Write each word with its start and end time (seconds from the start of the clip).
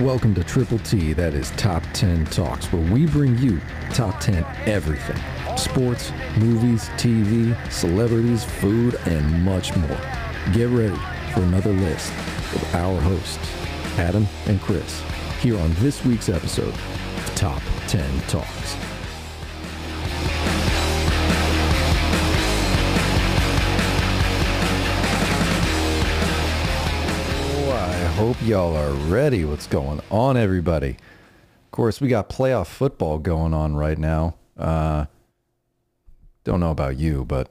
Welcome 0.00 0.34
to 0.34 0.44
Triple 0.44 0.78
T, 0.80 1.14
that 1.14 1.32
is 1.32 1.52
Top 1.52 1.82
10 1.94 2.26
Talks, 2.26 2.70
where 2.70 2.92
we 2.92 3.06
bring 3.06 3.38
you 3.38 3.58
top 3.94 4.20
10 4.20 4.44
everything 4.66 5.16
sports, 5.56 6.12
movies, 6.36 6.90
TV, 6.98 7.56
celebrities, 7.72 8.44
food, 8.44 8.96
and 9.06 9.42
much 9.42 9.74
more. 9.74 9.98
Get 10.52 10.68
ready 10.68 10.94
for 11.32 11.40
another 11.40 11.72
list 11.72 12.12
with 12.52 12.74
our 12.74 13.00
hosts, 13.00 13.50
Adam 13.98 14.26
and 14.44 14.60
Chris, 14.60 15.02
here 15.40 15.58
on 15.58 15.72
this 15.76 16.04
week's 16.04 16.28
episode 16.28 16.74
of 16.74 17.32
Top 17.34 17.62
10 17.88 18.20
Talks. 18.28 18.85
Hope 28.16 28.42
y'all 28.46 28.74
are 28.74 28.94
ready. 29.10 29.44
What's 29.44 29.66
going 29.66 30.00
on, 30.10 30.38
everybody? 30.38 30.92
Of 30.92 31.70
course, 31.70 32.00
we 32.00 32.08
got 32.08 32.30
playoff 32.30 32.66
football 32.66 33.18
going 33.18 33.52
on 33.52 33.76
right 33.76 33.98
now. 33.98 34.36
Uh, 34.56 35.04
don't 36.42 36.60
know 36.60 36.70
about 36.70 36.96
you, 36.96 37.26
but 37.26 37.50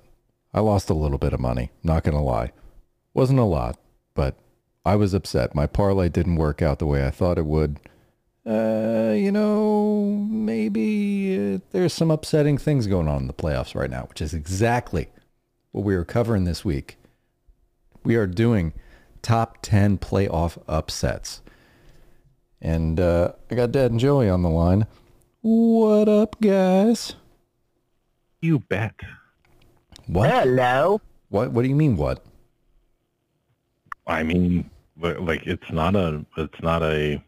I 0.56 0.62
lost 0.62 0.90
a 0.90 0.96
little 0.96 1.20
bit 1.20 1.34
of 1.34 1.40
money. 1.40 1.70
Not 1.84 2.04
going 2.04 2.18
to 2.18 2.22
lie. 2.22 2.52
Wasn't 3.14 3.38
a 3.38 3.44
lot, 3.44 3.78
but 4.16 4.38
I 4.84 4.96
was 4.96 5.14
upset. 5.14 5.54
My 5.54 5.68
parlay 5.68 6.10
didn't 6.10 6.38
work 6.38 6.64
out 6.64 6.80
the 6.80 6.88
way 6.88 7.06
I 7.06 7.12
thought 7.12 7.38
it 7.38 7.46
would. 7.46 7.80
Uh, 8.44 9.14
you 9.16 9.32
know, 9.32 10.26
maybe 10.32 11.54
uh, 11.58 11.60
there's 11.74 11.94
some 11.94 12.10
upsetting 12.10 12.58
things 12.58 12.88
going 12.88 13.08
on 13.08 13.22
in 13.22 13.28
the 13.28 13.34
playoffs 13.34 13.76
right 13.76 13.92
now, 13.92 14.06
which 14.10 14.20
is 14.20 14.34
exactly 14.34 15.10
what 15.74 15.86
we 15.86 15.94
are 15.94 16.04
covering 16.04 16.46
this 16.46 16.66
week. 16.66 16.98
We 18.04 18.16
are 18.16 18.26
doing 18.26 18.74
top 19.26 19.58
10 19.64 19.98
playoff 19.98 20.62
upsets. 20.68 21.42
And 22.62 23.00
uh, 23.00 23.32
I 23.50 23.56
got 23.56 23.72
Dad 23.72 23.90
and 23.90 24.00
Joey 24.00 24.30
on 24.30 24.44
the 24.44 24.50
line. 24.50 24.86
What 25.42 26.08
up, 26.08 26.40
guys? 26.40 27.16
You 28.42 28.60
bet. 28.60 28.94
What? 30.06 30.30
Hello. 30.30 31.02
What? 31.30 31.52
What 31.52 31.64
do 31.64 31.70
you 31.70 31.76
mean? 31.76 31.98
What? 31.98 32.24
I 34.06 34.22
mean, 34.22 34.70
like 35.02 35.48
it's 35.48 35.72
not 35.72 35.96
a 35.96 36.24
it's 36.38 36.62
not 36.62 36.84
a 36.84 37.24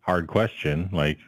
hard 0.00 0.28
question. 0.28 0.88
Like, 0.92 1.18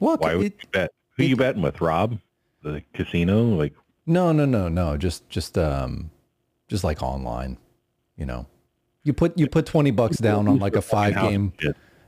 What? 0.00 0.20
why 0.20 0.34
would 0.34 0.46
it- 0.46 0.58
you 0.62 0.68
bet? 0.70 0.90
Who 1.16 1.24
you 1.24 1.36
betting 1.36 1.62
with, 1.62 1.80
Rob? 1.80 2.18
The 2.62 2.82
casino? 2.92 3.42
Like, 3.44 3.74
no, 4.06 4.32
no, 4.32 4.44
no, 4.44 4.68
no. 4.68 4.96
Just, 4.98 5.28
just, 5.28 5.56
um, 5.58 6.10
just 6.68 6.84
like 6.84 7.02
online. 7.02 7.56
You 8.18 8.26
know, 8.26 8.46
you 9.04 9.12
put 9.14 9.38
you 9.38 9.46
put 9.46 9.64
twenty 9.64 9.92
bucks 9.92 10.18
down 10.18 10.48
on 10.48 10.58
like 10.58 10.76
a 10.76 10.82
five 10.82 11.14
game. 11.14 11.52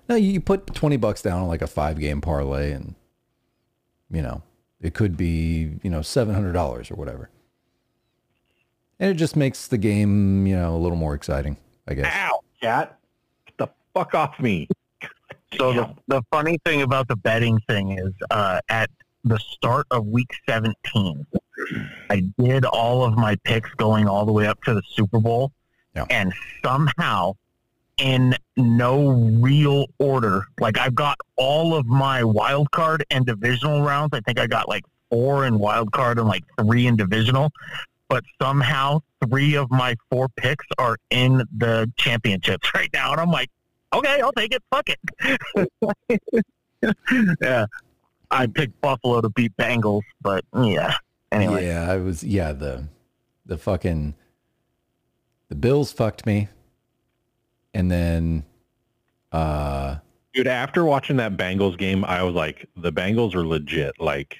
No, 0.08 0.16
you 0.16 0.32
you 0.32 0.40
put 0.40 0.66
twenty 0.74 0.96
bucks 0.96 1.22
down 1.22 1.40
on 1.40 1.48
like 1.48 1.62
a 1.62 1.66
five 1.66 1.98
game 1.98 2.20
parlay, 2.20 2.72
and 2.72 2.96
you 4.10 4.20
know 4.20 4.42
it 4.80 4.92
could 4.92 5.16
be 5.16 5.78
you 5.82 5.90
know 5.90 6.02
seven 6.02 6.34
hundred 6.34 6.52
dollars 6.52 6.90
or 6.90 6.96
whatever. 6.96 7.30
And 8.98 9.10
it 9.10 9.14
just 9.14 9.36
makes 9.36 9.68
the 9.68 9.78
game 9.78 10.46
you 10.46 10.56
know 10.56 10.74
a 10.74 10.78
little 10.78 10.98
more 10.98 11.14
exciting, 11.14 11.56
I 11.86 11.94
guess. 11.94 12.12
Ow, 12.12 12.40
cat! 12.60 12.98
Get 13.46 13.56
the 13.56 13.68
fuck 13.94 14.14
off 14.14 14.38
me! 14.40 14.68
So 15.58 15.72
the, 15.72 15.92
the 16.06 16.22
funny 16.30 16.58
thing 16.64 16.82
about 16.82 17.08
the 17.08 17.16
betting 17.16 17.58
thing 17.66 17.98
is, 17.98 18.12
uh, 18.30 18.60
at 18.68 18.88
the 19.24 19.36
start 19.38 19.84
of 19.90 20.06
week 20.06 20.30
17, 20.48 21.26
I 22.08 22.22
did 22.38 22.64
all 22.64 23.04
of 23.04 23.16
my 23.16 23.34
picks 23.42 23.70
going 23.74 24.06
all 24.06 24.24
the 24.24 24.32
way 24.32 24.46
up 24.46 24.62
to 24.62 24.74
the 24.74 24.82
Super 24.90 25.18
Bowl, 25.18 25.50
Yeah. 25.94 26.06
and 26.10 26.32
somehow, 26.64 27.32
in 27.98 28.34
no 28.56 29.10
real 29.10 29.86
order, 29.98 30.44
like 30.58 30.78
I've 30.78 30.94
got 30.94 31.18
all 31.36 31.74
of 31.74 31.86
my 31.86 32.24
wild 32.24 32.70
card 32.70 33.04
and 33.10 33.26
divisional 33.26 33.82
rounds. 33.82 34.10
I 34.12 34.20
think 34.20 34.38
I 34.38 34.46
got 34.46 34.68
like 34.68 34.84
four 35.10 35.44
in 35.46 35.58
wild 35.58 35.92
card 35.92 36.18
and 36.18 36.26
like 36.28 36.44
three 36.58 36.86
in 36.86 36.96
divisional. 36.96 37.50
But 38.08 38.24
somehow, 38.40 39.00
three 39.28 39.54
of 39.56 39.70
my 39.70 39.94
four 40.10 40.28
picks 40.36 40.66
are 40.78 40.96
in 41.10 41.44
the 41.56 41.90
championships 41.96 42.70
right 42.74 42.90
now, 42.92 43.12
and 43.12 43.20
I'm 43.20 43.30
like, 43.30 43.50
okay, 43.92 44.20
I'll 44.20 44.32
take 44.32 44.54
it. 44.54 44.62
Fuck 44.70 44.90
it. 44.90 46.46
yeah, 47.42 47.66
I 48.30 48.46
picked 48.46 48.80
Buffalo 48.80 49.20
to 49.20 49.28
beat 49.30 49.56
Bengals, 49.56 50.02
but 50.22 50.44
yeah. 50.56 50.94
Anyway, 51.32 51.66
Yeah, 51.66 51.90
I 51.90 51.98
was. 51.98 52.24
Yeah, 52.24 52.52
the 52.52 52.84
the 53.46 53.56
fucking 53.58 54.14
the 55.50 55.54
Bills 55.54 55.92
fucked 55.92 56.24
me, 56.24 56.48
and 57.74 57.90
then 57.90 58.44
uh 59.32 59.96
Dude, 60.32 60.46
after 60.46 60.84
watching 60.84 61.16
that 61.16 61.36
Bengals 61.36 61.76
game, 61.76 62.04
I 62.04 62.22
was 62.22 62.34
like, 62.34 62.68
the 62.76 62.92
Bengals 62.92 63.34
are 63.34 63.44
legit. 63.44 64.00
Like, 64.00 64.38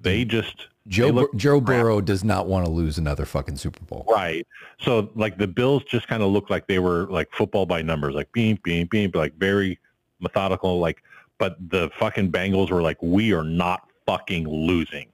they 0.00 0.24
just 0.24 0.68
Joe 0.86 1.10
They 1.12 1.26
Joe. 1.36 1.60
Burrow 1.60 2.00
does 2.00 2.24
not 2.24 2.46
want 2.46 2.64
to 2.64 2.70
lose 2.70 2.98
another 2.98 3.26
fucking 3.26 3.56
Super 3.56 3.84
Bowl. 3.84 4.06
Right. 4.10 4.46
So 4.80 5.10
like 5.14 5.36
the 5.36 5.46
Bills 5.46 5.84
just 5.84 6.08
kind 6.08 6.22
of 6.22 6.30
looked 6.30 6.50
like 6.50 6.66
they 6.66 6.78
were 6.78 7.06
like 7.10 7.28
football 7.32 7.66
by 7.66 7.82
numbers, 7.82 8.14
like 8.14 8.30
beep, 8.32 8.62
beep, 8.62 8.90
beep, 8.90 9.14
like 9.14 9.34
very 9.36 9.78
methodical, 10.20 10.78
like 10.78 11.02
but 11.38 11.56
the 11.70 11.90
fucking 11.98 12.32
Bengals 12.32 12.70
were 12.70 12.82
like, 12.82 13.00
we 13.02 13.32
are 13.32 13.44
not 13.44 13.88
fucking 14.06 14.48
losing. 14.48 15.08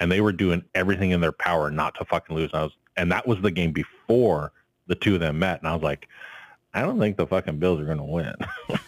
And 0.00 0.10
they 0.10 0.20
were 0.20 0.32
doing 0.32 0.64
everything 0.74 1.12
in 1.12 1.20
their 1.20 1.32
power 1.32 1.70
not 1.70 1.94
to 1.96 2.04
fucking 2.04 2.34
lose. 2.34 2.50
And 2.52 2.60
I 2.60 2.64
was 2.64 2.76
and 2.96 3.10
that 3.12 3.26
was 3.26 3.40
the 3.40 3.50
game 3.50 3.72
before 3.72 4.52
the 4.86 4.94
two 4.94 5.14
of 5.14 5.20
them 5.20 5.38
met. 5.38 5.60
And 5.60 5.68
I 5.68 5.74
was 5.74 5.82
like, 5.82 6.08
I 6.72 6.82
don't 6.82 6.98
think 6.98 7.16
the 7.16 7.26
fucking 7.26 7.58
Bills 7.58 7.80
are 7.80 7.84
gonna 7.84 8.04
win. 8.04 8.34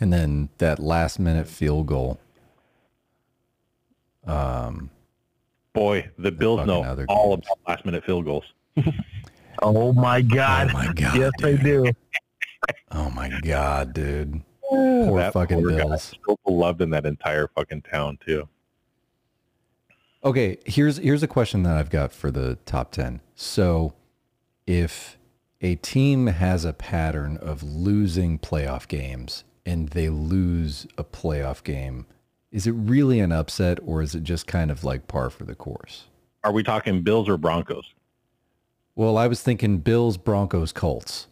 And 0.00 0.12
then 0.12 0.50
that 0.58 0.78
last 0.78 1.18
minute 1.18 1.48
field 1.48 1.86
goal. 1.86 2.18
Um, 4.26 4.90
Boy, 5.72 6.10
the 6.18 6.32
Bills 6.32 6.66
know 6.66 6.82
all 7.08 7.36
games. 7.36 7.46
about 7.46 7.68
last 7.68 7.84
minute 7.86 8.04
field 8.04 8.24
goals. 8.24 8.44
oh 9.62 9.92
my 9.92 10.20
god, 10.20 10.70
oh 10.70 10.72
my 10.74 10.92
god! 10.92 11.16
yes, 11.16 11.30
they 11.40 11.56
do. 11.56 11.86
Oh 12.90 13.10
my 13.10 13.30
god, 13.42 13.94
dude! 13.94 14.42
Poor 14.68 15.18
That 15.18 15.32
fucking 15.32 15.60
poor 15.62 15.70
guy 15.70 15.76
Bills. 15.76 16.14
so 16.26 16.36
beloved 16.44 16.82
in 16.82 16.90
that 16.90 17.06
entire 17.06 17.48
fucking 17.48 17.82
town 17.82 18.18
too. 18.24 18.48
Okay, 20.26 20.58
here's 20.66 20.96
here's 20.96 21.22
a 21.22 21.28
question 21.28 21.62
that 21.62 21.76
I've 21.76 21.88
got 21.88 22.10
for 22.12 22.32
the 22.32 22.56
top 22.66 22.90
ten. 22.90 23.20
So, 23.36 23.94
if 24.66 25.18
a 25.60 25.76
team 25.76 26.26
has 26.26 26.64
a 26.64 26.72
pattern 26.72 27.36
of 27.36 27.62
losing 27.62 28.36
playoff 28.40 28.88
games 28.88 29.44
and 29.64 29.90
they 29.90 30.08
lose 30.08 30.84
a 30.98 31.04
playoff 31.04 31.62
game, 31.62 32.06
is 32.50 32.66
it 32.66 32.72
really 32.72 33.20
an 33.20 33.30
upset 33.30 33.78
or 33.86 34.02
is 34.02 34.16
it 34.16 34.24
just 34.24 34.48
kind 34.48 34.72
of 34.72 34.82
like 34.82 35.06
par 35.06 35.30
for 35.30 35.44
the 35.44 35.54
course? 35.54 36.06
Are 36.42 36.50
we 36.50 36.64
talking 36.64 37.02
Bills 37.02 37.28
or 37.28 37.36
Broncos? 37.36 37.94
Well, 38.96 39.16
I 39.16 39.28
was 39.28 39.40
thinking 39.42 39.78
Bills, 39.78 40.16
Broncos, 40.16 40.72
Colts, 40.72 41.28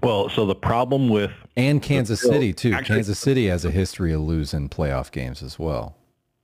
Well, 0.00 0.28
so 0.28 0.46
the 0.46 0.54
problem 0.54 1.08
with 1.08 1.32
and 1.56 1.82
Kansas 1.82 2.20
City 2.20 2.52
too. 2.52 2.72
actually- 2.72 2.96
Kansas 2.98 3.18
City 3.18 3.48
has 3.48 3.64
a 3.64 3.70
history 3.72 4.12
of 4.12 4.20
losing 4.20 4.68
playoff 4.68 5.10
games 5.10 5.42
as 5.42 5.58
well. 5.58 5.96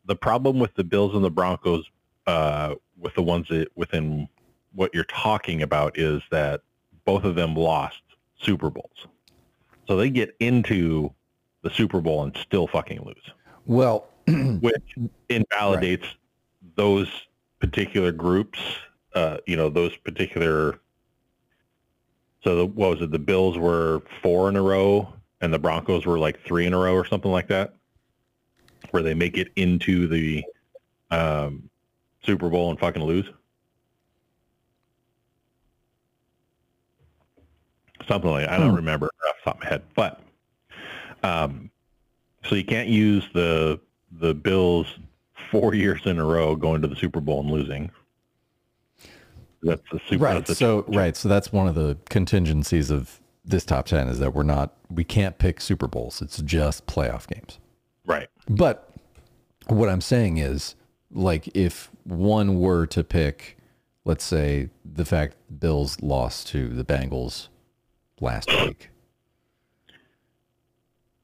The 0.04 0.16
problem 0.16 0.58
with 0.58 0.74
the 0.74 0.84
Bills 0.84 1.14
and 1.14 1.24
the 1.24 1.30
Broncos, 1.30 1.84
uh, 2.26 2.74
with 2.98 3.14
the 3.14 3.22
ones 3.22 3.46
that 3.48 3.68
within 3.76 4.28
what 4.72 4.94
you're 4.94 5.04
talking 5.04 5.62
about, 5.62 5.98
is 5.98 6.22
that 6.30 6.62
both 7.04 7.24
of 7.24 7.34
them 7.34 7.54
lost 7.54 8.02
Super 8.40 8.70
Bowls, 8.70 9.06
so 9.86 9.96
they 9.96 10.10
get 10.10 10.34
into 10.40 11.12
the 11.62 11.70
Super 11.70 12.00
Bowl 12.00 12.22
and 12.22 12.36
still 12.36 12.66
fucking 12.66 13.02
lose, 13.04 13.30
Well, 13.66 14.08
which 14.60 14.96
invalidates 15.28 16.06
those 16.76 17.08
particular 17.60 18.12
groups. 18.12 18.58
Uh, 19.14 19.38
you 19.46 19.56
know, 19.56 19.68
those 19.68 19.96
particular. 19.96 20.78
So 22.42 22.56
the, 22.56 22.66
what 22.66 22.90
was 22.90 23.02
it? 23.02 23.10
The 23.10 23.18
Bills 23.18 23.58
were 23.58 24.02
four 24.22 24.48
in 24.48 24.56
a 24.56 24.62
row, 24.62 25.12
and 25.40 25.52
the 25.52 25.58
Broncos 25.58 26.06
were 26.06 26.18
like 26.18 26.40
three 26.44 26.64
in 26.64 26.72
a 26.72 26.78
row, 26.78 26.94
or 26.94 27.04
something 27.04 27.30
like 27.30 27.48
that, 27.48 27.74
where 28.92 29.02
they 29.02 29.14
make 29.14 29.36
it 29.38 29.48
into 29.56 30.06
the 30.08 30.44
um, 31.10 31.68
Super 32.24 32.48
Bowl 32.48 32.70
and 32.70 32.78
fucking 32.78 33.02
lose. 33.02 33.26
Something 38.08 38.30
like 38.30 38.48
I 38.48 38.58
don't 38.58 38.70
Hmm. 38.70 38.76
remember 38.76 39.06
off 39.28 39.34
the 39.44 39.50
top 39.50 39.56
of 39.56 39.62
my 39.62 39.68
head, 39.68 39.82
but 39.94 40.20
um, 41.22 41.70
so 42.44 42.54
you 42.54 42.64
can't 42.64 42.88
use 42.88 43.24
the 43.34 43.78
the 44.12 44.34
Bills 44.34 44.86
four 45.50 45.74
years 45.76 46.00
in 46.06 46.18
a 46.18 46.24
row 46.24 46.56
going 46.56 46.82
to 46.82 46.88
the 46.88 46.96
Super 46.96 47.20
Bowl 47.20 47.40
and 47.40 47.50
losing. 47.50 47.90
That's 49.62 49.82
the 49.92 50.00
super. 50.08 50.24
right. 50.24 50.44
the- 50.44 50.54
So 50.54 50.84
right. 50.88 51.16
So 51.16 51.28
that's 51.28 51.52
one 51.52 51.68
of 51.68 51.74
the 51.74 51.98
contingencies 52.08 52.90
of 52.90 53.20
this 53.44 53.64
top 53.64 53.86
ten 53.86 54.08
is 54.08 54.18
that 54.18 54.34
we're 54.34 54.42
not 54.42 54.74
we 54.90 55.04
can't 55.04 55.38
pick 55.38 55.60
Super 55.60 55.86
Bowls. 55.86 56.20
It's 56.22 56.38
just 56.42 56.86
playoff 56.86 57.26
games. 57.28 57.59
Right. 58.10 58.28
But 58.48 58.92
what 59.68 59.88
I'm 59.88 60.00
saying 60.00 60.38
is, 60.38 60.74
like, 61.10 61.48
if 61.56 61.90
one 62.04 62.58
were 62.60 62.86
to 62.86 63.04
pick, 63.04 63.56
let's 64.04 64.24
say, 64.24 64.70
the 64.84 65.04
fact 65.04 65.36
Bills 65.60 66.00
lost 66.02 66.48
to 66.48 66.68
the 66.68 66.84
Bengals 66.84 67.48
last 68.20 68.48
week. 68.64 68.90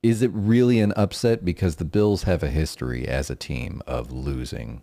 Is 0.02 0.22
it 0.22 0.30
really 0.32 0.78
an 0.80 0.92
upset 0.96 1.44
because 1.44 1.76
the 1.76 1.84
Bills 1.84 2.22
have 2.24 2.42
a 2.42 2.48
history 2.50 3.08
as 3.08 3.28
a 3.28 3.34
team 3.34 3.82
of 3.86 4.12
losing 4.12 4.82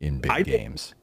in 0.00 0.20
big 0.20 0.30
I- 0.30 0.42
games? 0.42 0.94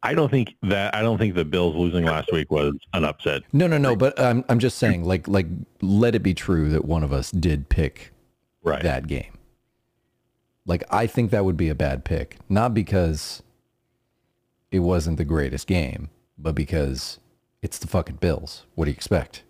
I 0.00 0.14
don't 0.14 0.30
think 0.30 0.54
that 0.62 0.94
I 0.94 1.02
don't 1.02 1.18
think 1.18 1.34
the 1.34 1.44
Bills 1.44 1.74
losing 1.74 2.04
last 2.04 2.30
week 2.32 2.52
was 2.52 2.74
an 2.94 3.04
upset. 3.04 3.42
No, 3.52 3.66
no, 3.66 3.78
no. 3.78 3.96
But 3.96 4.18
I'm 4.20 4.44
I'm 4.48 4.60
just 4.60 4.78
saying, 4.78 5.02
like, 5.04 5.26
like, 5.26 5.46
let 5.82 6.14
it 6.14 6.20
be 6.22 6.34
true 6.34 6.68
that 6.70 6.84
one 6.84 7.02
of 7.02 7.12
us 7.12 7.32
did 7.32 7.68
pick 7.68 8.12
Right. 8.62 8.80
that 8.84 9.08
game. 9.08 9.32
Like, 10.68 10.84
I 10.90 11.06
think 11.06 11.30
that 11.30 11.46
would 11.46 11.56
be 11.56 11.70
a 11.70 11.74
bad 11.74 12.04
pick, 12.04 12.36
not 12.48 12.74
because 12.74 13.42
it 14.70 14.80
wasn't 14.80 15.16
the 15.16 15.24
greatest 15.24 15.66
game, 15.66 16.10
but 16.36 16.54
because 16.54 17.18
it's 17.62 17.78
the 17.78 17.86
fucking 17.86 18.16
Bills. 18.16 18.66
What 18.74 18.84
do 18.84 18.90
you 18.90 18.94
expect? 18.94 19.44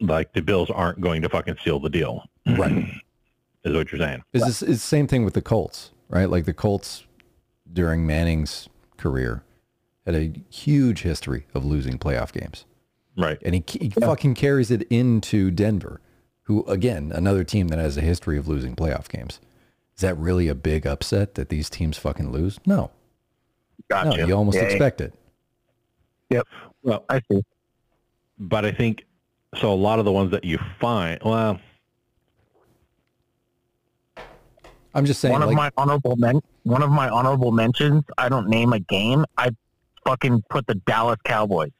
Like 0.00 0.32
the 0.32 0.42
Bills 0.42 0.68
aren't 0.68 1.00
going 1.00 1.22
to 1.22 1.28
fucking 1.28 1.58
seal 1.62 1.78
the 1.78 1.88
deal. 1.88 2.24
Right. 2.46 2.84
Is 3.64 3.74
what 3.74 3.90
you're 3.90 4.00
saying. 4.00 4.22
Is 4.32 4.44
this 4.44 4.62
is 4.62 4.80
the 4.80 4.86
same 4.86 5.08
thing 5.08 5.24
with 5.24 5.34
the 5.34 5.42
Colts, 5.42 5.90
right? 6.08 6.30
Like 6.30 6.44
the 6.44 6.52
Colts 6.52 7.04
during 7.72 8.06
Manning's 8.06 8.68
career 8.96 9.42
had 10.04 10.14
a 10.14 10.32
huge 10.50 11.02
history 11.02 11.46
of 11.52 11.64
losing 11.64 11.98
playoff 11.98 12.32
games. 12.32 12.64
Right. 13.18 13.38
and 13.42 13.54
he, 13.54 13.64
he 13.80 13.88
fucking 13.88 14.34
carries 14.34 14.70
it 14.70 14.82
into 14.82 15.50
Denver, 15.50 16.00
who 16.42 16.64
again 16.66 17.10
another 17.12 17.42
team 17.42 17.68
that 17.68 17.78
has 17.78 17.96
a 17.96 18.02
history 18.02 18.36
of 18.38 18.46
losing 18.46 18.76
playoff 18.76 19.08
games. 19.08 19.40
Is 19.96 20.02
that 20.02 20.16
really 20.18 20.48
a 20.48 20.54
big 20.54 20.86
upset 20.86 21.34
that 21.36 21.48
these 21.48 21.70
teams 21.70 21.96
fucking 21.96 22.30
lose? 22.30 22.58
No, 22.66 22.90
Gotcha. 23.88 24.18
no, 24.18 24.26
you 24.26 24.34
almost 24.36 24.56
Yeah, 24.56 24.64
expect 24.64 25.00
it. 25.00 25.14
Yep. 26.30 26.46
Well, 26.82 27.04
I 27.08 27.20
see. 27.30 27.42
but 28.38 28.64
I 28.66 28.72
think 28.72 29.04
so. 29.58 29.72
A 29.72 29.74
lot 29.74 29.98
of 29.98 30.04
the 30.04 30.12
ones 30.12 30.30
that 30.32 30.44
you 30.44 30.58
find, 30.80 31.18
well, 31.24 31.58
I'm 34.94 35.06
just 35.06 35.20
saying, 35.20 35.32
one 35.32 35.42
of 35.42 35.48
like, 35.48 35.56
my 35.56 35.70
honorable 35.76 36.16
men 36.16 36.40
one 36.64 36.82
of 36.82 36.90
my 36.90 37.08
honorable 37.10 37.52
mentions 37.52 38.02
i 38.18 38.28
don't 38.30 38.48
name 38.48 38.72
a 38.72 38.80
game 38.80 39.24
i 39.36 39.50
fucking 40.06 40.42
put 40.48 40.66
the 40.66 40.74
dallas 40.74 41.18
cowboys 41.24 41.70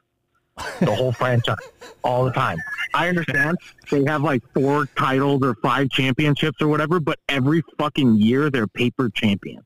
the 0.80 0.94
whole 0.94 1.12
franchise 1.12 1.56
all 2.02 2.24
the 2.24 2.32
time. 2.32 2.58
I 2.94 3.08
understand 3.08 3.58
they 3.90 4.04
have 4.04 4.22
like 4.22 4.42
four 4.54 4.86
titles 4.96 5.42
or 5.42 5.54
five 5.56 5.90
championships 5.90 6.60
or 6.60 6.68
whatever 6.68 7.00
but 7.00 7.18
every 7.28 7.62
fucking 7.78 8.16
year 8.16 8.50
they're 8.50 8.66
paper 8.66 9.10
champions. 9.10 9.64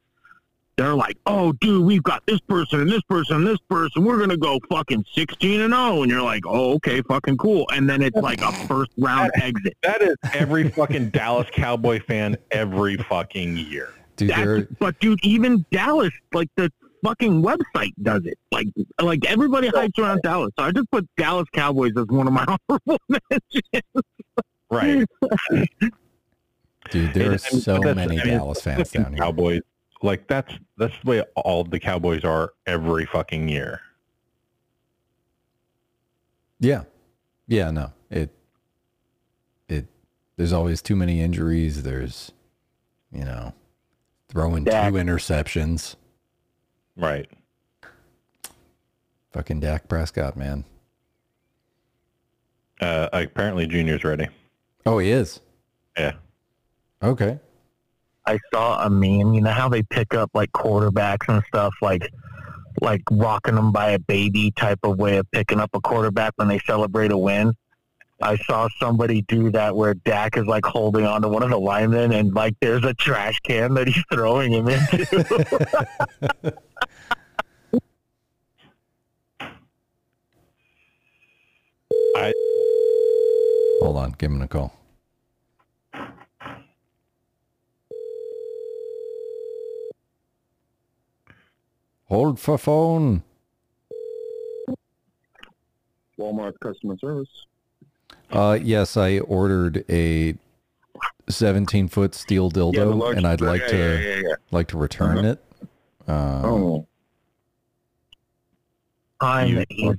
They're 0.77 0.95
like 0.95 1.19
oh 1.27 1.53
dude 1.53 1.85
we've 1.85 2.03
got 2.03 2.25
this 2.27 2.41
person 2.41 2.81
and 2.81 2.91
this 2.91 3.03
person 3.03 3.37
and 3.37 3.47
this 3.47 3.59
person. 3.69 4.05
We're 4.05 4.19
gonna 4.19 4.37
go 4.37 4.59
fucking 4.69 5.05
16 5.15 5.61
and 5.61 5.73
0 5.73 6.03
and 6.03 6.11
you're 6.11 6.23
like 6.23 6.43
oh 6.47 6.75
okay 6.75 7.03
fucking 7.03 7.37
cool. 7.37 7.67
And 7.73 7.89
then 7.89 8.03
it's 8.03 8.17
like 8.17 8.41
a 8.41 8.53
first 8.67 8.91
round 8.99 9.31
exit. 9.37 9.77
that 9.83 10.03
is 10.03 10.17
every 10.33 10.69
fucking 10.71 11.11
Dallas 11.11 11.49
Cowboy 11.53 12.01
fan 12.01 12.37
every 12.51 12.97
fucking 12.97 13.57
year. 13.57 13.95
dude, 14.17 14.79
but 14.79 14.99
dude, 15.01 15.19
even 15.25 15.65
Dallas, 15.71 16.13
like 16.33 16.49
the 16.57 16.71
fucking 17.05 17.43
website 17.43 17.93
does 18.03 18.25
it. 18.27 18.39
Like, 18.53 18.67
like 19.01 19.25
everybody 19.27 19.69
hypes 19.71 19.99
around 19.99 20.21
Dallas. 20.23 20.51
So 20.59 20.65
I 20.65 20.73
just 20.73 20.91
put 20.91 21.09
Dallas 21.17 21.47
Cowboys 21.53 21.93
as 21.97 22.07
one 22.07 22.27
of 22.27 22.33
my 22.33 22.45
honorable 22.69 22.99
mentions. 23.09 24.05
Right. 24.71 25.07
dude, 26.91 27.15
there 27.15 27.31
are 27.31 27.33
And- 27.33 27.43
and- 27.53 27.63
so 27.63 27.81
many 27.81 28.21
I 28.21 28.25
mean, 28.25 28.35
Dallas 28.35 28.61
fans 28.63 28.89
fucking 28.91 29.03
down 29.03 29.13
here. 29.15 29.23
Cowboys. 29.23 29.61
Like 30.03 30.27
that's 30.29 30.53
that's 30.79 30.95
the 31.05 31.11
way 31.11 31.21
all 31.37 31.63
the 31.65 31.79
Cowboys 31.79 32.25
are 32.25 32.53
every 32.67 33.05
fucking 33.07 33.49
year. 33.49 33.81
Yeah, 36.59 36.85
yeah, 37.49 37.71
no, 37.71 37.93
it, 38.11 38.31
it. 39.69 39.87
There's 40.37 40.53
always 40.53 40.83
too 40.83 40.97
many 40.97 41.21
injuries. 41.21 41.83
There's, 41.83 42.33
you 43.13 43.25
know, 43.25 43.55
throwing 44.29 44.65
Dak. 44.65 44.91
two 44.93 44.99
interceptions. 44.99 45.97
Right. 46.97 47.29
Fucking 49.33 49.61
Dak 49.61 49.89
Prescott, 49.89 50.37
man. 50.37 50.65
Uh, 52.81 53.09
apparently, 53.13 53.67
Junior's 53.67 54.05
ready. 54.05 54.29
Oh, 54.87 54.99
he 54.99 55.11
is. 55.11 55.41
Yeah. 55.97 56.15
Okay. 57.03 57.39
I 58.27 58.39
saw 58.53 58.85
a 58.85 58.91
meme. 58.91 59.35
You 59.35 59.41
know 59.41 59.51
how 59.51 59.69
they 59.69 59.83
pick 59.83 60.15
up 60.15 60.31
like 60.35 60.51
quarterbacks 60.53 61.29
and 61.29 61.43
stuff, 61.49 61.75
like 61.83 62.11
like 62.81 63.03
rocking 63.11 63.57
them 63.57 63.73
by 63.73 63.91
a 63.91 63.99
baby 63.99 64.53
type 64.53 64.79
of 64.85 64.99
way 64.99 65.19
of 65.19 65.31
picking 65.33 65.61
up 65.61 65.71
a 65.75 65.81
quarterback 65.81 66.33
when 66.37 66.49
they 66.49 66.59
celebrate 66.61 67.11
a 67.11 67.19
win. 67.19 67.53
I 68.23 68.37
saw 68.37 68.69
somebody 68.79 69.23
do 69.23 69.51
that 69.53 69.75
where 69.75 69.95
Dak 69.95 70.37
is 70.37 70.45
like 70.47 70.65
holding 70.65 71.07
on 71.07 71.23
to 71.23 71.29
one 71.29 71.43
of 71.43 71.51
the 71.51 71.59
linemen 71.59 72.13
and 72.13 72.35
like 72.35 72.55
there's 72.61 72.85
a 72.85 72.93
trash 72.95 73.39
can 73.41 73.75
that 73.75 73.89
he's 73.89 74.05
throwing 74.13 74.53
him 74.53 74.69
into. 74.69 76.57
I 82.17 82.33
Hold 83.81 83.97
on, 83.97 84.15
give 84.19 84.31
him 84.31 84.43
a 84.43 84.49
call. 84.49 84.75
Hold 92.05 92.39
for 92.39 92.59
phone. 92.59 93.23
Walmart 96.19 96.59
customer 96.61 96.99
service. 96.99 97.29
Uh, 98.31 98.59
yes, 98.61 98.97
I 98.97 99.19
ordered 99.21 99.85
a 99.91 100.35
17 101.29 101.89
foot 101.89 102.15
steel 102.15 102.51
dildo, 102.51 102.75
Yeah, 102.75 102.85
large- 102.85 103.17
and 103.17 103.27
I'd 103.27 103.41
like 103.41 103.61
yeah, 103.63 103.69
to 103.69 103.77
Yeah, 103.79 103.99
yeah, 104.17 104.23
yeah. 104.29 104.35
like 104.51 104.69
to 104.69 104.79
return 104.79 105.19
Uh-huh. 105.19 105.29
it. 105.29 105.45
Uh, 106.09 106.43
Oh, 106.45 106.87
Time 109.21 109.65
You- 109.71 109.95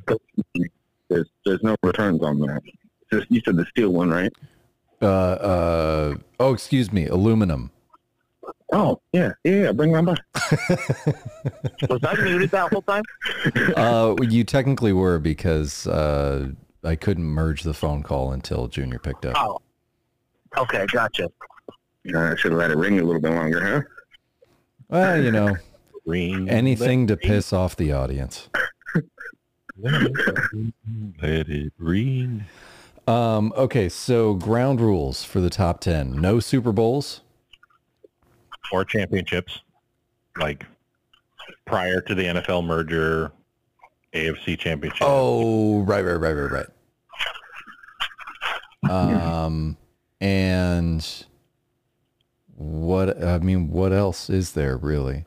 there's 1.10 1.28
there's 1.46 1.62
no 1.62 1.75
returns 1.84 2.24
on 2.24 2.40
that. 2.40 2.62
Just, 3.12 3.30
you 3.30 3.42
said 3.46 3.56
the 3.58 3.66
steel 3.66 3.90
one, 3.92 4.10
right? 4.10 4.31
uh, 5.02 5.06
uh, 5.06 6.16
oh, 6.40 6.54
excuse 6.54 6.92
me, 6.94 7.08
aluminum. 7.08 7.69
Oh, 8.74 9.02
yeah, 9.12 9.34
yeah, 9.44 9.63
yeah. 9.63 9.72
Bring 9.74 9.92
that 9.92 10.06
by. 10.06 10.16
was 11.90 12.00
I 12.04 12.16
muted 12.22 12.52
that 12.52 12.72
whole 12.72 12.81
time? 12.84 13.04
Uh, 13.75 14.16
you 14.22 14.44
technically 14.46 14.94
were 14.94 15.19
because 15.19 15.86
uh, 15.88 16.50
I 16.84 16.96
couldn't 16.96 17.26
merge 17.26 17.64
the 17.64 17.74
phone 17.74 18.04
call 18.04 18.32
until 18.32 18.68
Junior 18.68 19.00
picked 19.00 19.26
up. 19.26 19.36
Oh, 19.38 19.60
okay, 20.58 20.86
gotcha. 20.92 21.26
Uh, 22.14 22.18
I 22.18 22.36
should 22.36 22.52
have 22.52 22.60
let 22.60 22.72
it 22.72 22.78
ring 22.78 23.00
a 23.00 23.04
little 23.04 23.22
bit 23.22 23.32
longer, 23.32 23.62
huh? 23.64 23.82
Well, 24.90 25.22
you 25.22 25.32
know, 25.32 25.56
ring 26.06 26.50
anything 26.50 27.08
to 27.08 27.14
let 27.14 27.24
it 27.24 27.28
piss 27.28 27.54
off 27.54 27.76
the 27.76 27.92
audience. 27.92 28.50
ring, 29.78 30.74
Let 31.22 31.50
it 31.50 31.74
ring. 31.78 32.46
Um, 33.08 33.54
okay, 33.56 33.90
so 33.90 34.34
ground 34.34 34.82
rules 34.82 35.24
for 35.24 35.40
the 35.42 35.50
top 35.50 35.80
10. 35.82 36.20
No 36.20 36.40
Super 36.40 36.72
Bowls. 36.72 37.22
Or 38.72 38.86
championships, 38.86 39.62
like 40.38 40.66
prior 41.66 42.02
to 42.02 42.16
the 42.16 42.24
NFL 42.24 42.66
merger, 42.66 43.32
AFC 44.13 44.58
championship. 44.60 45.01
Oh, 45.08 45.82
right, 45.82 46.01
right, 46.03 46.15
right, 46.15 46.34
right, 46.34 46.51
right. 46.51 46.68
Um, 48.89 49.77
and 50.20 51.25
what, 52.56 53.24
I 53.24 53.38
mean, 53.39 53.70
what 53.70 53.94
else 53.94 54.30
is 54.30 54.51
there 54.53 54.75
really? 54.77 55.24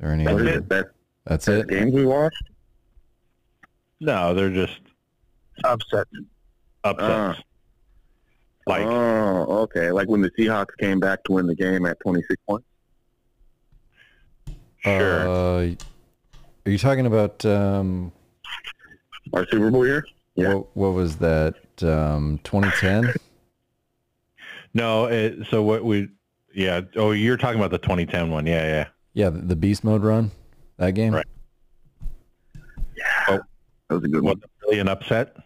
Are 0.00 0.08
there 0.08 0.12
any 0.12 0.24
That's 0.24 0.34
other? 0.34 0.48
it. 0.48 0.68
That's, 0.68 0.88
That's 1.26 1.44
that's 1.46 1.62
it? 1.62 1.68
games 1.68 1.94
we 1.94 2.04
watched. 2.06 2.42
No, 4.00 4.34
they're 4.34 4.50
just 4.50 4.80
Upset. 5.62 6.06
upsets. 6.82 7.40
like 8.66 8.82
oh, 8.84 9.46
okay. 9.62 9.92
Like 9.92 10.08
when 10.08 10.20
the 10.20 10.30
Seahawks 10.32 10.76
came 10.78 10.98
back 10.98 11.22
to 11.24 11.32
win 11.32 11.46
the 11.46 11.54
game 11.54 11.86
at 11.86 12.00
26 12.00 12.42
points. 12.48 12.66
sure. 14.82 15.28
Uh, 15.28 15.74
are 16.66 16.70
you 16.70 16.78
talking 16.78 17.06
about, 17.06 17.44
um, 17.44 18.12
Our 19.32 19.46
Super 19.48 19.70
Bowl 19.70 19.86
year. 19.86 20.04
Yeah. 20.34 20.54
what, 20.54 20.76
what 20.76 20.92
was 20.94 21.16
that, 21.16 21.54
um, 21.82 22.40
2010? 22.44 23.12
no, 24.74 25.06
it, 25.06 25.46
so 25.50 25.62
what 25.62 25.84
we 25.84 26.08
yeah, 26.54 26.82
oh 26.96 27.10
you're 27.10 27.36
talking 27.36 27.58
about 27.58 27.70
the 27.72 27.78
2010 27.78 28.30
one. 28.30 28.46
Yeah, 28.46 28.64
yeah. 28.66 28.86
Yeah, 29.12 29.30
the, 29.30 29.38
the 29.40 29.56
beast 29.56 29.82
mode 29.84 30.02
run, 30.02 30.30
that 30.78 30.92
game? 30.92 31.14
Right. 31.14 31.26
Oh, 33.28 33.40
that 33.88 33.94
was 33.96 34.04
a 34.04 34.08
good 34.08 34.22
Was 34.22 34.34
one. 34.36 34.42
really 34.66 34.78
an 34.80 34.88
upset? 34.88 35.36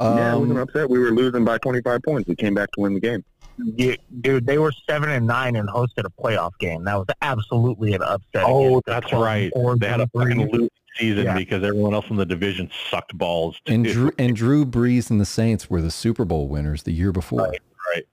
yeah, 0.00 0.30
it 0.30 0.34
Um, 0.34 0.40
wasn't 0.40 0.58
upset. 0.60 0.88
We 0.90 0.98
were 0.98 1.10
losing 1.10 1.44
by 1.44 1.58
25 1.58 2.02
points. 2.02 2.28
We 2.28 2.36
came 2.36 2.54
back 2.54 2.70
to 2.72 2.80
win 2.80 2.94
the 2.94 3.00
game. 3.00 3.22
Yeah, 3.76 3.94
dude, 4.20 4.46
they 4.46 4.58
were 4.58 4.72
seven 4.88 5.10
and 5.10 5.26
nine 5.26 5.56
and 5.56 5.68
hosted 5.68 6.04
a 6.04 6.10
playoff 6.22 6.52
game. 6.58 6.84
That 6.84 6.96
was 6.96 7.06
absolutely 7.22 7.94
an 7.94 8.02
upset. 8.02 8.44
Oh, 8.46 8.78
against 8.78 8.86
the 8.86 8.90
that's 8.92 9.12
right. 9.12 9.50
Oregon 9.54 9.78
They 9.80 9.88
had 9.88 10.00
a 10.00 10.06
fucking 10.08 10.38
Ducks. 10.38 10.52
losing 10.52 10.70
season 10.96 11.24
Yeah. 11.24 11.34
because 11.36 11.62
everyone 11.64 11.94
else 11.94 12.06
in 12.10 12.16
the 12.16 12.26
division 12.26 12.70
sucked 12.90 13.16
balls. 13.16 13.60
And 13.66 13.84
too. 13.84 13.92
Drew, 13.92 14.12
and 14.18 14.36
Drew 14.36 14.64
Brees 14.66 15.10
and 15.10 15.20
the 15.20 15.24
Saints 15.26 15.68
were 15.70 15.80
the 15.82 15.90
Super 15.90 16.24
Bowl 16.24 16.48
winners 16.48 16.82
the 16.84 16.92
year 16.92 17.12
before. 17.12 17.40
Right. 17.94 18.06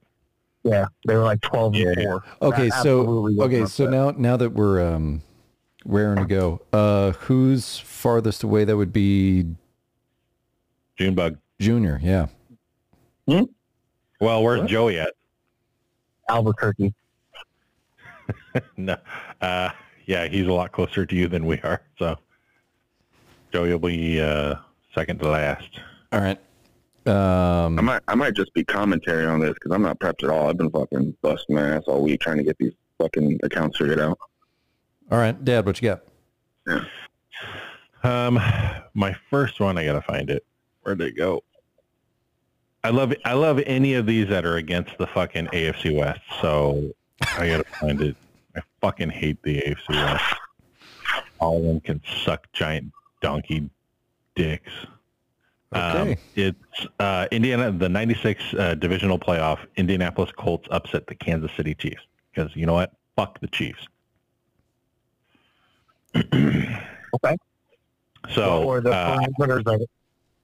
Yeah, 0.64 0.88
they 1.08 1.16
were 1.16 1.24
like 1.24 1.40
twelve 1.42 1.76
Yeah. 1.76 1.90
and 1.96 2.04
four. 2.04 2.24
Okay, 2.42 2.68
That 2.70 2.84
so 2.84 3.30
okay, 3.42 3.66
so 3.68 3.86
bad. 3.86 3.92
now 3.92 4.12
now 4.18 4.38
that 4.38 4.50
we're 4.52 4.82
um 4.86 5.22
raring 5.86 6.18
to 6.18 6.26
go, 6.26 6.62
uh 6.74 7.12
who's 7.12 7.80
farthest 7.80 8.44
away? 8.44 8.66
That 8.66 8.76
would 8.76 8.92
be 8.92 9.46
Junebug. 10.98 11.38
Junior, 11.60 12.00
yeah. 12.04 12.28
Hmm? 13.28 13.44
Well, 14.20 14.44
where's 14.44 14.62
What? 14.62 14.70
Joey 14.70 15.00
at? 15.00 15.14
Albuquerque. 16.30 16.94
no. 18.78 18.98
Uh, 19.42 19.70
yeah, 20.06 20.28
he's 20.28 20.48
a 20.48 20.52
lot 20.54 20.72
closer 20.72 21.06
to 21.06 21.16
you 21.16 21.28
than 21.28 21.46
we 21.46 21.60
are. 21.62 21.82
So 22.00 22.18
Joey 23.52 23.72
will 23.72 23.80
be 23.80 24.22
uh, 24.22 24.56
second 24.94 25.20
to 25.20 25.30
last. 25.30 25.80
All 26.12 26.22
right. 26.22 26.40
I 27.06 27.12
Um 27.66 27.86
might 27.86 28.02
I 28.10 28.16
might 28.16 28.34
just 28.34 28.54
be 28.54 28.66
commentary 28.66 29.26
on 29.26 29.40
this 29.40 29.54
because 29.54 29.72
I'm 29.72 29.82
not 29.82 29.98
prepped 30.00 30.24
at 30.24 30.30
all. 30.30 30.50
I've 30.50 30.58
been 30.58 30.70
fucking 30.70 31.16
busting 31.22 31.56
my 31.56 31.76
ass 31.76 31.84
all 31.88 32.04
week 32.04 32.20
trying 32.20 32.36
to 32.38 32.44
get 32.44 32.58
these 32.58 32.74
fucking 33.00 33.40
accounts 33.44 33.78
figured 33.78 34.02
out. 34.02 34.18
all 35.10 35.18
right, 35.18 35.42
Dad, 35.46 35.66
what 35.66 35.82
you 35.82 35.90
got? 35.90 36.02
Yeah. 36.68 36.84
Um, 38.04 38.40
my 38.94 39.16
first 39.30 39.62
one, 39.62 39.78
I 39.78 39.86
gotta 39.86 40.02
find 40.02 40.30
it. 40.30 40.46
Where'd 40.82 41.00
it 41.00 41.16
go? 41.16 41.44
I 42.88 42.90
love 42.90 43.14
I 43.26 43.34
love 43.34 43.60
any 43.66 43.96
of 43.96 44.06
these 44.06 44.30
that 44.30 44.46
are 44.46 44.56
against 44.56 44.98
the 44.98 45.08
fucking 45.08 45.48
AFC 45.48 45.94
West. 45.94 46.22
So 46.42 46.90
I 47.38 47.50
gotta 47.50 47.66
find 47.66 48.02
it. 48.02 48.16
I 48.56 48.62
fucking 48.80 49.10
hate 49.10 49.44
the 49.44 49.60
AFC 49.60 49.90
West. 49.90 50.24
All 51.42 51.58
of 51.58 51.64
them 51.64 51.82
can 51.82 52.02
suck 52.24 52.50
giant 52.54 52.94
donkey 53.22 53.70
dicks. 54.36 54.72
Okay. 55.76 56.12
Um, 56.14 56.16
it's 56.38 56.88
uh, 57.02 57.28
Indiana, 57.30 57.74
the 57.74 57.90
96 57.90 58.54
uh, 58.54 58.76
divisional 58.76 59.20
playoff. 59.20 59.60
Indianapolis 59.76 60.32
Colts 60.38 60.70
upset 60.72 61.08
the 61.08 61.16
Kansas 61.16 61.52
City 61.58 61.76
Chiefs 61.76 62.04
because 62.34 62.56
you 62.56 62.66
know 62.66 62.74
what? 62.74 62.94
Fuck 63.18 63.42
the 63.42 63.48
Chiefs. 63.48 63.86
Okay. 67.14 67.38
So 68.36 68.64
or 68.64 68.82
the 68.82 68.92
uh, 68.92 69.18
of 69.40 69.82
it. 69.82 69.90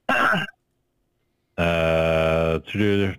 uh, 1.57 2.60
the 2.74 3.17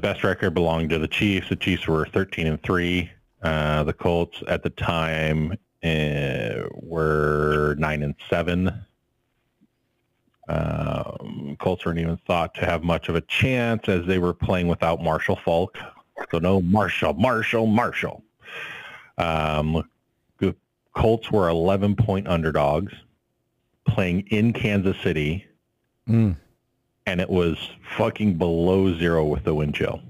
best 0.00 0.24
record 0.24 0.54
belonged 0.54 0.90
to 0.90 0.98
the 0.98 1.08
Chiefs. 1.08 1.48
The 1.48 1.56
Chiefs 1.56 1.86
were 1.86 2.06
13 2.06 2.46
and 2.46 2.62
three. 2.62 3.10
Uh, 3.42 3.84
the 3.84 3.92
Colts 3.92 4.42
at 4.48 4.62
the 4.62 4.70
time 4.70 5.52
uh, 5.82 6.68
were 6.74 7.74
nine 7.78 8.02
and 8.02 8.14
seven. 8.28 8.84
Um, 10.48 11.56
Colts 11.60 11.86
weren't 11.86 11.98
even 11.98 12.18
thought 12.26 12.54
to 12.56 12.66
have 12.66 12.82
much 12.82 13.08
of 13.08 13.14
a 13.14 13.20
chance 13.22 13.88
as 13.88 14.04
they 14.06 14.18
were 14.18 14.34
playing 14.34 14.68
without 14.68 15.00
Marshall 15.02 15.36
Faulk. 15.36 15.78
So 16.30 16.38
no 16.38 16.60
Marshall, 16.60 17.14
Marshall, 17.14 17.66
Marshall. 17.66 18.22
Um, 19.16 19.88
the 20.38 20.54
Colts 20.94 21.30
were 21.30 21.48
11 21.48 21.96
point 21.96 22.26
underdogs 22.28 22.92
playing 23.86 24.26
in 24.28 24.52
Kansas 24.52 24.96
City 25.02 25.46
Mm. 26.10 26.36
And 27.10 27.20
it 27.20 27.28
was 27.28 27.58
fucking 27.98 28.34
below 28.38 28.96
zero 28.96 29.24
with 29.24 29.42
the 29.42 29.52
wind 29.52 29.74
chill. 29.74 30.00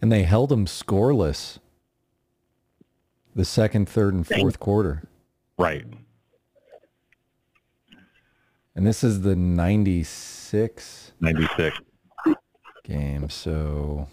And 0.00 0.10
they 0.10 0.22
held 0.22 0.48
them 0.48 0.64
scoreless 0.64 1.58
the 3.34 3.44
second, 3.44 3.86
third, 3.86 4.14
and 4.14 4.26
fourth 4.26 4.58
quarter. 4.58 5.02
Right. 5.58 5.84
And 8.74 8.86
this 8.86 9.04
is 9.04 9.20
the 9.20 9.36
96 9.36 11.12
96. 11.20 11.78
game. 12.84 13.28
So 13.28 14.08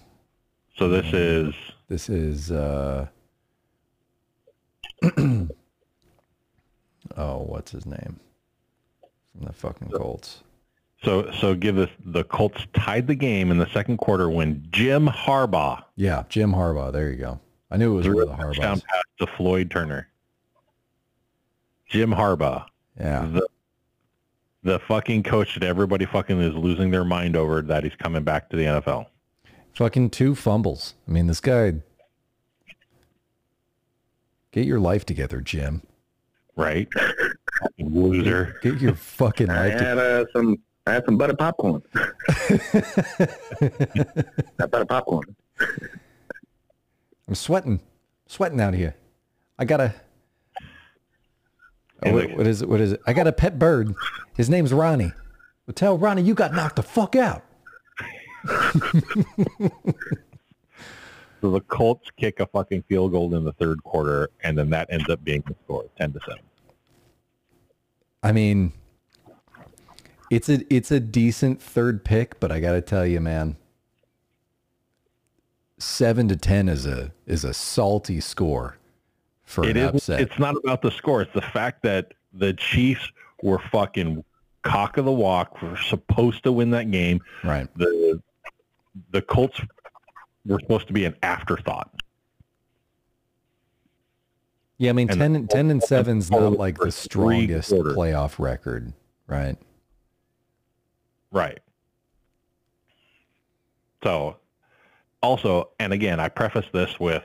So 0.78 0.90
this 0.90 1.14
is 1.14 1.54
this 1.88 2.10
is 2.10 2.52
uh 2.52 3.08
Oh, 7.16 7.44
what's 7.44 7.72
his 7.72 7.86
name? 7.86 8.20
From 9.32 9.46
the 9.46 9.54
fucking 9.54 9.90
Colts. 9.90 10.44
So 11.04 11.32
so 11.40 11.56
give 11.56 11.78
us 11.78 11.90
the 12.06 12.24
Colts 12.24 12.66
tied 12.74 13.08
the 13.08 13.16
game 13.16 13.52
in 13.52 13.58
the 13.58 13.70
second 13.72 13.98
quarter 13.98 14.30
when 14.30 14.66
Jim 14.72 15.08
Harbaugh 15.08 15.84
Yeah, 15.96 16.24
Jim 16.30 16.52
Harbaugh. 16.54 16.92
There 16.92 17.10
you 17.12 17.18
go. 17.18 17.40
I 17.72 17.78
knew 17.78 17.94
it 17.94 17.96
was 17.98 18.06
threw 18.06 18.16
one 18.26 18.30
of 18.30 18.38
the 18.38 18.44
touchdown 18.44 18.78
Harbaughs. 18.78 18.84
pass 18.86 19.04
to 19.20 19.28
Floyd 19.38 19.72
Turner. 19.72 20.08
Jim 21.90 22.12
Harbaugh, 22.12 22.66
Yeah. 23.00 23.26
the 23.32 23.48
the 24.64 24.80
fucking 24.88 25.24
coach 25.24 25.56
that 25.56 25.64
everybody 25.64 26.06
fucking 26.06 26.40
is 26.40 26.54
losing 26.56 26.90
their 26.92 27.04
mind 27.04 27.36
over 27.36 27.62
that 27.62 27.84
he's 27.84 27.96
coming 27.96 28.24
back 28.24 28.50
to 28.50 28.56
the 28.56 28.64
NFL. 28.64 29.08
Fucking 29.74 30.10
two 30.12 30.36
fumbles. 30.36 30.94
I 31.08 31.12
mean, 31.12 31.28
this 31.28 31.42
guy 31.42 31.74
Get 34.52 34.66
your 34.68 34.80
life 34.80 35.04
together, 35.06 35.42
Jim. 35.42 35.82
Right? 36.56 36.88
Loser. 37.80 38.60
Get 38.62 38.80
your 38.80 38.94
fucking 38.94 39.48
life 39.48 39.74
together. 39.74 40.18
had 40.18 40.28
uh, 40.28 40.32
some 40.32 40.58
I 40.86 40.94
had 40.94 41.06
some 41.06 41.18
butter 41.18 41.36
popcorn. 41.36 41.82
that 41.94 42.60
butter 44.70 44.86
popcorn. 44.86 45.36
I'm 47.28 47.36
sweating. 47.36 47.80
Sweating 48.28 48.60
out 48.60 48.74
here. 48.74 48.96
I 49.58 49.66
got 49.66 49.80
a 49.80 49.94
Oh, 52.06 52.14
what, 52.14 52.38
what 52.38 52.48
is 52.48 52.62
it? 52.62 52.70
What 52.70 52.82
is 52.82 52.94
it? 52.94 53.02
I 53.08 53.14
got 53.14 53.28
a 53.28 53.32
pet 53.32 53.58
bird. 53.58 53.94
His 54.36 54.50
name's 54.50 54.74
Ronnie. 54.74 55.14
Well, 55.66 55.74
tell 55.74 55.98
Ronnie 55.98 56.22
you 56.22 56.34
got 56.34 56.54
knocked 56.54 56.76
the 56.76 56.84
fuck 56.84 57.16
out. 57.16 57.44
So 61.42 61.52
the 61.52 61.62
Colts 61.68 62.10
kick 62.18 62.40
a 62.40 62.48
fucking 62.48 62.84
field 62.84 63.12
goal 63.12 63.34
in 63.36 63.44
the 63.44 63.54
third 63.54 63.84
quarter, 63.84 64.30
and 64.44 64.58
then 64.58 64.70
that 64.72 64.88
ends 64.92 65.10
up 65.10 65.24
being 65.24 65.44
the 65.48 65.56
score, 65.64 65.86
ten 65.98 66.12
to 66.14 66.20
seven. 66.22 66.44
I 68.22 68.32
mean, 68.32 68.72
it's 70.36 70.50
a 70.50 70.74
it's 70.74 70.92
a 70.92 71.00
decent 71.00 71.62
third 71.62 72.04
pick, 72.04 72.40
but 72.40 72.52
I 72.52 72.60
got 72.60 72.74
to 72.74 72.82
tell 72.82 73.06
you, 73.06 73.20
man, 73.20 73.56
seven 75.78 76.28
to 76.30 76.36
ten 76.36 76.70
is 76.70 76.86
a 76.86 77.12
is 77.26 77.44
a 77.44 77.54
salty 77.54 78.20
score 78.20 78.78
for 79.44 79.64
It 79.66 79.78
an 79.78 79.84
is. 79.84 79.90
upset. 79.96 80.22
It's 80.22 80.40
not 80.40 80.56
about 80.58 80.82
the 80.82 80.92
score. 80.92 81.22
It's 81.22 81.34
the 81.34 81.42
fact 81.42 81.84
that 81.84 82.14
the 82.34 82.54
Chiefs 82.54 83.12
were 83.42 83.60
fucking 83.72 84.24
cock 84.64 84.98
of 84.98 85.06
the 85.06 85.12
walk. 85.12 85.62
Were 85.62 85.78
supposed 85.78 86.44
to 86.44 86.52
win 86.52 86.72
that 86.72 86.90
game. 86.92 87.22
right. 87.44 87.68
The 87.78 88.22
the 89.12 89.22
Colts 89.22 89.60
were 90.46 90.60
supposed 90.60 90.88
to 90.88 90.94
be 90.94 91.06
an 91.06 91.16
afterthought. 91.24 91.90
Yeah, 94.78 94.90
I 94.90 94.94
mean, 94.94 95.10
And 95.10 95.20
10, 95.20 95.34
the 95.34 95.40
and 95.40 95.50
10 95.50 95.72
and 95.72 95.82
7's 95.82 96.30
total 96.30 96.52
not 96.52 96.60
like 96.60 96.78
the 96.78 96.92
strongest 96.92 97.72
playoff 97.72 98.38
record, 98.40 98.92
right? 99.28 99.56
Right. 101.34 101.60
So, 104.04 104.38
also, 105.22 105.70
and 105.80 105.92
again, 105.92 106.20
I 106.20 106.30
preface 106.30 106.66
this 106.72 107.00
with, 107.00 107.24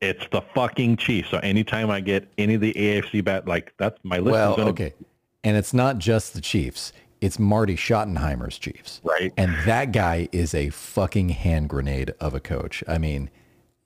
it's 0.00 0.24
the 0.30 0.42
fucking 0.54 0.96
Chiefs. 0.96 1.30
So 1.30 1.38
anytime 1.38 1.90
I 1.90 2.00
get 2.00 2.28
any 2.38 2.54
of 2.54 2.60
the 2.60 2.72
AFC 2.72 3.24
bet, 3.24 3.48
like 3.48 3.74
that's 3.78 3.98
my 4.04 4.18
list 4.18 4.32
Well, 4.32 4.56
to 4.56 4.62
okay. 4.68 4.94
And 5.42 5.56
it's 5.56 5.74
not 5.74 5.98
just 5.98 6.34
the 6.34 6.40
Chiefs. 6.40 6.92
It's 7.20 7.38
Marty 7.38 7.74
Schottenheimer's 7.74 8.58
Chiefs. 8.58 9.00
right. 9.02 9.32
And 9.36 9.56
that 9.66 9.90
guy 9.92 10.28
is 10.30 10.54
a 10.54 10.70
fucking 10.70 11.30
hand 11.30 11.68
grenade 11.68 12.14
of 12.20 12.32
a 12.32 12.40
coach. 12.40 12.84
I 12.86 12.98
mean, 12.98 13.28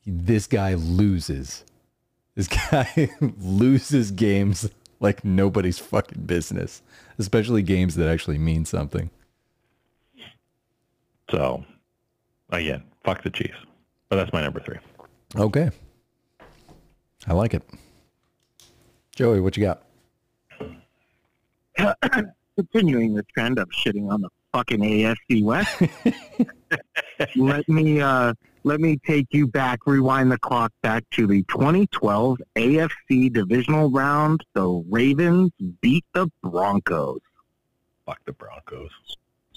this 0.04 0.46
guy 0.46 0.74
loses. 0.74 1.64
This 2.34 2.48
guy 2.70 3.10
loses 3.20 4.10
games 4.10 4.68
like 5.00 5.24
nobody's 5.24 5.78
fucking 5.78 6.22
business, 6.24 6.82
especially 7.18 7.62
games 7.62 7.94
that 7.94 8.08
actually 8.08 8.38
mean 8.38 8.64
something. 8.66 9.10
So, 11.32 11.64
again, 12.50 12.84
fuck 13.04 13.22
the 13.22 13.30
Chiefs. 13.30 13.56
But 14.10 14.16
that's 14.16 14.32
my 14.34 14.42
number 14.42 14.60
three. 14.60 14.76
Okay. 15.34 15.70
I 17.26 17.32
like 17.32 17.54
it. 17.54 17.62
Joey, 19.16 19.40
what 19.40 19.56
you 19.56 19.64
got? 19.64 19.82
continuing 22.56 23.14
the 23.14 23.22
trend 23.34 23.58
of 23.58 23.68
shitting 23.70 24.10
on 24.10 24.20
the 24.20 24.28
fucking 24.52 24.80
AFC 24.80 25.42
West. 25.42 25.82
let 27.36 27.66
me 27.66 28.02
uh, 28.02 28.34
let 28.64 28.80
me 28.80 28.98
take 29.06 29.28
you 29.30 29.46
back, 29.46 29.86
rewind 29.86 30.30
the 30.30 30.38
clock 30.38 30.70
back 30.82 31.04
to 31.12 31.26
the 31.26 31.42
2012 31.44 32.42
AFC 32.56 33.32
divisional 33.32 33.90
round. 33.90 34.44
The 34.52 34.68
Ravens 34.90 35.50
beat 35.80 36.04
the 36.12 36.30
Broncos. 36.42 37.20
Fuck 38.04 38.18
the 38.26 38.32
Broncos. 38.32 38.90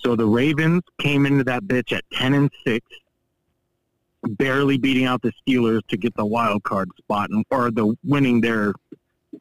So 0.05 0.15
the 0.15 0.27
Ravens 0.27 0.83
came 0.99 1.25
into 1.25 1.43
that 1.45 1.63
bitch 1.63 1.91
at 1.91 2.03
10 2.13 2.35
and 2.35 2.51
6, 2.63 2.85
barely 4.23 4.77
beating 4.77 5.05
out 5.05 5.23
the 5.23 5.33
Steelers 5.41 5.81
to 5.87 5.97
get 5.97 6.13
the 6.13 6.23
wild 6.23 6.61
card 6.61 6.91
spot 6.95 7.31
and, 7.31 7.43
or 7.49 7.71
the 7.71 7.95
winning 8.03 8.39
their 8.39 8.73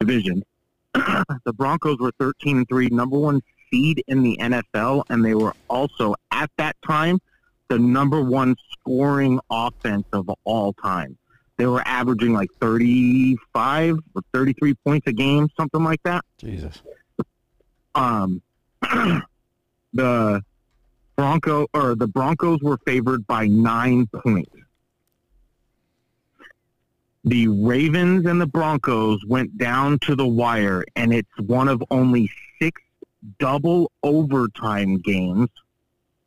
division. 0.01 0.43
the 0.95 1.53
Broncos 1.53 1.99
were 1.99 2.13
13 2.19 2.57
and 2.57 2.69
3, 2.69 2.89
number 2.89 3.19
one 3.19 3.43
seed 3.71 4.03
in 4.09 4.23
the 4.23 4.39
NFL, 4.41 5.05
and 5.11 5.23
they 5.23 5.35
were 5.35 5.53
also, 5.69 6.15
at 6.31 6.51
that 6.57 6.77
time, 6.87 7.21
the 7.69 7.79
number 7.79 8.23
one 8.23 8.57
scoring 8.73 9.41
offense 9.51 10.07
of 10.15 10.31
all 10.45 10.73
time. 10.73 11.19
They 11.59 11.67
were 11.67 11.83
averaging 11.85 12.33
like 12.33 12.49
35 12.63 13.99
or 14.15 14.23
33 14.33 14.75
points 14.83 15.07
a 15.09 15.13
game, 15.13 15.51
something 15.59 15.85
like 15.85 16.03
that. 16.05 16.25
Jesus. 16.39 16.81
Um, 17.95 18.41
the 19.93 20.43
Bronco 21.17 21.67
or 21.73 21.95
the 21.95 22.07
Broncos 22.07 22.61
were 22.63 22.79
favored 22.87 23.27
by 23.27 23.47
nine 23.47 24.07
points. 24.07 24.51
The 27.25 27.49
Ravens 27.49 28.27
and 28.27 28.41
the 28.41 28.47
Broncos 28.47 29.25
went 29.27 29.57
down 29.57 29.99
to 30.01 30.15
the 30.15 30.27
wire, 30.27 30.85
and 30.95 31.15
it's 31.15 31.31
one 31.41 31.69
of 31.69 31.83
only 31.91 32.31
six 32.61 32.83
double 33.39 33.91
overtime 34.03 34.99
games. 34.99 35.49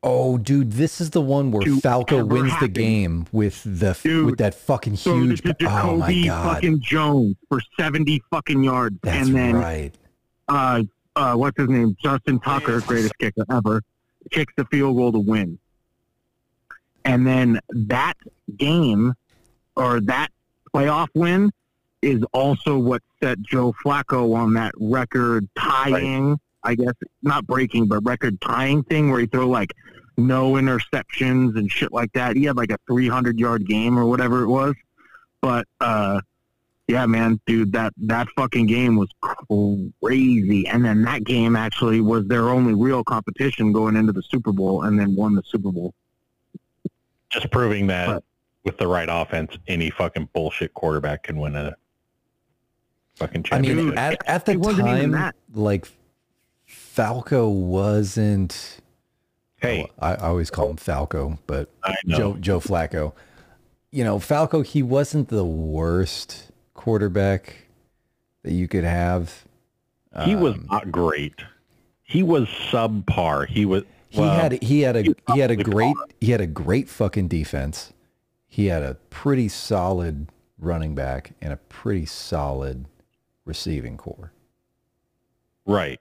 Oh, 0.01 0.38
dude, 0.38 0.72
this 0.74 1.01
is 1.01 1.10
the 1.10 1.22
one 1.22 1.51
where 1.51 1.65
Falco 1.77 2.24
wins 2.24 2.53
the 2.60 2.67
game 2.67 3.27
with 3.32 3.62
the 3.63 3.98
Dude, 4.01 4.25
with 4.25 4.38
that 4.38 4.56
fucking 4.56 4.96
So 4.96 5.15
huge. 5.20 5.41
to 5.41 5.56
oh 5.67 5.98
my 5.98 6.25
god, 6.25 6.53
fucking 6.56 6.82
Jones 6.82 7.36
for 7.50 7.60
seventy 7.79 8.24
fucking 8.32 8.63
yards, 8.63 8.98
that's 9.03 9.27
and 9.27 9.36
then 9.36 9.56
right. 9.56 9.96
uh, 10.48 10.84
uh, 11.15 11.36
what's 11.36 11.58
his 11.60 11.70
name? 11.70 11.96
Justin 12.01 12.39
Tucker, 12.39 12.79
greatest 12.82 13.17
kicker 13.17 13.44
ever, 13.51 13.82
kicks 14.31 14.53
the 14.55 14.65
field 14.65 14.96
goal 14.96 15.12
to 15.12 15.19
win. 15.19 15.60
And 17.05 17.25
then 17.25 17.60
that 17.69 18.15
game 18.57 19.13
or 19.75 20.01
that 20.01 20.29
playoff 20.74 21.07
win 21.13 21.51
is 22.01 22.22
also 22.34 22.77
what 22.77 23.01
set 23.22 23.41
Joe 23.41 23.74
Flacco 23.84 24.36
on 24.36 24.53
that 24.53 24.74
record 24.77 25.48
tying, 25.57 26.39
I 26.63 26.75
guess, 26.75 26.93
not 27.22 27.48
breaking, 27.48 27.88
but 27.88 28.05
record 28.05 28.39
tying 28.41 28.84
thing 28.84 29.10
where 29.10 29.19
he 29.19 29.25
threw 29.25 29.48
like 29.48 29.74
no 30.17 30.53
interceptions 30.53 31.57
and 31.57 31.72
shit 31.72 31.91
like 31.91 32.12
that. 32.13 32.36
He 32.36 32.43
had 32.43 32.57
like 32.57 32.72
a 32.72 32.77
300 32.88 33.39
yard 33.39 33.65
game 33.65 33.98
or 33.98 34.05
whatever 34.05 34.43
it 34.43 34.48
was. 34.48 34.75
But, 35.41 35.67
uh, 35.79 36.22
yeah, 36.88 37.06
man, 37.06 37.39
dude, 37.46 37.72
that 37.74 37.94
that 37.98 38.27
fucking 38.38 38.65
game 38.67 38.96
was 38.96 39.10
crazy. 40.01 40.67
And 40.67 40.84
then 40.86 41.03
that 41.03 41.24
game 41.25 41.56
actually 41.56 42.00
was 42.01 42.25
their 42.27 42.50
only 42.50 42.74
real 42.74 43.03
competition 43.03 43.72
going 43.74 43.96
into 43.96 44.13
the 44.13 44.24
Super 44.24 44.51
Bowl, 44.53 44.84
and 44.84 44.98
then 45.00 45.15
won 45.15 45.36
the 45.36 45.44
Super 45.46 45.72
Bowl. 45.72 45.94
Just 47.29 47.51
proving 47.51 47.88
that 47.88 48.08
But- 48.08 48.24
with 48.63 48.77
the 48.77 48.88
right 48.88 49.08
offense, 49.10 49.58
any 49.67 49.89
fucking 49.89 50.29
bullshit 50.34 50.74
quarterback 50.74 51.24
can 51.24 51.38
win 51.38 51.56
a 51.56 51.75
fucking 53.15 53.46
I 53.51 53.60
mean, 53.62 53.98
at, 53.98 54.22
at 54.27 54.46
the 54.46 54.53
It 54.53 54.63
time, 54.63 55.12
that. 55.12 55.36
like 55.53 55.88
Falco 56.65 57.50
wasn't. 57.50 58.79
hey, 59.62 59.88
oh, 59.89 60.06
I, 60.06 60.13
I 60.15 60.27
always 60.27 60.50
call 60.50 60.70
him 60.70 60.77
Falco, 60.77 61.39
but 61.48 61.70
Joe 62.08 62.36
Joe 62.39 62.60
Flacco. 62.60 63.13
You 63.91 64.03
know, 64.03 64.20
Falco, 64.20 64.62
he 64.62 64.84
wasn't 64.84 65.29
the 65.29 65.46
worst 65.46 66.51
quarterback 66.91 67.58
that 68.44 68.53
you 68.53 68.65
could 68.65 68.86
have. 68.86 69.44
he 70.24 70.38
was 70.38 70.53
Um, 70.53 70.67
not 70.72 70.89
great. 70.89 71.36
He 72.03 72.24
was 72.24 72.48
subpar. 72.48 73.46
He 73.46 73.65
was. 73.65 73.84
He 74.08 74.22
well, 74.22 74.34
had 74.39 74.63
he 74.63 74.79
had 74.82 74.96
a 74.96 75.03
you 75.03 75.15
he 75.34 75.39
had 75.39 75.51
a 75.51 75.58
great 75.58 75.94
call 75.98 76.06
he 76.22 76.32
had 76.32 76.39
a 76.39 76.48
great 76.48 76.88
fucking 76.88 77.27
defense. 77.27 77.91
He 78.48 78.67
had 78.67 78.84
a 78.84 78.94
pretty 79.10 79.50
solid 79.50 80.32
running 80.58 80.96
back 80.96 81.34
and 81.41 81.51
a 81.51 81.58
pretty 81.58 82.06
solid 82.06 82.86
receiving 83.44 83.98
core. 83.98 84.32
right. 85.65 86.00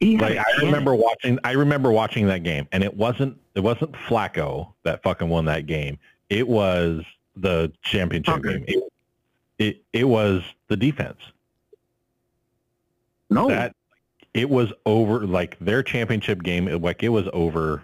He 0.00 0.16
Like 0.16 0.36
a 0.36 0.40
I 0.40 0.44
cannon. 0.52 0.66
remember 0.66 0.94
watching. 0.94 1.38
I 1.44 1.52
remember 1.52 1.90
watching 1.92 2.28
that 2.28 2.44
game, 2.44 2.66
and 2.72 2.82
it 2.82 2.96
wasn't. 2.96 3.36
It 3.54 3.60
wasn't 3.60 3.92
Flacco 3.92 4.72
that 4.84 5.02
fucking 5.02 5.28
won 5.28 5.44
that 5.46 5.66
game. 5.66 5.98
It 6.30 6.48
was 6.48 7.02
the 7.36 7.70
championship 7.82 8.36
Tucker. 8.36 8.52
game. 8.58 8.64
It, 8.68 8.82
it 9.58 9.82
it 9.92 10.04
was 10.04 10.42
the 10.68 10.76
defense. 10.76 11.18
no. 13.30 13.48
That 13.48 13.74
it 14.34 14.48
was 14.48 14.72
over. 14.86 15.26
Like 15.26 15.58
their 15.60 15.82
championship 15.82 16.42
game. 16.42 16.68
it- 16.68 16.80
Like 16.82 17.02
it 17.02 17.08
was 17.08 17.26
over 17.32 17.82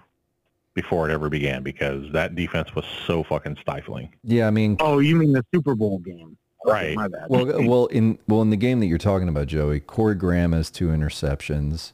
before 0.75 1.09
it 1.09 1.13
ever 1.13 1.29
began 1.29 1.63
because 1.63 2.11
that 2.13 2.35
defense 2.35 2.75
was 2.75 2.85
so 3.07 3.23
fucking 3.23 3.57
stifling. 3.61 4.13
Yeah, 4.25 4.47
I 4.47 4.51
mean, 4.51 4.77
oh, 4.81 4.99
you 4.99 5.15
mean 5.17 5.33
the 5.33 5.45
Super 5.55 5.75
Bowl 5.75 5.99
game? 5.99 6.37
Right. 6.67 6.97
My 6.97 7.09
bad. 7.09 7.27
well, 7.29 7.47
well, 7.69 7.87
in 7.87 8.19
well 8.27 8.41
in 8.43 8.51
the 8.51 8.57
game 8.57 8.81
that 8.81 8.87
you're 8.87 8.99
talking 8.99 9.29
about, 9.29 9.47
Joey, 9.49 9.81
Corey 9.81 10.15
Graham 10.15 10.53
has 10.53 10.71
two 10.71 10.89
interceptions. 10.89 11.93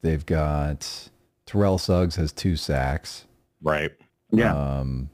They've 0.00 0.24
got 0.24 1.10
Terrell 1.46 1.78
Suggs 1.78 2.16
has 2.16 2.32
two 2.32 2.56
sacks. 2.56 3.26
Right. 3.62 3.92
yeah. 4.30 4.54
Um, 4.80 5.10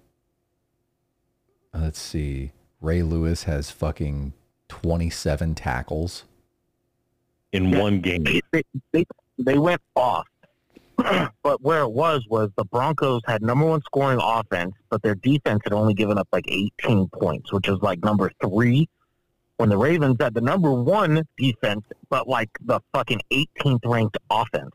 let's 1.75 1.99
see. 1.99 2.53
Ray 2.81 3.03
Lewis 3.03 3.45
has 3.45 3.71
fucking 3.71 4.33
27 4.69 5.55
tackles. 5.55 6.25
In 7.53 7.71
Yeah. 7.73 7.81
one 7.81 8.01
game. 8.01 8.25
they, 8.25 8.41
they, 8.53 8.63
they, 8.93 9.05
they 9.39 9.59
went 9.59 9.81
off. 9.97 10.27
but 11.43 11.63
where 11.63 11.83
it 11.83 11.93
was 11.93 12.27
was 12.29 12.51
the 12.57 12.65
Broncos 12.65 13.23
had 13.27 13.41
number 13.41 13.65
one 13.65 13.81
scoring 13.83 14.19
offense, 14.21 14.75
but 14.91 15.01
their 15.03 15.15
defense 15.15 15.61
had 15.65 15.73
only 15.73 15.95
given 15.95 16.19
up 16.19 16.29
like 16.33 16.45
18 16.49 17.09
points, 17.09 17.53
which 17.53 17.69
is 17.69 17.79
like 17.81 18.03
number 18.03 18.31
three. 18.43 18.89
When 19.59 19.69
the 19.69 19.77
Ravens 19.77 20.17
had 20.21 20.35
the 20.35 20.41
number 20.41 20.71
one 20.73 21.25
defense, 21.37 21.85
but 22.11 22.29
like 22.29 22.51
the 22.65 22.81
fucking 22.93 23.21
18th 23.33 23.81
ranked 23.85 24.17
offense. 24.31 24.71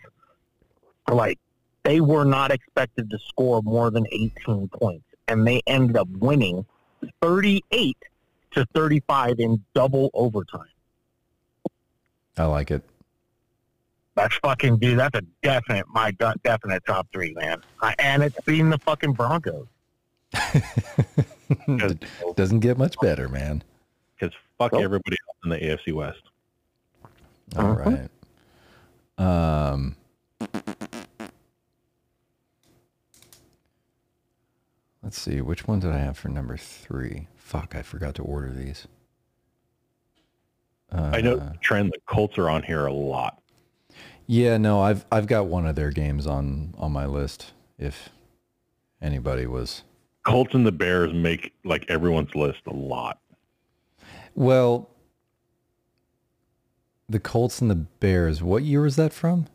Like 1.10 1.39
they 1.84 2.02
were 2.02 2.26
not 2.26 2.52
expected 2.52 3.10
to 3.10 3.20
score 3.20 3.62
more 3.62 3.92
than 3.92 4.06
18 4.12 4.70
points, 4.70 5.06
and 5.28 5.46
they 5.46 5.62
ended 5.68 5.96
up 5.98 6.08
winning 6.10 6.66
38 7.22 7.98
to 8.52 8.66
35 8.76 9.39
in 9.39 9.63
double 9.74 10.10
overtime. 10.13 10.62
I 12.38 12.46
like 12.46 12.72
it. 12.72 12.84
That's 14.16 14.36
fucking 14.38 14.78
dude. 14.78 15.00
That's 15.00 15.18
a 15.18 15.24
definite, 15.42 15.86
my 15.89 16.12
definite 16.44 16.84
top 16.86 17.08
three, 17.12 17.34
man. 17.34 17.62
I, 17.82 17.96
and 18.00 18.22
it's 18.24 18.38
being 18.46 18.70
the 18.70 18.78
fucking 18.80 19.13
Broncos. 19.13 19.68
Doesn't 22.36 22.60
get 22.60 22.78
much 22.78 22.96
better, 23.02 23.28
man. 23.30 23.63
Because 24.20 24.36
fuck 24.58 24.74
Nope. 24.74 24.84
everybody 24.84 25.18
else 25.28 25.38
in 25.44 25.50
the 25.50 25.58
AFC 25.58 25.94
West. 25.94 26.22
All 27.58 27.72
Uh-huh. 27.72 27.98
right. 29.18 29.72
Um, 29.74 29.96
let's 35.13 35.21
see. 35.21 35.41
Which 35.41 35.67
one 35.67 35.80
did 35.80 35.91
I 35.91 35.99
have 35.99 36.17
for 36.17 36.30
number 36.30 36.58
three? 36.58 37.28
Fuck, 37.36 37.76
I 37.76 37.84
forgot 37.84 38.15
to 38.15 38.23
order 38.23 38.52
these. 38.52 38.88
Uh, 40.91 41.12
I 41.13 41.21
know 41.21 41.36
the 41.36 41.54
trend. 41.62 41.91
The 41.93 41.99
Colts 42.08 42.39
are 42.39 42.49
on 42.49 42.63
here 42.63 42.88
a 42.88 42.93
lot. 42.93 43.39
Yeah, 44.26 44.58
no, 44.58 44.82
I've 44.82 45.06
I've 45.12 45.28
got 45.28 45.45
one 45.45 45.67
of 45.67 45.76
their 45.76 45.91
games 45.91 46.26
on 46.26 46.73
on 46.80 46.91
my 46.91 47.06
list. 47.06 47.54
If 47.78 48.10
anybody 49.04 49.45
was 49.45 49.84
Colts 50.26 50.56
and 50.56 50.65
the 50.65 50.71
Bears 50.71 51.13
make 51.13 51.54
like 51.63 51.86
everyone's 51.89 52.34
list 52.34 52.62
a 52.65 52.73
lot. 52.73 53.19
well, 54.34 54.89
the 57.08 57.19
Colts 57.19 57.62
and 57.62 57.69
the 57.69 57.76
Bears. 57.76 58.41
What 58.41 58.63
year 58.63 58.82
was 58.82 58.95
that 58.95 59.13
from? 59.13 59.45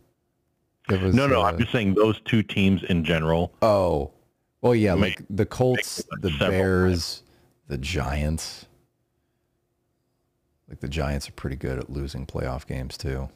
It 0.88 1.00
was 1.00 1.16
No, 1.16 1.26
no, 1.26 1.42
uh, 1.42 1.46
I'm 1.46 1.58
just 1.58 1.72
saying 1.72 1.94
those 1.94 2.20
two 2.26 2.44
teams 2.44 2.84
in 2.84 3.04
general. 3.04 3.52
Oh, 3.60 4.12
well, 4.60 4.74
yeah, 4.74 4.94
Make- 4.94 5.20
like 5.20 5.26
the 5.30 5.46
Colts, 5.46 6.02
the 6.20 6.30
Bears, 6.38 7.22
the 7.68 7.78
Giants. 7.78 8.66
Like 10.68 10.80
the 10.80 10.88
Giants 10.88 11.28
are 11.28 11.32
pretty 11.32 11.56
good 11.56 11.78
at 11.78 11.88
losing 11.88 12.26
playoff 12.26 12.66
games 12.66 12.98
too, 12.98 13.30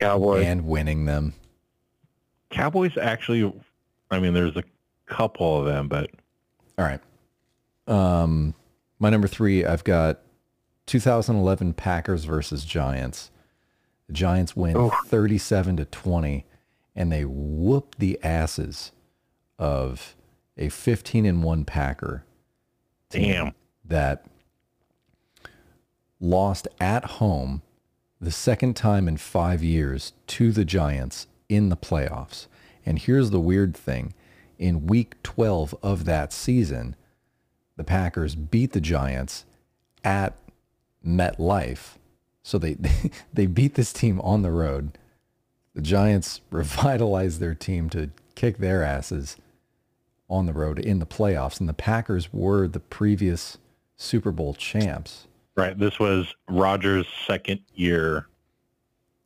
Cowboys. 0.00 0.44
and 0.44 0.66
winning 0.66 1.04
them. 1.04 1.34
Cowboys 2.50 2.96
actually, 2.96 3.52
I 4.10 4.18
mean, 4.18 4.34
there's 4.34 4.56
a 4.56 4.64
couple 5.06 5.58
of 5.60 5.66
them, 5.66 5.86
but 5.86 6.10
All 6.78 6.84
right. 6.84 7.00
Um, 7.86 8.54
my 8.98 9.08
number 9.10 9.28
three, 9.28 9.64
I've 9.64 9.84
got 9.84 10.20
2011 10.86 11.74
Packers 11.74 12.24
versus 12.24 12.64
Giants. 12.64 13.30
The 14.08 14.12
Giants 14.12 14.56
win 14.56 14.76
Oof. 14.76 14.92
37 15.06 15.76
to 15.76 15.84
20, 15.84 16.44
and 16.96 17.12
they 17.12 17.24
whoop 17.24 17.94
the 17.98 18.18
asses 18.24 18.90
of 19.60 20.16
a 20.56 20.70
15 20.70 21.24
and 21.26 21.44
one 21.44 21.64
Packer. 21.64 22.24
team 23.10 23.30
damn. 23.30 23.54
that 23.84 24.26
lost 26.18 26.66
at 26.80 27.04
home 27.04 27.62
the 28.20 28.30
second 28.32 28.74
time 28.74 29.06
in 29.06 29.16
five 29.16 29.62
years 29.62 30.12
to 30.26 30.50
the 30.50 30.64
Giants 30.64 31.26
in 31.48 31.68
the 31.68 31.76
playoffs. 31.76 32.46
And 32.84 32.98
here's 32.98 33.30
the 33.30 33.40
weird 33.40 33.76
thing. 33.76 34.14
In 34.58 34.86
week 34.86 35.22
12 35.22 35.74
of 35.82 36.04
that 36.04 36.32
season, 36.32 36.96
the 37.76 37.84
Packers 37.84 38.34
beat 38.34 38.72
the 38.72 38.80
Giants 38.80 39.44
at 40.04 40.34
MetLife 41.06 41.96
So 42.42 42.58
they 42.58 42.76
they 43.32 43.46
beat 43.46 43.74
this 43.74 43.92
team 43.92 44.20
on 44.20 44.42
the 44.42 44.50
road. 44.50 44.98
The 45.74 45.82
Giants 45.82 46.40
revitalized 46.50 47.40
their 47.40 47.54
team 47.54 47.88
to 47.90 48.10
kick 48.34 48.58
their 48.58 48.82
asses 48.82 49.36
on 50.30 50.46
the 50.46 50.52
road 50.52 50.78
in 50.78 50.98
the 51.00 51.06
playoffs, 51.06 51.60
and 51.60 51.68
the 51.68 51.74
Packers 51.74 52.32
were 52.32 52.66
the 52.68 52.80
previous 52.80 53.58
Super 53.96 54.30
Bowl 54.32 54.54
champs. 54.54 55.26
Right. 55.56 55.78
This 55.78 55.98
was 55.98 56.34
Rodgers' 56.48 57.06
second 57.26 57.60
year. 57.74 58.26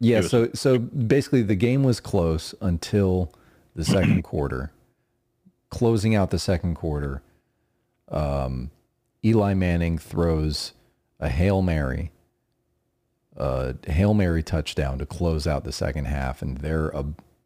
Yeah, 0.01 0.19
was- 0.19 0.31
so 0.31 0.49
so 0.55 0.79
basically 0.79 1.43
the 1.43 1.55
game 1.55 1.85
was 1.85 2.01
close 2.01 2.55
until 2.61 3.33
the 3.77 3.85
second 3.97 4.23
quarter. 4.25 4.73
Closing 5.71 6.15
out 6.15 6.31
the 6.31 6.39
second 6.39 6.77
quarter, 6.77 7.21
um, 8.09 8.71
Eli 9.25 9.55
Manning 9.55 9.99
throws 9.99 10.73
a 11.19 11.29
Hail 11.29 11.63
Mary, 11.63 12.13
a 13.37 13.75
Hail 13.91 14.15
Mary 14.15 14.43
touchdown 14.43 14.99
to 14.99 15.07
close 15.07 15.47
out 15.49 15.65
the 15.65 15.73
second 15.73 16.05
half, 16.05 16.43
and 16.43 16.59
they're 16.59 16.93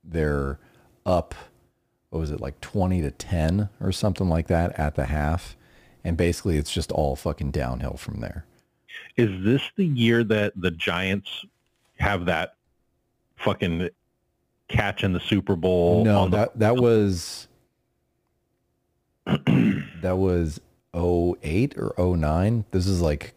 they're 0.04 0.58
up, 1.06 1.34
what 2.10 2.20
was 2.20 2.30
it, 2.30 2.40
like 2.40 2.60
20 2.60 3.02
to 3.02 3.10
10 3.10 3.68
or 3.80 3.92
something 3.92 4.28
like 4.28 4.46
that 4.48 4.78
at 4.78 4.94
the 4.94 5.06
half. 5.06 5.56
And 6.04 6.16
basically 6.16 6.56
it's 6.56 6.72
just 6.72 6.90
all 6.92 7.16
fucking 7.16 7.50
downhill 7.50 7.96
from 7.96 8.20
there. 8.20 8.44
Is 9.16 9.44
this 9.44 9.62
the 9.76 9.84
year 9.84 10.24
that 10.24 10.52
the 10.56 10.70
Giants 10.70 11.44
have 11.98 12.24
that 12.26 12.54
fucking 13.36 13.88
catch 14.68 15.04
in 15.04 15.12
the 15.12 15.20
Super 15.20 15.56
Bowl? 15.56 16.04
No, 16.04 16.20
on 16.20 16.30
the- 16.30 16.36
that 16.36 16.58
that 16.58 16.76
was 16.76 17.48
that 19.26 20.16
was 20.16 20.60
08 20.94 21.74
or 21.76 22.16
09. 22.16 22.64
This 22.70 22.86
is 22.86 23.00
like 23.00 23.34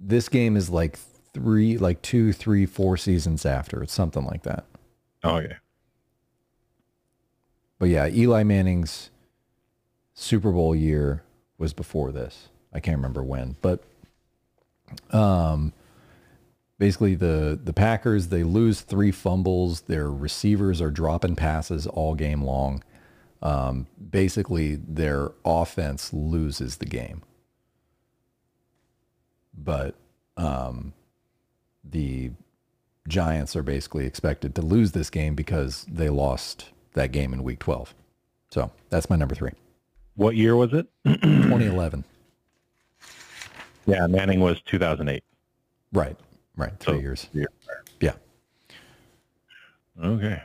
this 0.00 0.28
game 0.28 0.56
is 0.56 0.70
like 0.70 0.98
three, 1.34 1.76
like 1.76 2.00
two, 2.00 2.32
three, 2.32 2.64
four 2.64 2.96
seasons 2.96 3.44
after. 3.44 3.82
It's 3.82 3.92
something 3.92 4.24
like 4.24 4.44
that. 4.44 4.64
oh, 5.24 5.36
okay. 5.36 5.56
But 7.78 7.88
yeah, 7.88 8.08
Eli 8.08 8.42
Manning's 8.42 9.10
Super 10.14 10.50
Bowl 10.50 10.74
year 10.74 11.22
was 11.58 11.72
before 11.72 12.12
this. 12.12 12.48
I 12.72 12.80
can't 12.80 12.96
remember 12.96 13.22
when, 13.22 13.56
but 13.62 13.82
um, 15.10 15.72
basically 16.78 17.14
the 17.14 17.58
the 17.62 17.72
Packers 17.72 18.28
they 18.28 18.42
lose 18.42 18.80
three 18.80 19.10
fumbles. 19.10 19.82
Their 19.82 20.10
receivers 20.10 20.80
are 20.80 20.90
dropping 20.90 21.36
passes 21.36 21.86
all 21.86 22.14
game 22.14 22.42
long. 22.42 22.82
Um, 23.40 23.86
basically, 24.10 24.76
their 24.76 25.30
offense 25.44 26.12
loses 26.12 26.78
the 26.78 26.86
game, 26.86 27.22
but 29.56 29.94
um, 30.36 30.92
the 31.84 32.32
Giants 33.06 33.54
are 33.54 33.62
basically 33.62 34.06
expected 34.06 34.56
to 34.56 34.62
lose 34.62 34.90
this 34.90 35.08
game 35.08 35.36
because 35.36 35.86
they 35.88 36.08
lost 36.08 36.70
that 36.94 37.12
game 37.12 37.32
in 37.32 37.42
Week 37.42 37.58
12. 37.58 37.94
So 38.50 38.70
that's 38.90 39.08
my 39.10 39.16
number 39.16 39.34
three. 39.34 39.52
What 40.16 40.34
year 40.36 40.56
was 40.56 40.72
it? 40.72 40.86
2011. 41.04 42.04
Yeah, 43.86 44.06
Manning 44.06 44.40
was 44.40 44.60
2008. 44.66 45.24
Right. 45.94 46.14
Right. 46.58 46.78
Three 46.78 46.96
So, 46.96 47.00
years. 47.00 47.30
yeah. 47.32 47.46
Yeah. 48.00 48.12
Okay. 50.04 50.42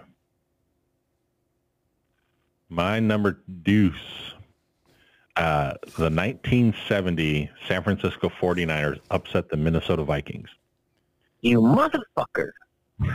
My 2.69 3.01
number 3.01 3.41
deuce. 3.63 3.95
Uh, 5.35 5.73
the 5.97 6.09
1970 6.09 7.49
San 7.67 7.83
Francisco 7.83 8.29
49ers 8.29 8.99
upset 9.11 9.49
the 9.49 9.57
Minnesota 9.57 10.05
Vikings. 10.05 10.47
You 11.41 11.59
motherfucker. 11.59 12.51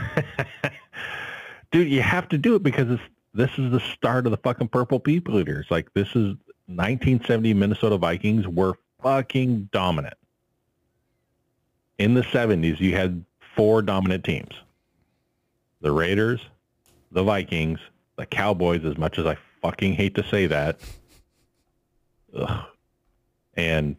Dude, 1.71 1.89
you 1.89 2.01
have 2.03 2.29
to 2.29 2.37
do 2.37 2.53
it 2.53 2.61
because 2.61 2.91
it's, 2.91 3.01
this 3.33 3.51
is 3.57 3.71
the 3.71 3.79
start 3.79 4.25
of 4.25 4.31
the 4.31 4.37
fucking 4.37 4.69
Purple 4.69 4.99
People 4.99 5.39
Eaters. 5.39 5.67
Like, 5.69 5.93
this 5.93 6.09
is 6.09 6.35
1970 6.67 7.53
Minnesota 7.53 7.97
Vikings 7.97 8.47
were 8.47 8.75
fucking 9.01 9.69
dominant. 9.71 10.15
In 11.97 12.13
the 12.13 12.21
70s, 12.21 12.79
you 12.79 12.95
had 12.95 13.23
four 13.55 13.81
dominant 13.81 14.23
teams. 14.23 14.53
The 15.81 15.91
Raiders, 15.91 16.41
the 17.11 17.23
Vikings, 17.23 17.79
the 18.17 18.25
Cowboys, 18.25 18.83
as 18.85 18.97
much 18.97 19.17
as 19.17 19.25
I 19.25 19.37
fucking 19.61 19.93
hate 19.93 20.15
to 20.15 20.23
say 20.23 20.47
that, 20.47 20.79
ugh, 22.35 22.65
and 23.55 23.95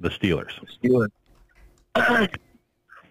the 0.00 0.08
Steelers. 0.08 0.52
Steelers. 0.82 2.28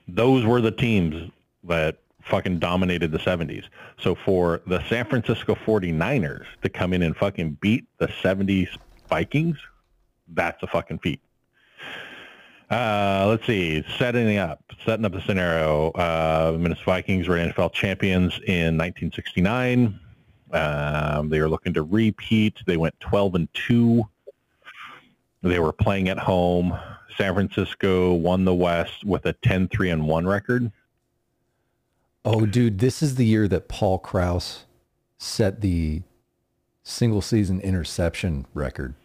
those 0.08 0.46
were 0.46 0.62
the 0.62 0.72
teams 0.72 1.32
that 1.64 1.98
fucking 2.26 2.60
dominated 2.60 3.12
the 3.12 3.20
70s. 3.20 3.66
So 4.00 4.16
for 4.16 4.62
the 4.68 4.84
San 4.90 5.06
Francisco 5.06 5.56
49ers 5.56 6.46
to 6.64 6.70
come 6.70 6.94
in 6.94 7.04
and 7.04 7.16
fucking 7.16 7.58
beat 7.62 7.86
the 7.98 8.08
70s 8.08 8.70
Vikings, 9.10 9.58
that's 10.30 10.62
a 10.64 10.68
fucking 10.68 11.00
feat. 11.00 11.22
Uh, 12.70 13.26
let's 13.28 13.46
see, 13.46 13.84
setting 14.00 14.38
up, 14.38 14.64
setting 14.84 15.06
up 15.06 15.12
the 15.12 15.22
scenario. 15.22 15.92
Uh, 15.92 16.58
Minnesota 16.60 16.86
Vikings 16.86 17.28
were 17.28 17.36
NFL 17.36 17.74
champions 17.74 18.34
in 18.48 18.78
1969. 18.78 20.00
Um, 20.52 21.30
they 21.30 21.40
were 21.40 21.50
looking 21.50 21.74
to 21.74 21.84
repeat. 21.84 22.58
They 22.66 22.78
went 22.78 23.00
12 23.00 23.36
and 23.36 23.48
2. 23.54 24.04
They 25.44 25.60
were 25.60 25.74
playing 25.74 26.10
at 26.10 26.18
home. 26.18 26.78
San 27.18 27.36
Francisco 27.36 28.14
won 28.14 28.46
the 28.46 28.54
West 28.54 29.06
with 29.06 29.26
a 29.28 29.34
10-3 29.34 29.94
and 29.94 30.08
1 30.08 30.26
record. 30.26 30.72
Oh, 32.26 32.46
dude, 32.46 32.80
this 32.80 33.04
is 33.04 33.16
the 33.16 33.26
year 33.26 33.48
that 33.48 33.68
Paul 33.68 34.00
Krause 34.00 34.66
set 35.18 35.62
the 35.62 36.02
single 36.84 37.22
season 37.22 37.62
interception 37.62 38.46
record 38.54 38.96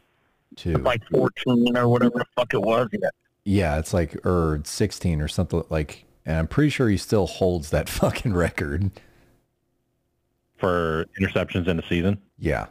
too. 0.57 0.75
Like 0.75 1.03
14 1.11 1.77
or 1.77 1.89
whatever 1.89 2.19
the 2.19 2.25
fuck 2.37 2.53
it 2.55 2.61
was. 2.63 2.89
Yeah. 2.93 3.09
Yeah, 3.45 3.79
it's 3.79 3.95
like 3.95 4.15
or 4.27 4.61
16 4.65 5.21
or 5.23 5.29
something 5.29 5.63
like 5.71 6.05
and 6.27 6.37
I'm 6.37 6.47
pretty 6.47 6.71
sure 6.71 6.89
he 6.89 6.97
still 6.99 7.27
holds 7.27 7.71
that 7.71 7.89
fucking 8.01 8.35
record. 8.35 8.91
for 10.59 11.07
interceptions 11.19 11.67
in 11.69 11.79
a 11.79 11.87
season. 11.89 12.19
Yeah. 12.39 12.67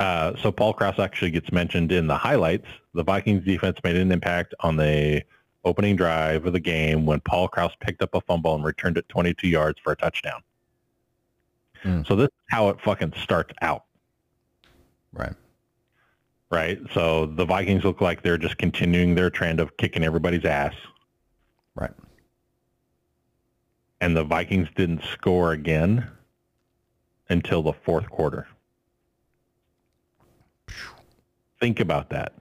Uh, 0.00 0.32
so 0.42 0.50
Paul 0.50 0.72
Krause 0.72 0.98
actually 0.98 1.30
gets 1.30 1.52
mentioned 1.52 1.92
in 1.92 2.06
the 2.06 2.16
highlights. 2.16 2.66
The 2.94 3.04
Vikings 3.04 3.44
defense 3.44 3.78
made 3.84 3.96
an 3.96 4.10
impact 4.10 4.54
on 4.60 4.76
the 4.76 5.22
opening 5.64 5.96
drive 5.96 6.46
of 6.46 6.52
the 6.52 6.60
game 6.60 7.06
when 7.06 7.20
Paul 7.20 7.48
Krause 7.48 7.72
picked 7.80 8.02
up 8.02 8.14
a 8.14 8.20
fumble 8.20 8.54
and 8.54 8.64
returned 8.64 8.96
it 8.98 9.08
22 9.08 9.48
yards 9.48 9.78
for 9.80 9.92
a 9.92 9.96
touchdown. 9.96 10.42
Mm. 11.84 12.06
So 12.06 12.16
this 12.16 12.26
is 12.26 12.32
how 12.50 12.68
it 12.68 12.80
fucking 12.80 13.12
starts 13.16 13.52
out, 13.62 13.84
Right. 15.12 15.34
right? 16.50 16.78
So 16.92 17.26
the 17.26 17.44
Vikings 17.44 17.84
look 17.84 18.00
like 18.00 18.22
they're 18.22 18.38
just 18.38 18.58
continuing 18.58 19.14
their 19.14 19.30
trend 19.30 19.60
of 19.60 19.76
kicking 19.76 20.02
everybody's 20.04 20.44
ass. 20.44 20.74
Right. 21.74 21.92
And 24.00 24.16
the 24.16 24.24
Vikings 24.24 24.68
didn't 24.76 25.02
score 25.04 25.52
again 25.52 26.10
until 27.28 27.62
the 27.62 27.72
fourth 27.72 28.08
quarter. 28.10 28.46
Think 31.60 31.80
about 31.80 32.10
that. 32.10 32.32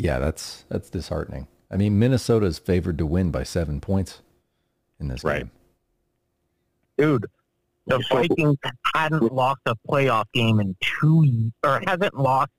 Yeah, 0.00 0.18
that's 0.18 0.64
that's 0.68 0.88
disheartening. 0.90 1.46
I 1.70 1.76
mean, 1.76 1.98
Minnesota 1.98 2.46
is 2.46 2.58
favored 2.58 2.98
to 2.98 3.06
win 3.06 3.30
by 3.30 3.42
7 3.44 3.80
points 3.80 4.22
in 4.98 5.08
this 5.08 5.22
Right. 5.22 5.42
game. 5.42 5.50
Dude, 6.98 7.26
the 7.86 8.02
Vikings 8.10 8.58
hadn't 8.94 9.32
lost 9.32 9.60
a 9.66 9.76
playoff 9.88 10.24
game 10.32 10.58
in 10.60 10.76
two, 10.80 11.20
y- 11.20 11.52
or 11.64 11.80
hasn't 11.86 12.14
lost 12.16 12.50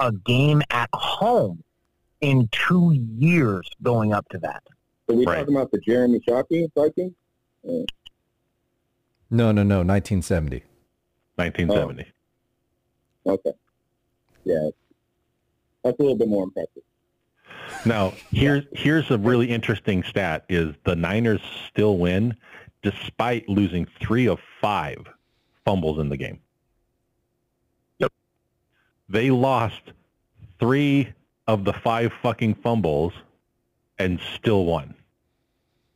a 0.00 0.12
game 0.12 0.62
at 0.70 0.88
home 0.94 1.62
in 2.20 2.48
two 2.52 2.92
years 2.92 3.68
going 3.82 4.12
up 4.12 4.28
to 4.30 4.38
that. 4.38 4.62
Are 5.08 5.14
we 5.14 5.24
Right. 5.24 5.38
talking 5.40 5.54
about 5.54 5.70
the 5.70 5.78
Jeremy 5.78 6.20
Shockey 6.20 6.68
Vikings? 6.74 7.14
No, 9.30 9.52
no, 9.52 9.62
no, 9.62 9.82
1970. 9.82 10.64
1970. 11.36 12.06
Okay. 13.26 13.52
Yeah. 14.44 14.70
That's 15.84 15.98
a 15.98 16.02
little 16.02 16.16
bit 16.16 16.28
more 16.28 16.44
impressive. 16.44 16.82
Now, 17.84 18.12
here's 18.30 18.64
here's 18.72 19.10
a 19.10 19.18
really 19.18 19.50
interesting 19.50 20.02
stat: 20.02 20.44
is 20.48 20.74
the 20.84 20.96
Niners 20.96 21.40
still 21.68 21.98
win 21.98 22.36
despite 22.82 23.48
losing 23.48 23.86
three 24.00 24.26
of 24.26 24.38
five 24.60 24.98
fumbles 25.64 25.98
in 25.98 26.08
the 26.08 26.16
game. 26.16 26.38
Yep. 27.98 28.12
They 29.08 29.30
lost 29.30 29.82
three 30.58 31.12
of 31.46 31.64
the 31.64 31.72
five 31.72 32.12
fucking 32.22 32.54
fumbles 32.56 33.12
and 33.98 34.20
still 34.34 34.64
won. 34.64 34.94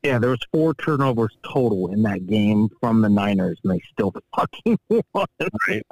Yeah, 0.02 0.18
there 0.18 0.30
was 0.30 0.40
four 0.50 0.74
turnovers 0.74 1.36
total 1.44 1.92
in 1.92 2.02
that 2.02 2.26
game 2.26 2.68
from 2.80 3.02
the 3.02 3.08
Niners, 3.08 3.58
and 3.62 3.72
they 3.72 3.80
still 3.92 4.12
fucking 4.34 4.78
won. 5.14 5.26
Right. 5.68 5.86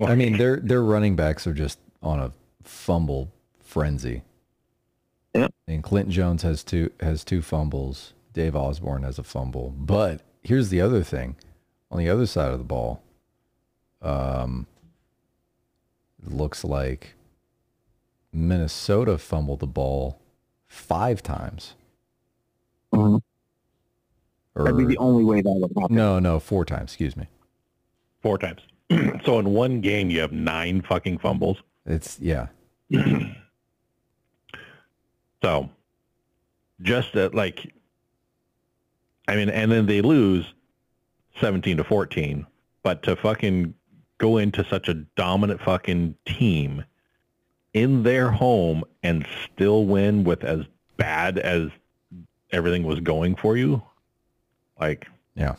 I 0.00 0.14
mean, 0.16 0.36
their 0.36 0.56
their 0.56 0.82
running 0.82 1.14
backs 1.14 1.46
are 1.46 1.54
just 1.54 1.78
on 2.02 2.18
a 2.18 2.32
fumble 2.64 3.32
frenzy. 3.62 4.22
Yep. 5.34 5.52
And 5.68 5.82
Clinton 5.82 6.12
Jones 6.12 6.42
has 6.42 6.62
two 6.64 6.90
has 7.00 7.24
two 7.24 7.42
fumbles. 7.42 8.12
Dave 8.32 8.56
Osborne 8.56 9.02
has 9.04 9.18
a 9.18 9.22
fumble. 9.22 9.74
But 9.76 10.22
here's 10.42 10.68
the 10.70 10.80
other 10.80 11.02
thing. 11.02 11.36
On 11.90 11.98
the 11.98 12.08
other 12.08 12.26
side 12.26 12.50
of 12.52 12.58
the 12.58 12.64
ball, 12.64 13.00
um, 14.02 14.66
looks 16.24 16.64
like 16.64 17.14
Minnesota 18.32 19.18
fumbled 19.18 19.60
the 19.60 19.66
ball 19.66 20.20
five 20.66 21.22
times. 21.22 21.74
Mhm. 22.92 23.20
Or, 24.56 24.64
That'd 24.64 24.78
be 24.78 24.84
the 24.86 24.98
only 24.98 25.24
way 25.24 25.40
that 25.40 25.50
would 25.50 25.72
happen. 25.76 25.94
no, 25.94 26.18
no, 26.18 26.38
four 26.40 26.64
times. 26.64 26.90
Excuse 26.92 27.16
me. 27.16 27.26
Four 28.22 28.38
times. 28.38 28.60
so 29.24 29.38
in 29.38 29.52
one 29.52 29.80
game, 29.80 30.10
you 30.10 30.20
have 30.20 30.32
nine 30.32 30.80
fucking 30.82 31.18
fumbles. 31.18 31.58
It's 31.86 32.18
yeah, 32.20 32.48
So 35.44 35.68
just 36.80 37.12
that 37.12 37.34
like, 37.34 37.70
I 39.28 39.36
mean, 39.36 39.50
and 39.50 39.70
then 39.70 39.84
they 39.84 40.00
lose 40.00 40.46
17 41.38 41.76
to 41.76 41.84
14, 41.84 42.46
but 42.82 43.02
to 43.02 43.14
fucking 43.14 43.74
go 44.16 44.38
into 44.38 44.64
such 44.64 44.88
a 44.88 44.94
dominant 44.94 45.60
fucking 45.60 46.14
team 46.24 46.82
in 47.74 48.04
their 48.04 48.30
home 48.30 48.84
and 49.02 49.26
still 49.44 49.84
win 49.84 50.24
with 50.24 50.44
as 50.44 50.60
bad 50.96 51.38
as 51.38 51.68
everything 52.50 52.84
was 52.84 53.00
going 53.00 53.36
for 53.36 53.58
you, 53.58 53.82
like 54.80 55.06
yeah. 55.34 55.56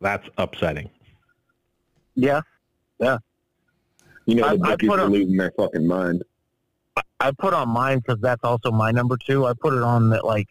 that's 0.00 0.26
upsetting. 0.38 0.90
Yeah. 2.16 2.40
Yeah. 2.98 3.18
You 4.26 4.36
know 4.36 4.46
I- 4.46 4.52
the 4.52 4.58
bookies 4.58 4.88
put 4.88 5.00
are 5.00 5.06
a- 5.06 5.10
losing 5.10 5.36
their 5.36 5.52
fucking 5.56 5.86
mind. 5.86 6.22
I 7.20 7.30
put 7.38 7.54
on 7.54 7.68
mine 7.68 7.98
because 7.98 8.20
that's 8.20 8.42
also 8.44 8.70
my 8.70 8.90
number 8.90 9.16
two. 9.16 9.46
I 9.46 9.52
put 9.54 9.72
it 9.74 9.82
on 9.82 10.10
that 10.10 10.24
like 10.24 10.48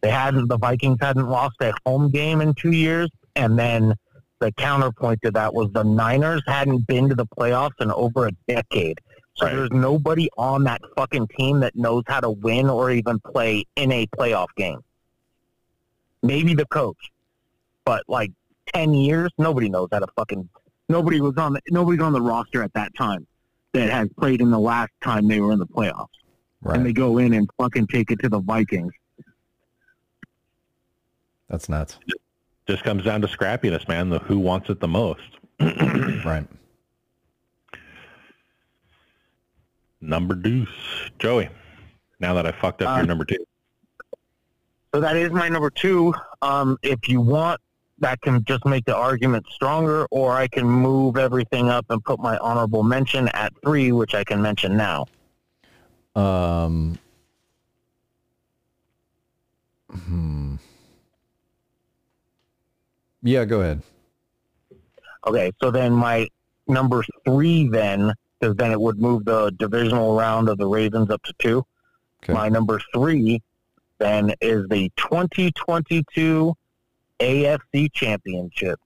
they 0.00 0.10
hadn't 0.10 0.48
the 0.48 0.58
Vikings 0.58 0.98
hadn't 1.00 1.28
lost 1.28 1.56
a 1.60 1.72
home 1.86 2.10
game 2.10 2.40
in 2.40 2.54
two 2.54 2.72
years, 2.72 3.10
and 3.36 3.58
then 3.58 3.94
the 4.40 4.52
counterpoint 4.52 5.20
to 5.24 5.30
that 5.32 5.52
was 5.54 5.70
the 5.72 5.84
Niners 5.84 6.42
hadn't 6.46 6.86
been 6.86 7.08
to 7.08 7.14
the 7.14 7.26
playoffs 7.26 7.80
in 7.80 7.90
over 7.92 8.26
a 8.26 8.32
decade. 8.48 9.00
So 9.34 9.46
Right. 9.46 9.54
there's 9.54 9.70
nobody 9.70 10.28
on 10.36 10.64
that 10.64 10.80
fucking 10.96 11.28
team 11.38 11.60
that 11.60 11.74
knows 11.76 12.02
how 12.06 12.20
to 12.20 12.30
win 12.30 12.68
or 12.68 12.90
even 12.90 13.18
play 13.20 13.64
in 13.76 13.90
a 13.92 14.06
playoff 14.08 14.48
game. 14.56 14.80
Maybe 16.22 16.54
the 16.54 16.66
coach, 16.66 17.10
but 17.84 18.02
like 18.08 18.30
ten 18.74 18.94
years, 18.94 19.30
nobody 19.38 19.68
knows 19.68 19.88
how 19.92 19.98
to 20.00 20.06
fucking. 20.16 20.48
Nobody 20.92 21.22
was 21.22 21.32
on 21.38 21.54
the 21.54 21.60
nobody's 21.70 22.02
on 22.02 22.12
the 22.12 22.20
roster 22.20 22.62
at 22.62 22.70
that 22.74 22.94
time 22.94 23.26
that 23.72 23.88
has 23.88 24.10
played 24.20 24.42
in 24.42 24.50
the 24.50 24.58
last 24.58 24.90
time 25.02 25.26
they 25.26 25.40
were 25.40 25.50
in 25.52 25.58
the 25.58 25.66
playoffs 25.66 26.08
Right. 26.60 26.76
and 26.76 26.84
they 26.84 26.92
go 26.92 27.16
in 27.16 27.32
and 27.32 27.48
fucking 27.58 27.86
take 27.86 28.10
it 28.10 28.20
to 28.20 28.28
the 28.28 28.40
Vikings. 28.40 28.92
That's 31.48 31.70
nuts. 31.70 31.98
Just 32.68 32.84
comes 32.84 33.04
down 33.04 33.22
to 33.22 33.26
scrappiness, 33.26 33.88
man. 33.88 34.10
The 34.10 34.18
who 34.18 34.38
wants 34.38 34.68
it 34.68 34.80
the 34.80 34.88
most. 34.88 35.22
Right. 35.60 36.46
Number 40.02 40.34
deuce. 40.34 40.68
Joey, 41.18 41.48
now 42.20 42.34
that 42.34 42.44
I 42.46 42.52
fucked 42.52 42.82
up 42.82 42.88
your 42.96 43.00
Um, 43.00 43.06
number 43.06 43.24
two. 43.24 43.44
So 44.94 45.00
that 45.00 45.16
is 45.16 45.30
my 45.30 45.48
number 45.48 45.70
two. 45.70 46.12
Um, 46.42 46.76
if 46.82 47.08
you 47.08 47.20
want, 47.22 47.60
that 48.02 48.20
can 48.20 48.44
just 48.44 48.64
make 48.66 48.84
the 48.84 48.94
argument 48.94 49.46
stronger, 49.50 50.06
or 50.10 50.36
I 50.36 50.46
can 50.46 50.66
move 50.66 51.16
everything 51.16 51.70
up 51.70 51.86
and 51.88 52.04
put 52.04 52.20
my 52.20 52.36
honorable 52.38 52.82
mention 52.82 53.28
at 53.28 53.52
three, 53.64 53.92
which 53.92 54.14
I 54.14 54.24
can 54.24 54.42
mention 54.42 54.76
now. 54.76 55.06
Um. 56.14 56.98
Hmm. 59.90 60.56
Yeah, 63.22 63.44
go 63.44 63.60
ahead. 63.60 63.82
Okay, 65.26 65.52
so 65.62 65.70
then 65.70 65.92
my 65.92 66.28
number 66.66 67.04
three, 67.24 67.68
then, 67.68 68.12
because 68.40 68.56
then 68.56 68.72
it 68.72 68.80
would 68.80 68.98
move 68.98 69.24
the 69.24 69.50
divisional 69.58 70.16
round 70.16 70.48
of 70.48 70.58
the 70.58 70.66
Ravens 70.66 71.10
up 71.10 71.22
to 71.22 71.32
two. 71.38 71.64
Okay. 72.22 72.32
My 72.32 72.48
number 72.48 72.80
three, 72.92 73.40
then, 73.98 74.34
is 74.40 74.66
the 74.68 74.90
2022 74.96 76.54
AFC 77.22 77.92
Championship. 77.92 78.78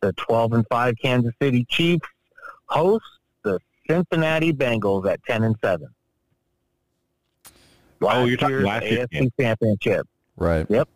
The 0.00 0.12
12 0.12 0.52
and 0.52 0.64
5 0.70 0.94
Kansas 1.02 1.34
City 1.42 1.66
Chiefs 1.68 2.06
host 2.66 3.04
the 3.42 3.58
Cincinnati 3.88 4.52
Bengals 4.52 5.10
at 5.10 5.22
10 5.24 5.42
and 5.42 5.56
7. 5.62 5.88
Oh, 8.00 8.24
you're 8.24 8.36
talking 8.36 8.62
last 8.62 8.84
year's 8.86 9.06
AFC 9.06 9.10
game. 9.10 9.30
Championship. 9.40 10.06
Right. 10.36 10.66
Yep. 10.68 10.88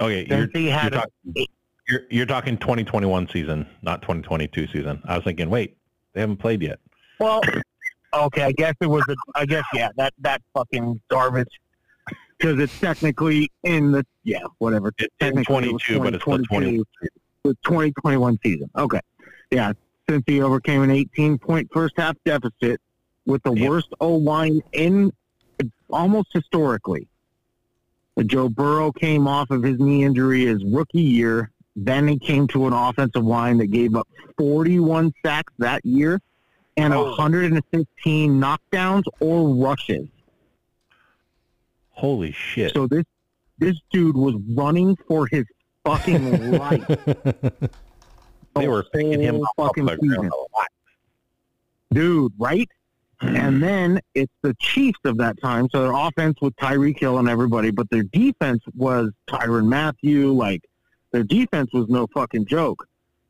Okay, 0.00 0.26
you're, 0.28 0.46
Cincy 0.46 0.64
you're, 0.64 0.72
had 0.72 0.92
a- 0.92 0.96
talking, 0.96 1.46
you're, 1.88 2.00
you're 2.10 2.26
talking 2.26 2.56
2021 2.58 3.28
season, 3.28 3.66
not 3.82 4.02
2022 4.02 4.68
season. 4.68 5.02
I 5.04 5.16
was 5.16 5.24
thinking, 5.24 5.50
wait, 5.50 5.76
they 6.12 6.20
haven't 6.20 6.36
played 6.38 6.62
yet. 6.62 6.78
Well, 7.18 7.40
okay, 8.14 8.42
I 8.42 8.52
guess 8.52 8.74
it 8.80 8.86
was. 8.86 9.04
A, 9.08 9.16
I 9.34 9.46
guess 9.46 9.64
yeah, 9.72 9.90
that 9.96 10.14
that 10.20 10.42
fucking 10.54 11.00
garbage. 11.08 11.60
Because 12.42 12.58
it's 12.58 12.80
technically 12.80 13.48
in 13.62 13.92
the 13.92 14.04
yeah 14.24 14.40
whatever. 14.58 14.88
It's 14.98 15.14
in 15.20 15.26
Technically, 15.36 15.68
it 15.68 15.72
was 15.74 15.82
22, 15.84 15.98
but 16.00 16.14
it's 16.14 16.24
the 16.24 16.38
2022. 16.38 16.84
20. 16.98 17.10
The 17.44 17.54
2021 17.64 18.38
season. 18.42 18.70
Okay, 18.76 19.00
yeah. 19.52 19.72
Cincy 20.08 20.42
overcame 20.42 20.82
an 20.82 20.90
18 20.90 21.38
point 21.38 21.70
first 21.72 21.94
half 21.96 22.16
deficit 22.24 22.80
with 23.26 23.44
the 23.44 23.52
Yep. 23.52 23.68
worst 23.70 23.88
O 24.00 24.14
line 24.16 24.60
in 24.72 25.12
almost 25.88 26.30
historically. 26.32 27.06
Joe 28.26 28.48
Burrow 28.48 28.90
came 28.90 29.28
off 29.28 29.52
of 29.52 29.62
his 29.62 29.78
knee 29.78 30.02
injury 30.02 30.46
his 30.46 30.64
rookie 30.64 31.00
year. 31.00 31.52
Then 31.76 32.08
he 32.08 32.18
came 32.18 32.48
to 32.48 32.66
an 32.66 32.72
offensive 32.72 33.24
line 33.24 33.58
that 33.58 33.68
gave 33.68 33.94
up 33.94 34.08
41 34.36 35.12
sacks 35.24 35.52
that 35.58 35.84
year 35.86 36.20
and 36.76 36.92
Oh. 36.92 37.10
115 37.10 38.40
knockdowns 38.40 39.04
or 39.20 39.54
rushes. 39.54 40.08
Holy 42.02 42.32
shit. 42.32 42.74
So 42.74 42.88
this 42.88 43.04
this 43.58 43.76
dude 43.92 44.16
was 44.16 44.34
running 44.56 44.96
for 45.06 45.28
his 45.28 45.44
fucking 45.84 46.50
life. 46.50 46.84
they 48.56 48.66
were 48.66 48.82
picking 48.92 49.20
him 49.20 49.36
up 49.36 49.48
fucking 49.56 49.86
the 49.86 49.96
season. 50.02 50.28
dude, 51.92 52.32
right? 52.40 52.68
And 53.20 53.62
then 53.68 54.00
it's 54.16 54.32
the 54.42 54.52
Chiefs 54.58 54.98
of 55.04 55.16
that 55.18 55.40
time. 55.40 55.68
So 55.70 55.80
their 55.80 55.92
offense 55.92 56.40
with 56.40 56.56
Tyreek 56.56 56.98
Hill 56.98 57.18
and 57.18 57.28
everybody, 57.28 57.70
but 57.70 57.88
their 57.90 58.02
defense 58.02 58.64
was 58.74 59.12
Tyrann 59.28 59.68
Mathieu. 59.68 60.32
Like 60.32 60.62
their 61.12 61.22
defense 61.22 61.72
was 61.72 61.88
no 61.88 62.08
fucking 62.08 62.46
joke. 62.46 62.84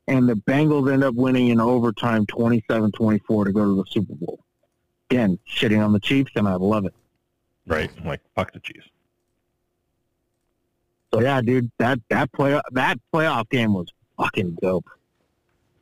And 0.07 0.27
the 0.27 0.33
Bengals 0.33 0.91
end 0.91 1.03
up 1.03 1.13
winning 1.13 1.49
in 1.49 1.61
overtime 1.61 2.25
27-24 2.25 3.45
to 3.45 3.51
go 3.51 3.65
to 3.65 3.75
the 3.75 3.85
Super 3.87 4.15
Bowl. 4.15 4.39
Again, 5.11 5.37
shitting 5.47 5.85
on 5.85 5.93
the 5.93 5.99
Chiefs, 5.99 6.31
and 6.35 6.47
I 6.47 6.55
love 6.55 6.85
it. 6.85 6.95
Right. 7.65 7.89
I'm 7.99 8.05
like, 8.05 8.21
fuck 8.35 8.51
the 8.51 8.59
Chiefs. 8.59 8.87
So 11.13 11.21
yeah, 11.21 11.41
dude, 11.41 11.71
that 11.77 11.99
that 12.09 12.31
play 12.33 12.59
that 12.71 12.97
playoff 13.13 13.47
game 13.49 13.73
was 13.73 13.87
fucking 14.17 14.57
dope. 14.61 14.89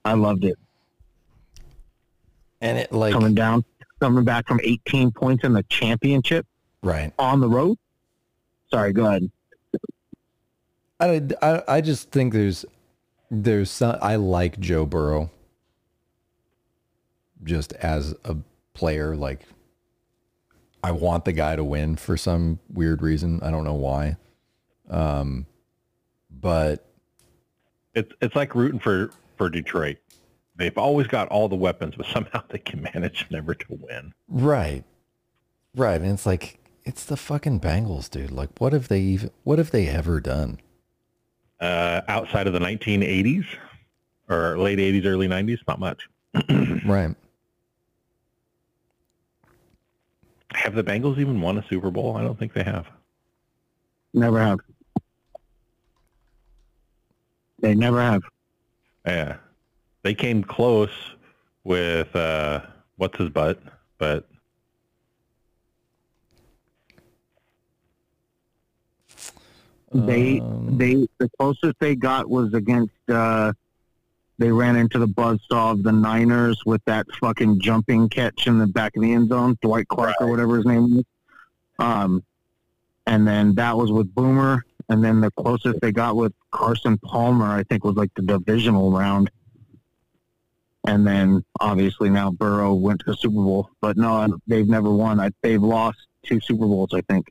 I 0.04 0.14
loved 0.14 0.44
it. 0.44 0.58
and 2.60 2.78
it 2.78 2.92
like 2.92 3.14
Coming 3.14 3.34
down, 3.34 3.64
coming 4.00 4.24
back 4.26 4.48
from 4.48 4.60
18 4.64 5.12
points 5.12 5.44
in 5.44 5.54
the 5.54 5.64
championship 5.64 6.46
right. 6.84 7.14
on 7.18 7.40
the 7.40 7.48
road. 7.48 7.78
Sorry, 8.70 8.92
go 8.94 9.06
ahead. 9.06 9.32
I, 11.00 11.22
I 11.42 11.64
I 11.68 11.82
just 11.82 12.12
think 12.12 12.34
there's 12.34 12.66
there's 13.30 13.72
some 13.72 13.98
I 14.02 14.18
like 14.18 14.60
Joe 14.60 14.86
Burrow 14.86 15.32
just 17.44 17.74
as 17.74 18.14
a 18.26 18.36
player 18.74 19.16
like 19.16 19.42
I 20.84 20.92
want 20.92 21.26
the 21.26 21.32
guy 21.34 21.56
to 21.56 21.64
win 21.64 21.96
for 21.96 22.18
some 22.18 22.60
weird 22.74 23.02
reason. 23.02 23.40
I 23.44 23.52
don't 23.52 23.64
know 23.64 23.74
why. 23.76 24.18
Um 24.90 25.46
but 26.30 26.86
It's 27.94 28.12
it's 28.22 28.36
like 28.36 28.56
rooting 28.56 28.80
for 28.80 29.12
for 29.38 29.50
Detroit. 29.50 29.98
They've 30.56 30.78
always 30.78 31.08
got 31.08 31.28
all 31.30 31.48
the 31.50 31.56
weapons, 31.56 31.96
but 31.98 32.06
somehow 32.14 32.44
they 32.50 32.60
can 32.60 32.82
manage 32.82 33.28
never 33.30 33.54
to 33.54 33.66
win. 33.70 34.14
right. 34.28 34.84
Right. 35.76 36.02
And 36.02 36.12
it's 36.12 36.26
like 36.26 36.58
it's 36.84 37.06
the 37.06 37.16
fucking 37.18 37.60
Bengals, 37.60 38.10
dude. 38.10 38.32
Like 38.32 38.50
what 38.60 38.74
have 38.74 38.88
they 38.88 39.00
even 39.02 39.32
what 39.44 39.58
have 39.60 39.72
they 39.72 39.88
ever 39.88 40.20
done? 40.20 40.60
Uh, 41.60 42.02
outside 42.08 42.48
of 42.48 42.54
the 42.54 42.60
1980s 42.60 43.46
or 44.28 44.58
late 44.58 44.80
80s, 44.80 45.06
early 45.06 45.28
90s, 45.28 45.60
not 45.68 45.80
much. 45.80 46.10
Right. 46.86 47.16
Have 50.54 50.76
the 50.76 50.84
Bengals 50.84 51.18
even 51.18 51.40
won 51.42 51.58
a 51.58 51.66
Super 51.68 51.92
Bowl? 51.92 52.18
I 52.18 52.24
don't 52.24 52.38
think 52.38 52.54
they 52.54 52.64
have. 52.64 52.88
Never 54.14 54.40
have. 54.40 54.60
They 57.60 57.76
never 57.76 58.02
have. 58.02 58.22
Yeah, 59.06 59.38
they 60.04 60.14
came 60.14 60.44
close 60.44 60.90
with 61.64 62.14
uh, 62.16 62.62
what's 62.98 63.18
his 63.18 63.30
butt, 63.30 63.62
but 63.98 64.28
they 69.94 70.40
um, 70.40 70.78
they 70.78 71.08
the 71.18 71.30
closest 71.40 71.76
they 71.80 71.96
got 71.96 72.30
was 72.30 72.54
against 72.54 72.94
uh, 73.10 73.54
they 74.42 74.52
ran 74.52 74.76
into 74.76 74.98
the 74.98 75.08
buzzsaw 75.08 75.72
of 75.72 75.84
the 75.84 75.92
Niners 75.92 76.62
with 76.66 76.84
that 76.86 77.06
fucking 77.20 77.60
jumping 77.62 78.10
catch 78.10 78.48
in 78.48 78.58
the 78.58 78.68
back 78.68 78.96
of 78.96 79.04
the 79.04 79.14
end 79.14 79.30
zone, 79.30 79.58
Dwight 79.62 79.88
Clark 79.88 80.16
or 80.20 80.28
whatever 80.28 80.58
his 80.58 80.66
name 80.66 80.96
was. 80.96 81.06
Um 81.80 82.24
and 83.06 83.28
then 83.28 83.56
that 83.56 83.78
was 83.78 83.92
with 83.92 84.14
Boomer 84.14 84.66
and 84.90 85.04
then 85.04 85.22
the 85.22 85.32
closest 85.32 85.80
they 85.82 85.92
got 85.92 86.16
with 86.16 86.34
Carson 86.52 86.98
Palmer 86.98 87.46
I 87.46 87.64
think 87.64 87.84
was 87.84 87.96
like 87.96 88.14
the 88.16 88.24
divisional 88.24 88.92
round. 88.92 89.30
And 90.88 91.06
then 91.06 91.44
obviously 91.60 92.10
now 92.10 92.32
Burrow 92.32 92.74
went 92.74 93.02
to 93.02 93.12
the 93.12 93.16
Super 93.16 93.36
Bowl, 93.36 93.70
but 93.80 93.98
no, 93.98 94.40
they've 94.48 94.68
never 94.68 94.92
won. 94.92 95.20
I, 95.20 95.30
they've 95.42 95.62
lost 95.62 96.00
two 96.24 96.40
Super 96.40 96.66
Bowls, 96.66 96.90
I 96.94 97.02
think. 97.02 97.28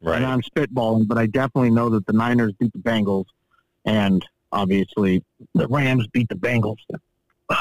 Right. 0.00 0.16
And 0.16 0.26
I'm 0.26 0.42
spitballing, 0.42 1.08
but 1.08 1.18
I 1.18 1.26
definitely 1.26 1.70
know 1.70 1.88
that 1.90 2.06
the 2.06 2.12
Niners 2.12 2.52
beat 2.52 2.72
the 2.72 2.78
Bengals, 2.78 3.24
and 3.84 4.24
obviously 4.52 5.22
the 5.54 5.66
Rams 5.68 6.06
beat 6.08 6.28
the 6.28 6.34
Bengals. 6.36 6.76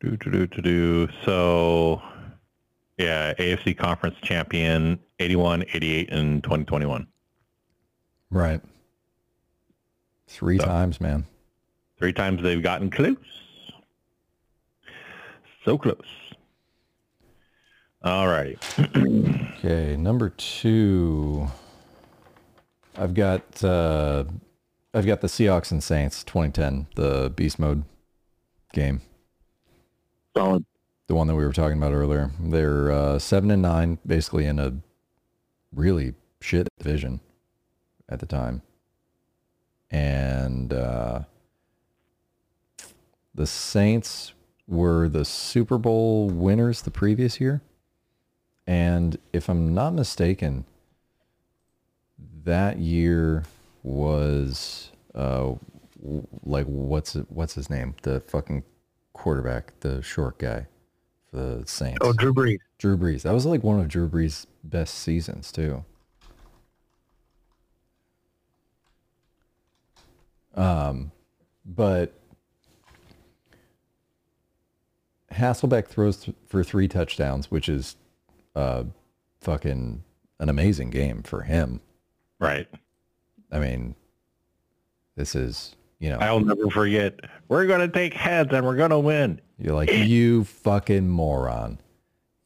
Do 0.00 0.16
do 0.16 0.30
do 0.32 0.46
do 0.48 0.62
do. 0.62 1.08
So, 1.24 2.02
yeah, 2.98 3.34
AFC 3.34 3.78
Conference 3.78 4.16
champion, 4.22 4.98
81, 5.20 5.62
88, 5.72 6.12
and 6.12 6.42
2021. 6.42 7.06
right. 8.30 8.60
Three 10.26 10.58
So- 10.58 10.64
times, 10.64 11.00
man. 11.00 11.24
Three 11.98 12.12
times 12.12 12.42
they've 12.42 12.62
gotten 12.62 12.90
close. 12.90 13.16
So 15.64 15.78
close. 15.78 16.00
All 18.02 18.26
right. 18.26 18.58
Okay, 18.96 19.96
number 19.96 20.30
two. 20.30 21.46
I've 22.98 23.14
got 23.14 23.62
uh, 23.62 24.24
I've 24.94 25.06
got 25.06 25.20
the 25.22 25.26
Seahawks 25.26 25.70
and 25.70 25.82
Saints 25.82 26.22
2010, 26.24 26.86
the 26.96 27.30
beast 27.34 27.58
mode 27.58 27.84
game, 28.74 29.00
Solid. 30.36 30.64
the 31.06 31.14
one 31.14 31.26
that 31.28 31.34
we 31.34 31.44
were 31.46 31.52
talking 31.52 31.78
about 31.78 31.92
earlier. 31.92 32.30
They're 32.38 32.92
uh, 32.92 33.18
seven 33.18 33.50
and 33.50 33.62
nine, 33.62 33.98
basically 34.06 34.44
in 34.44 34.58
a 34.58 34.74
really 35.74 36.14
shit 36.40 36.68
division 36.78 37.20
at 38.08 38.20
the 38.20 38.26
time, 38.26 38.60
and 39.90 40.72
uh, 40.74 41.20
the 43.34 43.46
Saints 43.46 44.34
were 44.66 45.08
the 45.08 45.24
Super 45.24 45.78
Bowl 45.78 46.28
winners 46.28 46.82
the 46.82 46.90
previous 46.90 47.40
year. 47.40 47.62
And 48.66 49.18
if 49.32 49.48
I'm 49.48 49.74
not 49.74 49.94
mistaken, 49.94 50.66
that 52.44 52.78
year 52.78 53.44
was 53.82 54.90
uh 55.14 55.52
like 56.44 56.66
what's 56.66 57.14
what's 57.28 57.54
his 57.54 57.70
name? 57.70 57.94
The 58.02 58.20
fucking 58.20 58.64
quarterback, 59.12 59.72
the 59.80 60.02
short 60.02 60.38
guy 60.38 60.66
for 61.30 61.36
the 61.36 61.66
Saints. 61.66 61.98
Oh, 62.00 62.12
Drew 62.12 62.34
Brees. 62.34 62.58
Drew 62.78 62.96
Brees. 62.96 63.22
That 63.22 63.32
was 63.32 63.46
like 63.46 63.62
one 63.62 63.80
of 63.80 63.88
Drew 63.88 64.08
Brees' 64.08 64.46
best 64.64 64.94
seasons 64.94 65.52
too. 65.52 65.84
Um, 70.54 71.12
but 71.64 72.12
Hasselbeck 75.32 75.86
throws 75.86 76.18
th- 76.18 76.36
for 76.46 76.62
three 76.62 76.88
touchdowns, 76.88 77.50
which 77.50 77.68
is 77.68 77.96
uh, 78.54 78.84
fucking 79.40 80.02
an 80.38 80.48
amazing 80.48 80.90
game 80.90 81.22
for 81.22 81.42
him. 81.42 81.80
Right. 82.38 82.68
I 83.52 83.58
mean, 83.58 83.94
this 85.16 85.34
is 85.34 85.76
you 86.00 86.10
know 86.10 86.18
I'll 86.18 86.40
never 86.40 86.68
forget. 86.70 87.20
We're 87.48 87.66
going 87.66 87.80
to 87.80 87.88
take 87.88 88.14
heads 88.14 88.50
and 88.52 88.64
we're 88.66 88.76
going 88.76 88.90
to 88.90 88.98
win. 88.98 89.40
you're 89.58 89.74
like 89.74 89.92
you 89.92 90.44
fucking 90.44 91.08
moron, 91.08 91.78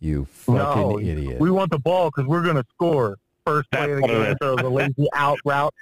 you 0.00 0.24
fucking 0.26 0.56
No, 0.56 0.98
idiot. 0.98 1.40
We 1.40 1.50
want 1.50 1.70
the 1.70 1.78
ball 1.78 2.10
because 2.10 2.26
we're 2.28 2.42
going 2.42 2.56
to 2.56 2.64
score. 2.74 3.18
First 3.46 3.70
play 3.70 3.92
of 3.92 4.00
the 4.00 4.08
game, 4.08 4.36
throws 4.42 4.58
a 4.60 4.68
lazy 4.68 5.06
out 5.14 5.38
route, 5.44 5.72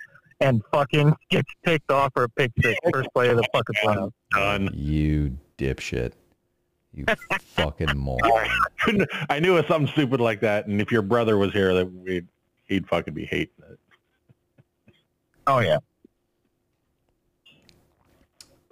and 0.41 0.63
fucking 0.71 1.15
gets 1.31 1.51
picked 1.65 1.91
off 1.91 2.13
for 2.13 2.25
a 2.25 2.29
pick 2.29 2.53
six. 2.63 2.79
First 2.93 3.09
play 3.15 3.31
of 3.31 3.39
the 3.39 3.49
fucking 3.55 3.77
round. 3.89 4.13
Done. 4.33 4.69
You 4.75 5.39
dipshit. 5.57 6.13
You 6.93 7.07
fucking 7.57 7.89
moron. 7.97 8.49
I 9.31 9.41
knew 9.41 9.55
it 9.55 9.63
was 9.63 9.67
something 9.67 9.91
stupid 9.93 10.21
like 10.21 10.41
that. 10.41 10.67
And 10.67 10.81
if 10.81 10.93
your 10.93 11.01
brother 11.03 11.39
was 11.39 11.53
here, 11.53 11.73
that 11.75 11.87
we'd, 11.87 12.29
he'd 12.67 12.87
fucking 12.87 13.15
be 13.15 13.25
it. 13.33 13.51
Oh 15.47 15.59
yeah. 15.61 15.79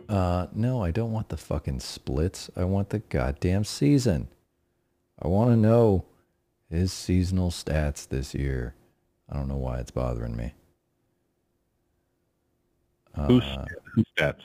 Uh, 0.08 0.46
no, 0.52 0.82
I 0.82 0.90
don't 0.90 1.12
want 1.12 1.28
the 1.28 1.36
fucking 1.36 1.80
splits. 1.80 2.50
I 2.56 2.64
want 2.64 2.90
the 2.90 2.98
goddamn 2.98 3.64
season. 3.64 4.28
I 5.20 5.28
want 5.28 5.50
to 5.50 5.56
know 5.56 6.04
his 6.68 6.92
seasonal 6.92 7.50
stats 7.50 8.06
this 8.08 8.34
year. 8.34 8.74
I 9.30 9.36
don't 9.36 9.48
know 9.48 9.56
why 9.56 9.78
it's 9.78 9.90
bothering 9.90 10.36
me. 10.36 10.52
Uh, 13.14 13.26
Who's, 13.26 13.44
who's 13.94 14.04
stats? 14.18 14.40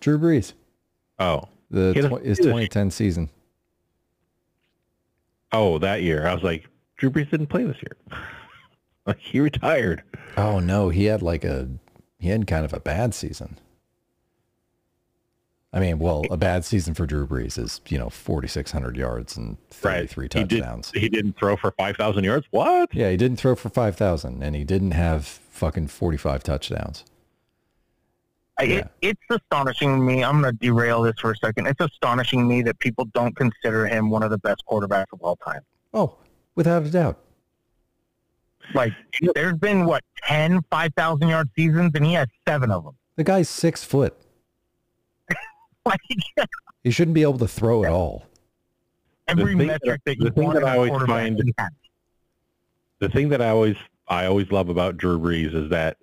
Drew 0.00 0.18
Brees? 0.18 0.52
Oh. 1.18 1.48
The 1.70 1.92
He 1.94 2.00
tw- 2.00 2.22
his 2.24 2.38
do 2.38 2.44
this 2.44 2.52
2010 2.52 2.90
season. 2.90 3.30
Oh, 5.52 5.78
that 5.78 6.02
year. 6.02 6.26
I 6.26 6.34
was 6.34 6.42
like, 6.42 6.66
Drew 6.96 7.10
Brees 7.10 7.30
didn't 7.30 7.48
play 7.48 7.64
this 7.64 7.76
year. 7.76 8.20
Like, 9.06 9.18
he 9.20 9.40
retired. 9.40 10.02
Oh 10.36 10.58
no, 10.60 10.88
he 10.88 11.04
had 11.06 11.22
like 11.22 11.44
a 11.44 11.68
he 12.18 12.28
had 12.28 12.46
kind 12.46 12.64
of 12.64 12.72
a 12.72 12.80
bad 12.80 13.14
season. 13.14 13.58
I 15.72 15.80
mean, 15.80 15.98
well, 15.98 16.22
a 16.30 16.36
bad 16.36 16.64
season 16.64 16.94
for 16.94 17.04
Drew 17.04 17.26
Brees 17.26 17.58
is 17.58 17.80
you 17.88 17.98
know 17.98 18.08
4,600 18.08 18.96
yards 18.96 19.36
and 19.36 19.56
33 19.70 20.24
He, 20.24 20.28
did, 20.28 20.48
touchdowns. 20.60 20.92
he 20.94 21.08
didn't 21.08 21.36
throw 21.36 21.56
for 21.56 21.72
5,000 21.72 22.22
yards? 22.22 22.46
What? 22.50 22.94
Yeah, 22.94 23.10
he 23.10 23.16
didn't 23.16 23.38
throw 23.38 23.56
for 23.56 23.68
5,000 23.70 24.40
and 24.42 24.54
he 24.54 24.62
didn't 24.62 24.92
have 24.92 25.26
fucking 25.26 25.88
45 25.88 26.44
touchdowns. 26.44 27.04
I- 28.60 28.62
Yeah. 28.62 28.76
It, 28.76 28.88
it's 29.02 29.20
astonishing 29.42 29.96
to 29.96 30.00
me. 30.00 30.22
I'm 30.22 30.40
going 30.42 30.56
to 30.56 30.58
derail 30.64 31.02
this 31.02 31.14
for 31.20 31.32
a 31.32 31.36
second. 31.38 31.66
It's 31.66 31.80
astonishing 31.80 32.38
to 32.38 32.44
me 32.44 32.62
that 32.62 32.78
people 32.78 33.06
don't 33.06 33.34
consider 33.34 33.84
him 33.88 34.10
one 34.10 34.22
of 34.22 34.30
the 34.30 34.38
best 34.38 34.62
quarterbacks 34.70 35.06
of 35.12 35.20
all 35.22 35.34
time. 35.44 35.62
Oh, 35.92 36.18
without 36.54 36.84
a 36.84 36.90
doubt. 36.90 37.18
Like, 38.72 38.92
there's 39.34 39.56
been, 39.58 39.84
what, 39.84 40.02
10 40.24 40.62
5,000 40.70 41.28
yard 41.28 41.50
seasons, 41.56 41.90
and 41.94 42.04
he 42.06 42.14
has 42.14 42.28
seven 42.48 42.70
of 42.70 42.84
them. 42.84 42.94
The 43.16 43.24
guy's 43.24 43.48
six 43.48 43.84
foot. 43.84 44.16
Like, 45.86 46.00
He 46.82 46.90
shouldn't 46.90 47.14
be 47.14 47.20
able 47.22 47.36
to 47.38 47.46
throw 47.48 47.84
at 47.84 47.90
all. 47.90 48.26
every 49.28 49.54
thing 49.56 49.66
metric 49.66 50.00
that- 50.06 50.18
that 50.18 50.24
the 50.24 50.30
thing 50.30 50.44
want 50.44 50.54
that 50.56 50.62
in 50.62 50.68
I 50.68 50.74
a 50.74 50.78
always 50.92 51.06
find- 51.06 51.52
The 53.00 53.08
thing 53.10 53.28
that 53.28 53.42
I 53.42 53.50
always, 53.50 53.76
I 54.08 54.24
always 54.26 54.50
love 54.50 54.70
about 54.70 54.96
Drew 54.96 55.18
Brees 55.18 55.54
is 55.54 55.68
that 55.70 55.98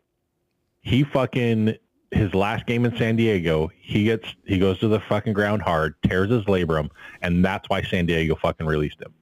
he 0.81 1.03
fucking, 1.03 1.75
his 2.11 2.33
last 2.35 2.65
game 2.67 2.85
in 2.85 2.95
San 2.97 3.15
Diego, 3.15 3.71
he 3.79 4.03
gets, 4.03 4.35
he 4.45 4.59
goes 4.59 4.77
to 4.79 4.87
the 4.87 4.99
fucking 4.99 5.33
ground 5.33 5.61
hard, 5.63 5.95
tears 6.03 6.29
his 6.29 6.43
labrum, 6.43 6.89
and 7.23 7.43
that's 7.43 7.67
why 7.69 7.81
San 7.81 8.05
Diego 8.05 8.35
fucking 8.35 8.67
released 8.67 9.01
him. 9.01 9.13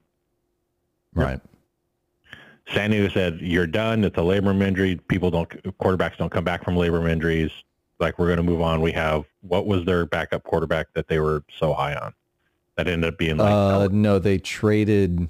Right. 1.13 1.39
San 2.73 2.91
Diego 2.91 3.09
said, 3.09 3.39
"You're 3.41 3.67
done. 3.67 4.03
It's 4.03 4.17
a 4.17 4.21
labrum 4.21 4.61
injury. 4.61 4.95
People 5.07 5.31
don't, 5.31 5.49
quarterbacks 5.79 6.17
don't 6.17 6.31
come 6.31 6.43
back 6.43 6.63
from 6.63 6.75
labrum 6.75 7.09
injuries. 7.09 7.51
Like 7.99 8.17
we're 8.19 8.27
going 8.27 8.37
to 8.37 8.43
move 8.43 8.61
on. 8.61 8.81
We 8.81 8.91
have 8.93 9.25
what 9.41 9.65
was 9.65 9.85
their 9.85 10.05
backup 10.05 10.43
quarterback 10.43 10.87
that 10.93 11.07
they 11.07 11.19
were 11.19 11.43
so 11.57 11.73
high 11.73 11.95
on 11.95 12.13
that 12.77 12.87
ended 12.87 13.13
up 13.13 13.17
being 13.17 13.37
like 13.37 13.51
Uh, 13.51 13.87
no, 13.91 14.19
they 14.19 14.37
traded. 14.37 15.29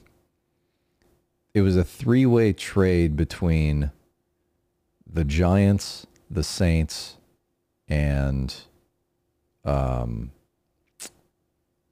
It 1.53 1.61
was 1.61 1.75
a 1.75 1.83
three-way 1.83 2.53
trade 2.53 3.15
between 3.15 3.91
the 5.11 5.23
Giants, 5.25 6.05
the 6.29 6.43
Saints, 6.43 7.17
and 7.87 8.53
um, 9.65 10.31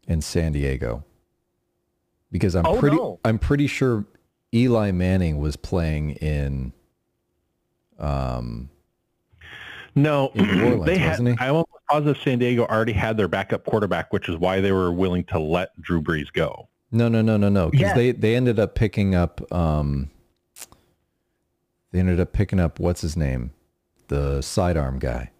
and 0.08 0.24
San 0.24 0.52
Diego. 0.52 1.04
Because 2.32 2.56
I'm 2.56 2.66
Oh, 2.68 2.78
pretty, 2.78 2.98
no. 2.98 3.20
I'm 3.26 3.40
pretty 3.40 3.66
sure 3.68 4.06
Eli 4.54 4.92
Manning 4.92 5.38
was 5.40 5.56
playing 5.56 6.12
in. 6.12 6.74
Um, 8.00 8.70
no. 9.96 10.30
in 10.36 10.48
New 10.48 10.64
Orleans, 10.66 10.86
they 10.86 10.98
had. 10.98 11.10
wasn't 11.12 11.30
he? 11.30 11.36
I'm 11.40 11.52
almost 11.52 11.70
positive 11.90 12.18
San 12.24 12.40
Diego 12.40 12.66
already 12.66 12.94
had 12.94 13.18
their 13.18 13.28
backup 13.28 13.66
quarterback, 13.66 14.12
which 14.14 14.30
is 14.30 14.38
why 14.38 14.62
they 14.62 14.72
were 14.72 14.92
willing 14.92 15.24
to 15.26 15.40
let 15.40 15.70
Drew 15.82 16.02
Brees 16.02 16.32
go. 16.32 16.70
No, 16.92 17.08
no, 17.10 17.22
no, 17.22 17.36
no, 17.38 17.50
no. 17.50 17.70
Because 17.70 17.88
Yeah. 17.90 17.94
they 17.96 18.12
they 18.12 18.36
ended 18.36 18.60
up 18.60 18.76
picking 18.76 19.14
up. 19.16 19.42
Um, 19.52 20.10
they 21.92 22.00
ended 22.00 22.20
up 22.20 22.32
picking 22.34 22.60
up 22.60 22.80
what's 22.80 23.02
his 23.02 23.16
name, 23.18 23.52
the 24.10 24.42
sidearm 24.42 25.00
guy, 25.00 25.32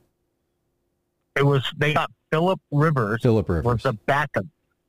It 1.36 1.46
was, 1.46 1.70
they 1.78 1.94
got 1.94 2.10
Philip 2.32 2.60
Rivers 2.72 3.22
Philip 3.22 3.48
Rivers 3.50 3.66
was 3.66 3.72
Rivers. 3.74 3.84
the 3.84 3.94
backup, 4.06 4.46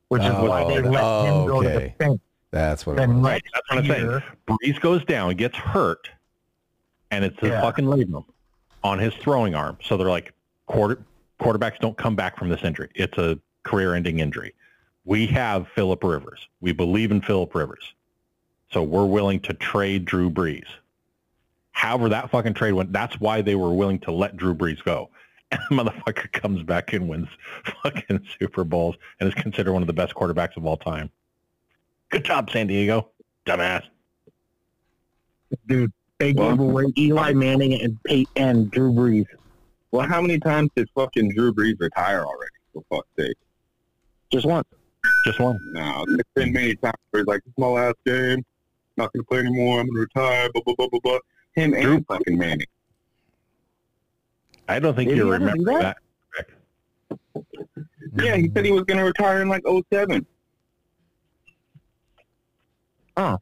which 0.08 0.22
is 0.22 0.30
Oh, 0.32 0.48
why 0.48 0.64
they 0.72 0.80
let 0.80 1.02
oh, 1.04 1.24
him 1.24 1.46
go 1.48 1.62
to 1.62 1.68
the 1.68 1.92
Saints. 2.00 2.22
That's 2.50 2.86
what 2.86 2.94
it 2.94 2.96
Then 2.96 3.16
was. 3.16 3.24
Right. 3.24 3.42
That's 3.52 3.70
what 3.70 3.78
I'm 3.80 3.86
saying. 3.86 4.04
year, 4.06 4.24
Brees 4.46 4.80
goes 4.80 5.04
down, 5.04 5.34
gets 5.36 5.56
hurt, 5.56 6.08
and 7.10 7.24
it's 7.24 7.40
a 7.42 7.48
Yeah. 7.48 7.60
fucking 7.60 7.84
labrum 7.84 8.24
on 8.82 8.98
his 8.98 9.14
throwing 9.14 9.54
arm. 9.54 9.76
So 9.82 9.96
they're 9.96 10.08
like, 10.08 10.32
quarter 10.66 11.02
quarterbacks 11.40 11.78
don't 11.78 11.96
come 11.96 12.16
back 12.16 12.36
from 12.38 12.48
this 12.48 12.62
injury. 12.64 12.88
It's 12.94 13.16
a 13.18 13.38
career-ending 13.62 14.18
injury. 14.18 14.54
We 15.04 15.26
have 15.28 15.68
Philip 15.68 16.02
Rivers. 16.02 16.48
We 16.60 16.72
believe 16.72 17.10
in 17.12 17.20
Philip 17.20 17.54
Rivers, 17.54 17.94
so 18.72 18.82
we're 18.82 19.06
willing 19.06 19.40
to 19.40 19.52
trade 19.54 20.04
Drew 20.04 20.30
Brees. 20.30 20.66
However, 21.72 22.08
that 22.08 22.30
fucking 22.30 22.54
trade 22.54 22.72
went. 22.72 22.92
That's 22.92 23.20
why 23.20 23.40
they 23.40 23.54
were 23.54 23.72
willing 23.72 24.00
to 24.00 24.10
let 24.10 24.36
Drew 24.36 24.54
Brees 24.54 24.82
go. 24.84 25.10
And 25.50 25.60
the 25.78 25.84
motherfucker 25.84 26.30
comes 26.32 26.62
back 26.62 26.92
and 26.92 27.08
wins 27.08 27.28
fucking 27.82 28.20
Super 28.38 28.64
Bowls 28.64 28.96
and 29.18 29.26
is 29.26 29.34
considered 29.34 29.72
one 29.72 29.82
of 29.82 29.86
the 29.86 29.94
best 29.94 30.14
quarterbacks 30.14 30.58
of 30.58 30.66
all 30.66 30.76
time. 30.76 31.08
Good 32.10 32.24
job, 32.24 32.50
San 32.50 32.66
Diego. 32.66 33.10
Dumbass. 33.46 33.82
Dude, 35.66 35.92
they 36.18 36.32
Well, 36.32 36.50
gave 36.50 36.60
away 36.60 36.84
Eli 36.96 37.32
Manning 37.32 37.80
and 37.80 38.02
Peyton 38.04 38.32
and 38.36 38.70
Drew 38.70 38.92
Brees. 38.92 39.26
Well, 39.90 40.06
how 40.06 40.20
many 40.20 40.38
times 40.38 40.70
did 40.76 40.88
fucking 40.94 41.32
Drew 41.34 41.52
Brees 41.52 41.80
retire 41.80 42.24
already? 42.24 42.52
For 42.72 42.82
fuck's 42.90 43.08
sake. 43.18 43.36
Just 44.30 44.44
one. 44.46 44.64
Just 45.24 45.40
one. 45.40 45.58
No, 45.72 46.04
it's 46.10 46.28
been 46.34 46.52
many 46.52 46.74
times 46.76 46.94
where 47.10 47.22
he's 47.22 47.26
like, 47.26 47.42
"This 47.44 47.52
is 47.52 47.58
my 47.58 47.66
last 47.68 47.96
game. 48.04 48.44
Not 48.98 49.10
gonna 49.12 49.24
play 49.24 49.38
anymore. 49.38 49.80
I'm 49.80 49.86
gonna 49.86 50.00
retire." 50.00 50.50
Blah 50.52 50.62
blah 50.64 50.74
blah 50.74 50.88
blah 50.88 51.00
blah. 51.00 51.18
Him 51.54 51.72
and 51.72 51.82
Drew- 51.82 52.04
fucking 52.08 52.36
Manning. 52.36 52.66
I 54.68 54.78
don't 54.78 54.94
think 54.94 55.08
Did 55.08 55.16
you 55.16 55.24
he 55.28 55.34
ever 55.34 55.38
do 55.38 55.44
remember 55.46 55.78
that? 55.80 55.96
that. 56.36 57.44
Yeah, 58.22 58.36
he 58.36 58.50
said 58.54 58.66
he 58.66 58.72
was 58.72 58.82
gonna 58.84 59.04
retire 59.04 59.40
in 59.40 59.48
like 59.48 59.62
07. 59.90 60.26
Uh, 63.18 63.36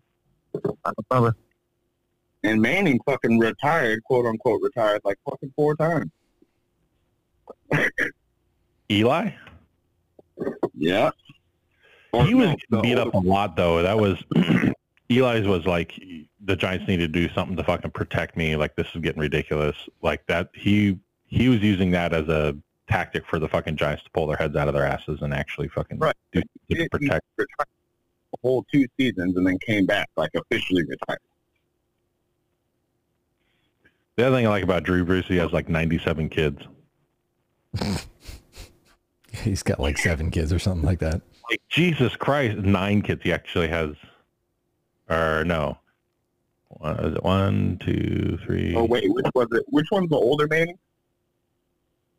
And 2.42 2.62
Manning 2.62 2.98
fucking 3.04 3.38
retired, 3.38 4.02
quote 4.04 4.24
unquote, 4.24 4.62
retired 4.62 5.02
like 5.04 5.18
fucking 5.28 5.52
four 5.54 5.76
times. 5.76 6.10
Eli? 8.90 9.30
Yeah. 10.74 11.10
He 12.12 12.34
was 12.34 12.54
no, 12.70 12.80
beat 12.80 12.96
up 12.96 13.12
a 13.12 13.18
lot 13.18 13.56
though. 13.56 13.82
That 13.82 13.98
was 13.98 14.22
Eli's 15.10 15.46
was 15.46 15.66
like 15.66 15.92
the 16.44 16.56
Giants 16.56 16.88
need 16.88 16.98
to 16.98 17.08
do 17.08 17.28
something 17.34 17.56
to 17.56 17.64
fucking 17.64 17.90
protect 17.90 18.36
me. 18.36 18.56
Like 18.56 18.76
this 18.76 18.86
is 18.94 19.02
getting 19.02 19.20
ridiculous. 19.20 19.76
Like 20.00 20.26
that 20.28 20.48
he 20.54 20.98
he 21.26 21.50
was 21.50 21.60
using 21.60 21.90
that 21.90 22.14
as 22.14 22.28
a 22.28 22.56
tactic 22.88 23.24
for 23.28 23.38
the 23.38 23.48
fucking 23.48 23.76
Giants 23.76 24.04
to 24.04 24.10
pull 24.10 24.26
their 24.26 24.36
heads 24.36 24.56
out 24.56 24.68
of 24.68 24.74
their 24.74 24.86
asses 24.86 25.20
and 25.20 25.34
actually 25.34 25.68
fucking 25.68 25.98
Right. 25.98 26.14
do 26.32 26.42
to 26.70 26.88
protect. 26.88 27.26
The 28.32 28.38
whole 28.42 28.64
two 28.72 28.86
seasons 28.98 29.36
and 29.36 29.46
then 29.46 29.58
came 29.58 29.86
back 29.86 30.08
like 30.16 30.30
officially 30.34 30.84
retired. 30.84 31.20
The 34.16 34.26
other 34.26 34.36
thing 34.36 34.46
I 34.46 34.50
like 34.50 34.64
about 34.64 34.82
Drew 34.82 35.04
Brees, 35.04 35.24
he 35.24 35.36
has 35.36 35.52
like 35.52 35.68
97 35.68 36.28
kids. 36.30 36.62
He's 39.42 39.62
got 39.62 39.78
like 39.78 39.98
seven 39.98 40.30
kids 40.30 40.52
or 40.52 40.58
something 40.58 40.86
like 40.86 41.00
that. 41.00 41.20
Like 41.50 41.60
Jesus 41.68 42.16
Christ, 42.16 42.56
nine 42.58 43.02
kids. 43.02 43.20
He 43.22 43.32
actually 43.32 43.68
has, 43.68 43.90
or 45.10 45.44
no, 45.44 45.76
one, 46.68 46.96
is 47.00 47.14
it 47.14 47.22
one, 47.22 47.78
two, 47.84 48.38
three. 48.44 48.74
Oh 48.74 48.84
wait, 48.84 49.12
which 49.12 49.26
was 49.34 49.48
it? 49.52 49.64
Which 49.68 49.86
one's 49.92 50.08
the 50.08 50.16
older 50.16 50.48
Manning? 50.48 50.78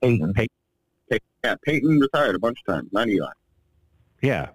Peyton. 0.01 0.33
Yeah, 1.43 1.55
Peyton 1.63 1.99
retired 1.99 2.35
a 2.35 2.39
bunch 2.39 2.59
of 2.65 2.73
times, 2.73 2.89
not 2.91 3.07
Eli. 3.09 3.31
Yeah, 4.21 4.49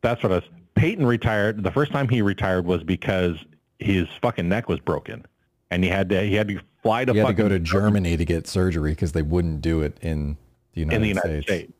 that's 0.00 0.22
what 0.22 0.32
I 0.32 0.36
was. 0.36 0.44
Peyton 0.78 1.04
retired. 1.04 1.62
The 1.62 1.72
first 1.72 1.90
time 1.90 2.08
he 2.08 2.22
retired 2.22 2.64
was 2.64 2.84
because 2.84 3.36
his 3.78 4.06
fucking 4.22 4.48
neck 4.48 4.68
was 4.68 4.78
broken, 4.78 5.26
and 5.70 5.82
he 5.82 5.90
had 5.90 6.08
to 6.10 6.22
he 6.22 6.34
had 6.34 6.48
to 6.48 6.60
fly 6.82 7.04
to 7.04 7.12
He 7.12 7.18
had 7.18 7.26
to 7.26 7.32
go 7.34 7.48
to 7.48 7.58
Germany 7.58 8.16
to 8.16 8.24
get 8.24 8.46
surgery 8.46 8.92
because 8.92 9.12
they 9.12 9.22
wouldn't 9.22 9.60
do 9.60 9.82
it 9.82 9.98
in 10.00 10.36
the 10.74 10.80
United, 10.80 10.96
in 10.96 11.02
the 11.02 11.08
United 11.08 11.42
States. 11.42 11.72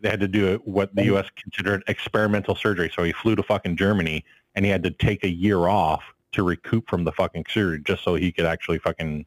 They 0.00 0.10
had 0.10 0.20
to 0.20 0.28
do 0.28 0.60
what 0.66 0.94
the 0.94 1.06
U.S. 1.06 1.26
considered 1.34 1.82
experimental 1.88 2.54
surgery. 2.54 2.92
So 2.94 3.02
he 3.02 3.12
flew 3.12 3.34
to 3.36 3.42
fucking 3.42 3.76
Germany, 3.76 4.22
and 4.54 4.64
he 4.64 4.70
had 4.70 4.82
to 4.82 4.90
take 4.90 5.24
a 5.24 5.30
year 5.30 5.66
off 5.66 6.02
to 6.32 6.42
recoup 6.42 6.88
from 6.90 7.04
the 7.04 7.12
fucking 7.12 7.46
surgery, 7.48 7.80
just 7.82 8.04
so 8.04 8.14
he 8.14 8.30
could 8.30 8.44
actually 8.44 8.78
fucking. 8.78 9.24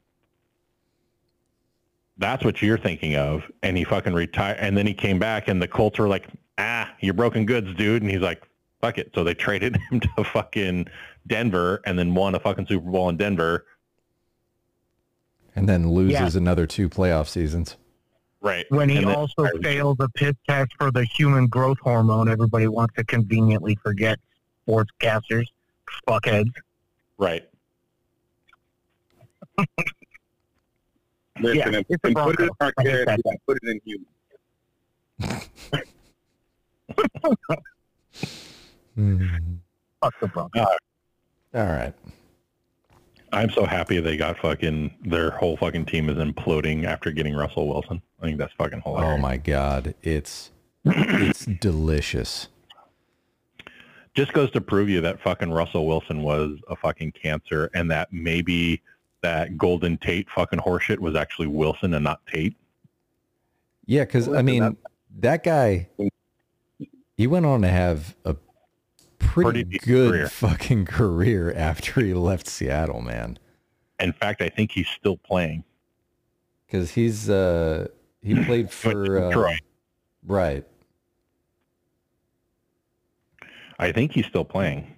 That's 2.20 2.44
what 2.44 2.62
you're 2.62 2.78
thinking 2.78 3.16
of, 3.16 3.44
and 3.64 3.76
he 3.76 3.84
fucking 3.84 4.14
retired, 4.14 4.58
and 4.60 4.78
then 4.78 4.86
he 4.86 4.94
came 4.94 5.18
back, 5.18 5.48
and 5.48 5.60
the 5.60 5.68
Colts 5.68 5.98
were 5.98 6.08
like, 6.08 6.28
"Ah, 6.60 6.92
you're 7.00 7.16
broken 7.16 7.46
goods, 7.48 7.74
dude," 7.76 8.04
and 8.04 8.12
he's 8.12 8.22
like, 8.22 8.47
"Fuck 8.82 8.98
it." 8.98 9.12
So 9.16 9.24
they 9.24 9.34
traded 9.34 9.76
him 9.92 10.00
to 10.00 10.24
fucking 10.24 10.88
Denver, 11.28 11.82
and 11.86 11.98
then 11.98 12.14
won 12.16 12.36
a 12.36 12.40
fucking 12.40 12.68
Super 12.68 12.90
Bowl 12.90 13.10
in 13.10 13.18
Denver. 13.18 13.66
And 15.56 15.68
then 15.68 15.90
loses 15.92 16.36
Yeah. 16.36 16.38
another 16.42 16.68
two 16.68 16.88
playoff 16.90 17.28
seasons. 17.28 17.78
Right. 18.42 18.66
When 18.70 18.90
he 18.90 18.96
then- 19.00 19.06
also 19.16 19.48
failed 19.64 19.98
the 19.98 20.08
piss 20.10 20.36
test 20.48 20.70
for 20.78 20.92
the 20.92 21.04
human 21.04 21.48
growth 21.48 21.80
hormone, 21.82 22.30
everybody 22.30 22.68
wants 22.68 22.94
to 22.96 23.04
conveniently 23.04 23.76
forget 23.84 24.20
sportscasters, 24.68 25.46
fuckheads. 26.08 26.52
Right. 27.18 27.50
Listen, 31.40 31.58
Yeah, 31.74 31.80
if 31.80 31.86
it's 31.90 32.04
a 32.04 32.08
we 32.10 32.14
put 32.14 32.40
it 32.40 32.44
in 32.44 32.50
our 32.62 32.74
I 32.78 32.84
kids, 32.84 33.06
that 33.06 33.18
we 33.18 33.32
can 33.32 33.38
put 33.48 33.58
it 33.64 33.70
in 33.70 33.82
humans. 35.20 35.50
Fuck 38.98 40.20
the 40.20 40.28
Broncos. 40.28 40.66
All 41.54 41.66
right. 41.66 41.94
I'm 43.32 43.50
so 43.52 43.66
happy 43.66 44.00
they 44.00 44.18
got 44.18 44.38
fucking 44.40 44.96
their 45.02 45.32
whole 45.32 45.58
fucking 45.58 45.86
team 45.86 46.10
is 46.10 46.18
imploding 46.18 46.86
after 46.86 47.12
getting 47.12 47.36
Russell 47.36 47.68
Wilson. 47.68 48.02
I 48.22 48.26
think 48.26 48.38
that's 48.38 48.54
fucking 48.54 48.82
oh 48.86 48.96
hilarious. 48.96 49.20
Oh 49.20 49.22
my 49.22 49.38
God. 49.38 49.94
It's 50.02 50.52
it's 50.86 51.46
delicious. 51.46 52.48
Just 54.16 54.34
goes 54.34 54.50
to 54.52 54.62
prove 54.62 54.90
you 54.90 55.02
that 55.02 55.22
fucking 55.22 55.52
Russell 55.52 55.86
Wilson 55.86 56.24
was 56.24 56.58
a 56.70 56.76
fucking 56.76 57.12
cancer 57.12 57.70
and 57.76 57.92
that 57.92 58.12
maybe 58.12 58.82
that 59.22 59.58
Golden 59.58 59.98
Tate 59.98 60.28
fucking 60.34 60.60
horseshit 60.60 61.00
was 61.00 61.16
actually 61.16 61.48
Wilson 61.48 61.94
and 61.94 62.04
not 62.04 62.22
Tate. 62.26 62.56
Yeah, 63.86 64.06
because 64.06 64.28
I 64.28 64.42
mean, 64.42 64.76
that 65.20 65.44
guy, 65.44 65.90
he 67.16 67.28
went 67.28 67.46
on 67.46 67.62
to 67.62 67.68
have 67.68 68.16
a 68.26 68.36
pretty, 69.44 69.64
Pretty 69.64 69.80
good 69.86 70.12
career. 70.12 70.28
fucking 70.30 70.86
career 70.86 71.54
after 71.54 72.02
he 72.02 72.14
left 72.14 72.48
Seattle, 72.48 73.02
man. 73.02 73.38
In 74.00 74.14
fact, 74.14 74.42
I 74.42 74.50
think 74.50 74.72
he's 74.72 74.88
still 74.88 75.18
playing. 75.18 75.64
Because 76.66 76.92
he's 76.92 77.30
uh 77.30 77.88
he 78.22 78.36
played 78.46 78.70
for 78.72 79.20
uh, 79.26 79.28
Detroit. 79.30 79.62
right. 80.26 80.66
I 83.80 83.92
think 83.92 84.14
he's 84.14 84.26
still 84.26 84.46
playing. 84.46 84.96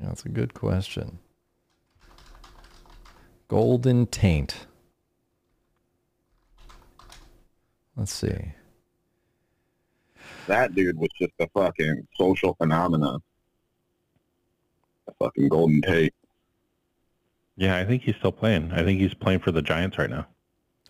Yeah, 0.00 0.08
that's 0.08 0.24
a 0.24 0.28
good 0.28 0.54
question. 0.54 1.18
Golden 3.48 4.06
Taint. 4.06 4.66
Let's 7.96 8.12
see. 8.12 8.52
That 10.46 10.74
dude 10.74 10.98
was 10.98 11.08
just 11.20 11.32
a 11.40 11.48
fucking 11.54 12.06
social 12.16 12.54
phenomenon. 12.54 13.20
A 15.08 15.12
fucking 15.22 15.48
golden 15.48 15.80
Tate. 15.82 16.14
Yeah, 17.56 17.76
I 17.76 17.84
think 17.84 18.02
he's 18.02 18.16
still 18.16 18.32
playing. 18.32 18.72
I 18.72 18.82
think 18.82 19.00
he's 19.00 19.14
playing 19.14 19.40
for 19.40 19.52
the 19.52 19.62
Giants 19.62 19.98
right 19.98 20.10
now. 20.10 20.26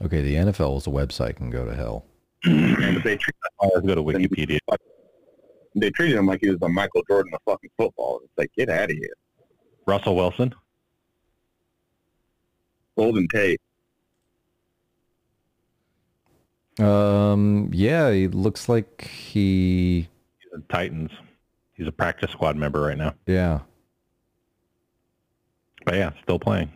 Okay, 0.02 0.22
the 0.22 0.34
NFL 0.34 0.78
is 0.78 0.86
a 0.86 0.90
website 0.90 1.36
can 1.36 1.50
go 1.50 1.64
to 1.64 1.74
hell. 1.74 2.04
And 2.44 3.02
they 3.02 3.16
treat, 3.16 3.34
Let's 3.62 3.86
go 3.86 3.94
to 3.94 4.02
Wikipedia. 4.02 4.58
they 5.74 5.90
treated 5.90 6.16
him 6.16 6.26
like 6.26 6.40
he 6.42 6.50
was 6.50 6.58
the 6.58 6.68
Michael 6.68 7.02
Jordan 7.08 7.32
of 7.34 7.40
fucking 7.44 7.70
football. 7.76 8.20
It's 8.24 8.32
like, 8.36 8.50
get 8.56 8.68
out 8.68 8.90
of 8.90 8.96
here. 8.96 9.14
Russell 9.86 10.16
Wilson. 10.16 10.54
Golden 12.96 13.28
Tate. 13.28 13.60
Um, 16.78 17.70
yeah, 17.72 18.10
he 18.10 18.28
looks 18.28 18.68
like 18.68 19.02
he, 19.02 20.08
Titans. 20.68 21.10
He's 21.74 21.86
a 21.86 21.92
practice 21.92 22.30
squad 22.30 22.56
member 22.56 22.80
right 22.80 22.98
now. 22.98 23.14
yeah. 23.26 23.60
But 25.84 25.96
yeah, 25.96 26.10
still 26.22 26.38
playing. 26.38 26.72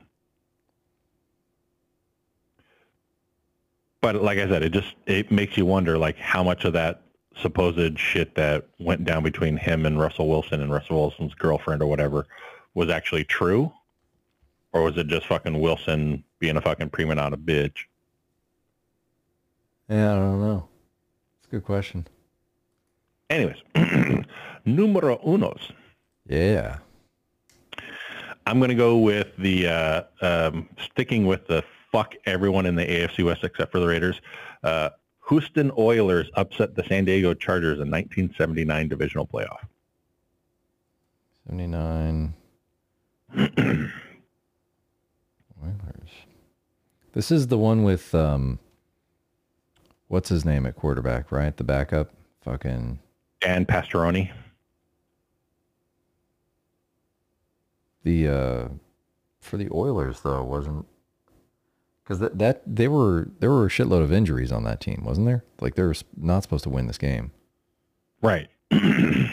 But 4.01 4.23
like 4.23 4.39
I 4.39 4.49
said, 4.49 4.63
it 4.63 4.73
just 4.73 4.95
it 5.07 5.31
makes 5.33 5.57
you 5.57 5.67
wonder 5.67 5.99
like 5.99 6.19
how 6.19 6.43
much 6.43 6.65
of 6.65 6.73
that 6.75 7.03
supposed 7.41 7.99
shit 7.99 8.35
that 8.35 8.67
went 8.79 9.05
down 9.05 9.23
between 9.23 9.57
him 9.57 9.87
and 9.87 9.99
Russell 9.99 10.29
Wilson 10.29 10.61
and 10.61 10.73
Russell 10.73 10.97
Wilson's 10.97 11.35
girlfriend 11.35 11.83
or 11.83 11.87
whatever 11.87 12.27
was 12.75 12.91
actually 12.91 13.25
true, 13.25 13.73
or 14.73 14.83
was 14.83 14.97
it 14.97 15.09
just 15.09 15.27
fucking 15.27 15.59
Wilson 15.59 16.23
being 16.39 16.57
a 16.57 16.61
fucking 16.61 16.91
prima 16.91 17.15
donna 17.15 17.37
bitch? 17.37 17.85
Yeah, 19.89 20.13
I 20.13 20.17
don't 20.17 20.41
know. 20.41 20.69
It's 21.39 21.49
a 21.49 21.51
good 21.51 21.65
question. 21.65 22.07
Anyways, 23.31 23.57
numero 24.65 25.19
unos. 25.19 25.71
Yeah. 26.27 26.79
I'm 28.47 28.59
going 28.59 28.71
to 28.71 28.75
go 28.75 28.99
with 28.99 29.29
the 29.39 29.67
uh, 29.67 30.03
um, 30.23 30.69
sticking 30.79 31.27
with 31.27 31.47
the 31.47 31.63
fuck 31.93 32.15
everyone 32.27 32.67
in 32.67 32.75
the 32.75 32.85
AFC 32.85 33.25
West 33.25 33.45
except 33.45 33.73
for 33.73 33.81
the 33.81 33.87
Raiders. 33.87 34.21
Uh, 34.63 34.91
Houston 35.29 35.71
Oilers 35.77 36.31
upset 36.35 36.75
the 36.75 36.85
San 36.85 37.05
Diego 37.05 37.35
Chargers 37.35 37.79
in 37.81 37.91
1979 37.91 38.89
divisional 38.89 39.27
playoff. 39.27 39.59
79. 41.47 42.35
Oilers. 43.39 43.93
This 47.13 47.31
is 47.31 47.49
the 47.49 47.59
one 47.59 47.85
with 47.85 48.15
um 48.15 48.59
what's 50.09 50.29
his 50.29 50.45
name 50.45 50.67
at 50.67 50.77
quarterback, 50.77 51.31
right? 51.31 51.57
The 51.57 51.65
backup. 51.65 52.11
Fucking 52.43 52.99
Dan 53.41 53.67
Pastorini. 53.67 54.31
the 58.09 58.29
uh 58.29 58.69
for 59.41 59.57
the 59.57 59.69
Oilers 59.73 60.21
though 60.21 60.43
wasn't 60.43 60.87
because 62.03 62.19
that, 62.21 62.39
that 62.39 62.63
they 62.67 62.89
were 62.89 63.29
there 63.41 63.51
were 63.51 63.67
a 63.67 63.69
shitload 63.69 64.03
of 64.03 64.13
injuries 64.13 64.51
on 64.51 64.65
that 64.65 64.81
team, 64.81 65.03
wasn't 65.05 65.27
there? 65.27 65.45
Like 65.61 65.75
they 65.75 65.83
were 65.83 65.95
not 66.17 66.43
supposed 66.43 66.65
to 66.65 66.71
win 66.71 66.87
this 66.87 66.97
game. 66.97 67.33
Right. 68.23 68.49
the 68.71 69.31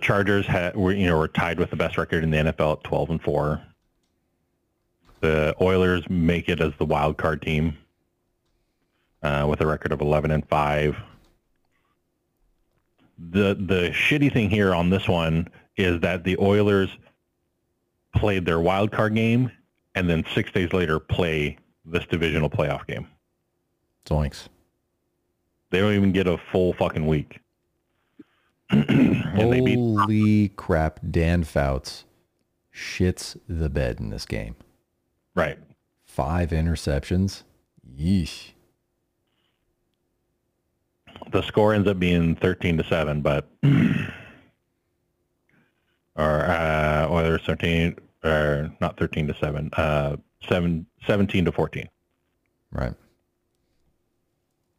Chargers 0.00 0.46
had 0.46 0.76
were 0.76 0.92
you 0.92 1.06
know 1.06 1.18
were 1.18 1.28
tied 1.28 1.58
with 1.58 1.70
the 1.70 1.76
best 1.76 1.98
record 1.98 2.22
in 2.22 2.30
the 2.30 2.38
NFL 2.38 2.78
at 2.78 2.84
12 2.84 3.10
and 3.10 3.22
4. 3.22 3.62
The 5.22 5.54
Oilers 5.60 6.02
make 6.10 6.48
it 6.48 6.60
as 6.60 6.72
the 6.78 6.84
wild 6.84 7.16
card 7.16 7.42
team 7.42 7.78
uh, 9.22 9.46
with 9.48 9.60
a 9.60 9.66
record 9.66 9.92
of 9.92 10.00
11 10.00 10.32
and 10.32 10.46
5. 10.48 10.96
The 13.30 13.54
the 13.54 13.90
shitty 13.92 14.32
thing 14.32 14.50
here 14.50 14.74
on 14.74 14.90
this 14.90 15.06
one 15.06 15.48
is 15.76 16.00
that 16.00 16.24
the 16.24 16.36
Oilers 16.38 16.90
played 18.16 18.44
their 18.44 18.58
wild 18.58 18.90
card 18.90 19.14
game 19.14 19.52
and 19.94 20.10
then 20.10 20.24
6 20.34 20.50
days 20.50 20.72
later 20.72 20.98
play 20.98 21.56
this 21.84 22.04
divisional 22.06 22.50
playoff 22.50 22.84
game. 22.88 23.06
Zoinks. 24.04 24.48
They 25.70 25.78
don't 25.78 25.94
even 25.94 26.10
get 26.10 26.26
a 26.26 26.36
full 26.36 26.72
fucking 26.72 27.06
week. 27.06 27.38
and 28.70 29.52
they 29.52 29.60
beat 29.60 29.76
Holy 29.76 30.48
crap, 30.48 30.98
Dan 31.08 31.44
Fouts 31.44 32.06
shits 32.74 33.36
the 33.48 33.68
bed 33.68 34.00
in 34.00 34.10
this 34.10 34.26
game. 34.26 34.56
Right. 35.34 35.58
Five 36.04 36.50
interceptions. 36.50 37.42
Yeesh. 37.98 38.52
The 41.30 41.42
score 41.42 41.72
ends 41.72 41.88
up 41.88 41.98
being 41.98 42.34
thirteen 42.36 42.76
to 42.78 42.84
seven, 42.84 43.22
but 43.22 43.48
or 43.62 43.70
uh 46.16 47.06
Oilers 47.08 47.42
thirteen 47.46 47.96
or 48.22 48.70
not 48.80 48.98
thirteen 48.98 49.26
to 49.28 49.34
seven, 49.34 49.70
uh 49.74 50.16
seven, 50.48 50.86
17 51.06 51.44
to 51.46 51.52
fourteen. 51.52 51.88
Right. 52.70 52.94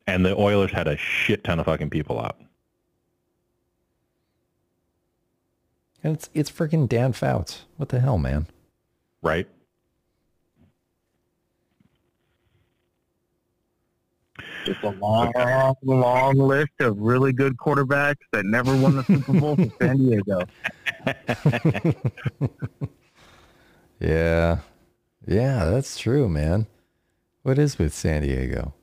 And 0.05 0.25
the 0.25 0.35
Oilers 0.35 0.71
had 0.71 0.87
a 0.87 0.97
shit 0.97 1.43
ton 1.43 1.59
of 1.59 1.65
fucking 1.65 1.89
people 1.89 2.19
out. 2.19 2.37
And 6.03 6.15
it's 6.15 6.29
it's 6.33 6.51
freaking 6.51 6.89
Dan 6.89 7.13
Fouts. 7.13 7.65
What 7.77 7.89
the 7.89 7.99
hell, 7.99 8.17
man? 8.17 8.47
Right? 9.21 9.47
Just 14.65 14.81
a 14.83 14.89
long, 14.91 15.31
long 15.83 16.37
list 16.37 16.71
of 16.79 16.97
really 16.97 17.33
good 17.33 17.57
quarterbacks 17.57 18.15
that 18.31 18.45
never 18.45 18.75
won 18.77 18.95
the 18.95 19.03
Super 19.03 19.33
Bowl 19.33 19.55
for 19.55 19.69
San 19.79 19.97
Diego. 19.97 20.41
Yeah. 24.03 24.59
Yeah, 25.25 25.65
that's 25.65 25.97
true, 25.97 26.27
man. 26.27 26.67
What 27.43 27.57
is 27.57 27.79
with 27.79 27.93
San 27.93 28.21
Diego? 28.23 28.73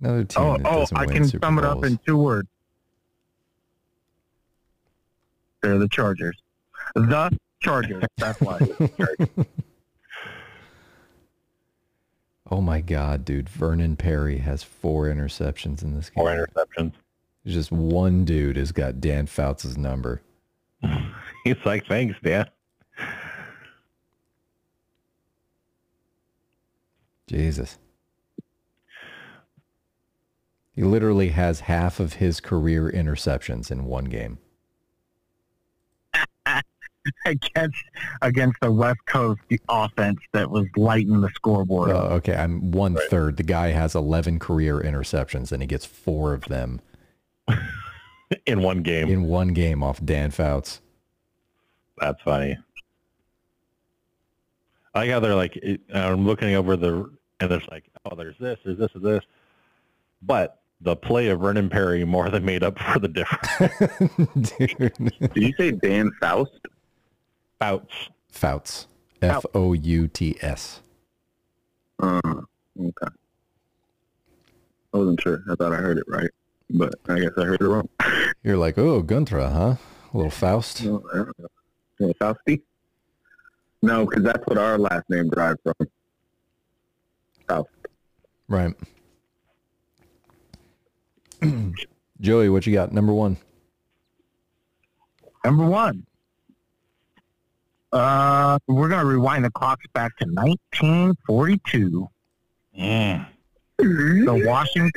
Another 0.00 0.24
team 0.24 0.42
Oh, 0.42 0.58
oh, 0.64 0.86
I 0.94 1.06
can 1.06 1.24
Super 1.24 1.44
sum 1.46 1.58
it 1.58 1.64
up 1.64 1.84
in 1.84 1.98
two 2.06 2.16
words. 2.16 2.48
They're 5.60 5.78
the 5.78 5.88
Chargers. 5.88 6.40
The 6.94 7.36
Chargers. 7.60 8.04
That's 8.16 8.40
why. 8.40 8.58
oh 12.52 12.60
my 12.60 12.82
god, 12.82 13.24
dude. 13.24 13.48
Vernon 13.48 13.96
Perry 13.96 14.36
has 14.36 14.62
four 14.62 15.06
interceptions 15.06 15.82
in 15.82 15.96
this 15.96 16.10
game. 16.10 16.22
Four 16.22 16.46
interceptions. 16.46 16.92
Just 17.46 17.72
one 17.72 18.26
dude 18.26 18.58
has 18.58 18.72
got 18.72 19.00
Dan 19.00 19.26
Fouts' 19.26 19.78
number. 19.78 20.20
He's 21.44 21.56
like, 21.64 21.86
thanks, 21.86 22.14
Dan. 22.22 22.46
Jesus. 27.26 27.78
He 30.74 30.82
literally 30.82 31.30
has 31.30 31.60
half 31.60 32.00
of 32.00 32.14
his 32.14 32.38
career 32.38 32.92
interceptions 32.92 33.70
in 33.70 33.86
one 33.86 34.04
game. 34.04 34.38
against 37.26 37.82
against 38.20 38.58
the 38.60 38.70
West 38.70 39.04
Coast 39.06 39.40
offense 39.68 40.18
that 40.32 40.50
was 40.50 40.66
lighting 40.76 41.20
the 41.20 41.30
scoreboard. 41.34 41.90
Up. 41.90 42.10
okay, 42.12 42.34
I'm 42.34 42.70
one 42.70 42.96
third. 43.10 43.36
The 43.36 43.42
guy 43.42 43.68
has 43.68 43.94
11 43.94 44.38
career 44.38 44.80
interceptions 44.80 45.52
and 45.52 45.62
he 45.62 45.66
gets 45.66 45.84
four 45.84 46.32
of 46.32 46.44
them 46.44 46.80
In 48.46 48.62
one 48.62 48.82
game. 48.82 49.08
in 49.10 49.24
one 49.24 49.48
game 49.48 49.82
off 49.82 50.02
Dan 50.04 50.30
Fouts. 50.30 50.80
That's 51.98 52.20
funny. 52.22 52.58
I 54.94 55.00
like 55.00 55.10
how 55.10 55.20
they're 55.20 55.34
like, 55.34 55.62
I'm 55.92 56.26
looking 56.26 56.54
over 56.54 56.76
the, 56.76 57.10
and 57.40 57.50
there's 57.50 57.66
like, 57.70 57.84
oh, 58.04 58.14
there's 58.14 58.36
this, 58.38 58.58
there's 58.64 58.78
this, 58.78 58.90
there's 58.94 59.20
this. 59.20 59.24
But 60.22 60.60
the 60.80 60.96
play 60.96 61.28
of 61.28 61.40
Vernon 61.40 61.68
Perry 61.68 62.04
more 62.04 62.28
than 62.30 62.44
made 62.44 62.62
up 62.62 62.78
for 62.78 62.98
the 62.98 63.08
difference. 63.08 64.50
Did 65.34 65.36
you 65.36 65.52
say 65.56 65.70
Dan 65.72 66.10
Faust? 66.20 66.50
Bouts. 67.62 68.10
Fouts. 68.32 68.86
F 69.22 69.46
O 69.54 69.72
U 69.72 70.08
T 70.08 70.36
S. 70.40 70.80
Uh, 72.00 72.20
okay. 72.26 73.14
I 74.92 74.98
wasn't 74.98 75.20
sure. 75.20 75.44
I 75.48 75.54
thought 75.54 75.72
I 75.72 75.76
heard 75.76 75.98
it 75.98 76.04
right, 76.08 76.30
but 76.70 76.92
I 77.08 77.20
guess 77.20 77.30
I 77.38 77.44
heard 77.44 77.60
it 77.60 77.64
wrong. 77.64 77.88
You're 78.42 78.56
like, 78.56 78.78
oh, 78.78 79.00
Guntra, 79.00 79.52
huh? 79.52 79.76
A 80.12 80.16
little 80.16 80.28
Faust. 80.32 80.84
No, 80.84 81.04
I 81.12 81.16
don't 81.18 81.38
know. 81.38 81.46
Yeah, 82.00 82.12
Fausty? 82.18 82.62
No, 83.80 84.06
because 84.06 84.24
that's 84.24 84.44
what 84.48 84.58
our 84.58 84.76
last 84.76 85.04
name 85.08 85.30
derived 85.30 85.60
from. 85.62 85.74
Faust. 87.46 87.68
Right. 88.48 88.74
Joey, 92.20 92.48
what 92.48 92.66
you 92.66 92.72
got? 92.72 92.90
Number 92.92 93.12
one. 93.12 93.36
Number 95.44 95.64
one. 95.64 96.06
Uh, 97.92 98.58
we're 98.68 98.88
gonna 98.88 99.04
rewind 99.04 99.44
the 99.44 99.50
clocks 99.50 99.84
back 99.92 100.16
to 100.18 100.24
1942. 100.26 102.08
Mm. 102.78 103.26
The 103.78 104.42
Washington, 104.46 104.90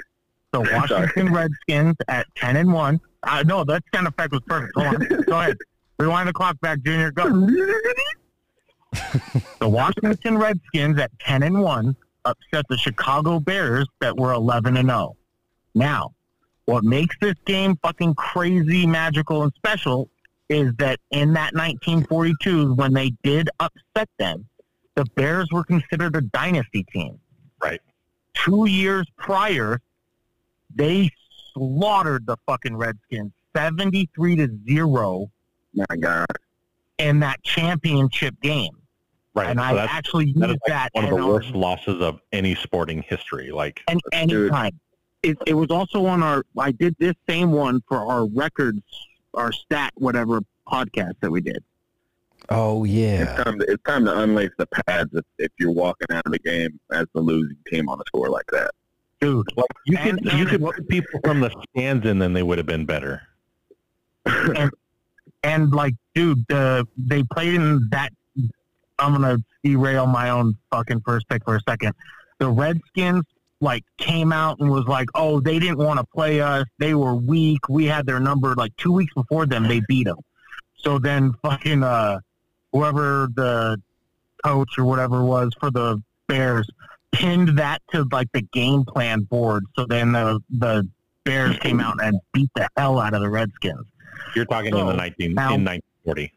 the 0.52 0.62
Washington 0.74 1.34
Redskins 1.34 1.96
at 2.08 2.26
10 2.36 2.58
and 2.58 2.72
one. 2.72 3.00
Uh, 3.24 3.44
no, 3.46 3.64
that 3.64 3.84
sound 3.94 4.08
effect 4.08 4.32
was 4.32 4.42
perfect. 4.48 4.74
Hold 4.76 4.96
on. 4.96 5.22
Go 5.28 5.40
ahead. 5.40 5.58
Rewind 6.00 6.30
the 6.30 6.34
clock 6.34 6.60
back, 6.62 6.80
Junior. 6.84 7.12
Go. 7.12 7.50
The 9.60 9.68
Washington 9.68 10.38
Redskins 10.38 10.98
at 11.00 11.12
10 11.20 11.44
and 11.44 11.60
1 11.60 11.96
upset 12.24 12.66
the 12.70 12.78
Chicago 12.78 13.42
Bears 13.42 13.86
that 14.00 14.16
were 14.16 14.32
11 14.32 14.78
and 14.78 14.88
0. 14.88 15.18
Now, 15.74 16.14
what 16.66 16.86
makes 16.86 17.16
this 17.20 17.36
game 17.46 17.78
fucking 17.82 18.16
crazy, 18.16 18.88
magical, 18.88 19.44
and 19.44 19.52
special 19.56 20.10
is 20.50 20.72
that 20.78 21.00
in 21.12 21.34
that 21.34 21.54
1942, 21.54 22.74
when 22.76 22.94
they 22.94 23.12
did 23.24 23.50
upset 23.60 24.10
them, 24.18 24.48
the 24.96 25.06
Bears 25.16 25.50
were 25.52 25.64
considered 25.64 26.16
a 26.16 26.22
dynasty 26.22 26.84
team. 26.92 27.20
Right. 27.62 27.82
Two 28.34 28.66
years 28.66 29.06
prior, 29.18 29.82
they 30.74 31.10
slaughtered 31.54 32.26
the 32.26 32.38
fucking 32.46 32.76
Redskins 32.76 33.32
73 33.56 34.36
to 34.38 34.50
0 34.68 35.32
My 35.74 35.86
God. 36.00 36.26
in 36.98 37.20
that 37.22 37.42
championship 37.44 38.36
game. 38.42 38.78
Right. 39.34 39.50
And 39.50 39.60
so 39.60 39.66
I 39.66 39.86
actually 39.86 40.32
that 40.38 40.46
is 40.46 40.50
used 40.52 40.62
that 40.68 40.90
one 40.94 41.06
of 41.06 41.10
the 41.12 41.18
our- 41.18 41.28
worst 41.28 41.50
um, 41.50 41.56
losses 41.56 42.02
of 42.02 42.20
any 42.32 42.56
sporting 42.56 43.02
history. 43.02 43.52
Like, 43.52 43.82
and 43.88 44.00
Dude. 44.12 44.14
anytime. 44.52 44.80
It, 45.24 45.38
it 45.48 45.56
was 45.56 45.72
also 45.72 46.06
on 46.06 46.22
our. 46.22 46.44
I 46.58 46.72
did 46.72 46.96
this 47.00 47.16
same 47.28 47.52
one 47.52 47.82
for 47.88 47.98
our 47.98 48.28
records, 48.28 48.84
our 49.36 49.52
stat 49.52 49.92
whatever 49.96 50.42
podcast 50.68 51.14
that 51.22 51.32
we 51.32 51.42
did. 51.42 51.64
Oh, 52.50 52.84
It's 52.84 52.94
yeah. 52.94 53.36
time, 53.44 53.60
to, 53.60 53.66
it's 53.72 53.84
time 53.84 54.06
to 54.06 54.12
unlace 54.12 54.52
the 54.58 54.68
pads 54.68 55.10
if, 55.14 55.24
if 55.40 55.52
you're 55.58 55.72
walking 55.72 56.08
out 56.12 56.26
of 56.26 56.32
the 56.32 56.40
game 56.40 56.80
as 56.92 57.06
the 57.14 57.22
losing 57.22 57.58
team 57.72 57.90
on 57.90 58.00
a 58.00 58.04
score 58.08 58.30
like 58.30 58.46
that. 58.52 58.72
Dude, 59.22 59.48
like 59.56 59.66
you 59.86 59.98
And- 59.98 60.18
could 60.22 60.34
you 60.34 60.40
and 60.42 60.50
could 60.50 60.62
what- 60.62 60.76
put 60.76 60.88
people 60.88 61.20
from 61.24 61.40
the 61.40 61.50
stands 61.72 62.06
in, 62.06 62.20
then 62.20 62.34
they 62.34 62.44
would 62.44 62.58
have 62.60 62.68
been 62.68 62.86
better. 62.86 63.22
and 65.44 65.72
like, 65.74 65.94
dude, 66.14 66.46
the 66.50 66.88
they 66.98 67.24
played 67.24 67.54
in 67.56 67.88
that. 67.92 68.12
I'm 68.98 69.12
gonna 69.14 69.38
derail 69.64 70.08
my 70.08 70.30
own 70.30 70.56
fucking 70.72 71.02
first 71.06 71.28
pick 71.28 71.44
for 71.44 71.56
a 71.56 71.60
second. 71.68 71.94
The 72.40 72.50
Redskins 72.50 73.24
like 73.62 73.84
came 73.98 74.32
out 74.34 74.60
and 74.60 74.70
was 74.70 74.86
like, 74.86 75.08
"Oh, 75.16 75.40
they 75.40 75.60
didn't 75.60 75.78
want 75.78 76.00
to 76.00 76.06
play 76.06 76.42
us. 76.42 76.66
They 76.80 76.94
were 76.94 77.16
weak. 77.16 77.68
We 77.70 77.86
had 77.86 78.06
their 78.06 78.20
number." 78.20 78.54
Like 78.56 78.76
two 78.78 78.92
weeks 78.92 79.14
before 79.14 79.46
them, 79.46 79.68
they 79.68 79.82
beat 79.88 80.06
them. 80.06 80.18
So 80.78 81.00
then, 81.00 81.34
fucking 81.42 81.84
uh, 81.84 82.20
whoever 82.72 83.28
the 83.34 83.82
coach 84.44 84.78
or 84.78 84.86
whatever 84.86 85.24
was 85.24 85.52
for 85.60 85.72
the 85.72 86.02
Bears 86.28 86.70
pinned 87.12 87.58
that 87.58 87.82
to 87.92 88.06
like 88.12 88.28
the 88.34 88.42
game 88.42 88.84
plan 88.84 89.22
board. 89.22 89.64
So 89.76 89.86
then 89.86 90.12
the 90.12 90.40
the 90.50 90.88
Bears 91.24 91.58
came 91.60 91.80
out 91.80 92.04
and 92.04 92.20
beat 92.34 92.50
the 92.56 92.68
hell 92.78 93.00
out 93.00 93.16
of 93.16 93.22
the 93.22 93.30
Redskins 93.30 93.86
You're 94.36 94.46
talking 94.46 94.76
in 94.78 94.86
the 94.86 94.94
19 94.94 95.34
now- 95.34 95.56
in 95.56 95.64
1940. 95.64 96.32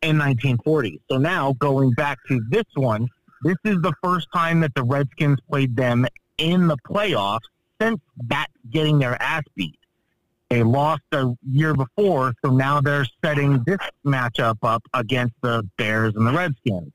in 0.00 0.16
1940. 0.18 1.00
So 1.10 1.18
now 1.18 1.52
going 1.58 1.90
back 1.90 2.18
to 2.28 2.40
this 2.48 2.64
one, 2.74 3.06
this 3.42 3.56
is 3.64 3.80
the 3.82 3.92
first 4.02 4.28
time 4.34 4.60
that 4.60 4.74
the 4.74 4.82
Redskins 4.82 5.38
played 5.50 5.76
them 5.76 6.06
in 6.38 6.68
the 6.68 6.76
playoffs 6.88 7.40
since 7.80 8.00
that 8.28 8.48
getting 8.70 8.98
their 8.98 9.20
ass 9.20 9.42
beat. 9.56 9.78
They 10.48 10.62
lost 10.62 11.02
a 11.12 11.34
year 11.50 11.74
before, 11.74 12.34
so 12.44 12.52
now 12.52 12.80
they're 12.80 13.06
setting 13.24 13.62
this 13.66 13.78
matchup 14.04 14.58
up 14.62 14.82
against 14.92 15.34
the 15.40 15.66
Bears 15.78 16.14
and 16.14 16.26
the 16.26 16.32
Redskins. 16.32 16.92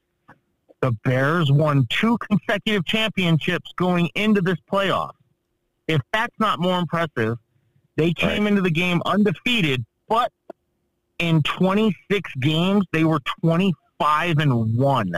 The 0.81 0.91
Bears 1.03 1.51
won 1.51 1.87
two 1.89 2.19
consecutive 2.19 2.85
championships 2.85 3.71
going 3.75 4.09
into 4.13 4.41
this 4.41 4.59
playoff. 4.71 5.13
If 5.87 6.01
that's 6.13 6.35
not 6.39 6.59
more 6.59 6.77
impressive, 6.77 7.37
they 7.95 8.13
came 8.13 8.45
into 8.45 8.61
the 8.61 8.69
game 8.69 9.01
undefeated, 9.05 9.83
but 10.07 10.31
in 11.17 11.41
26 11.41 12.31
games, 12.35 12.85
they 12.91 13.03
were 13.03 13.21
25 13.41 14.37
and 14.37 14.77
1. 14.77 15.11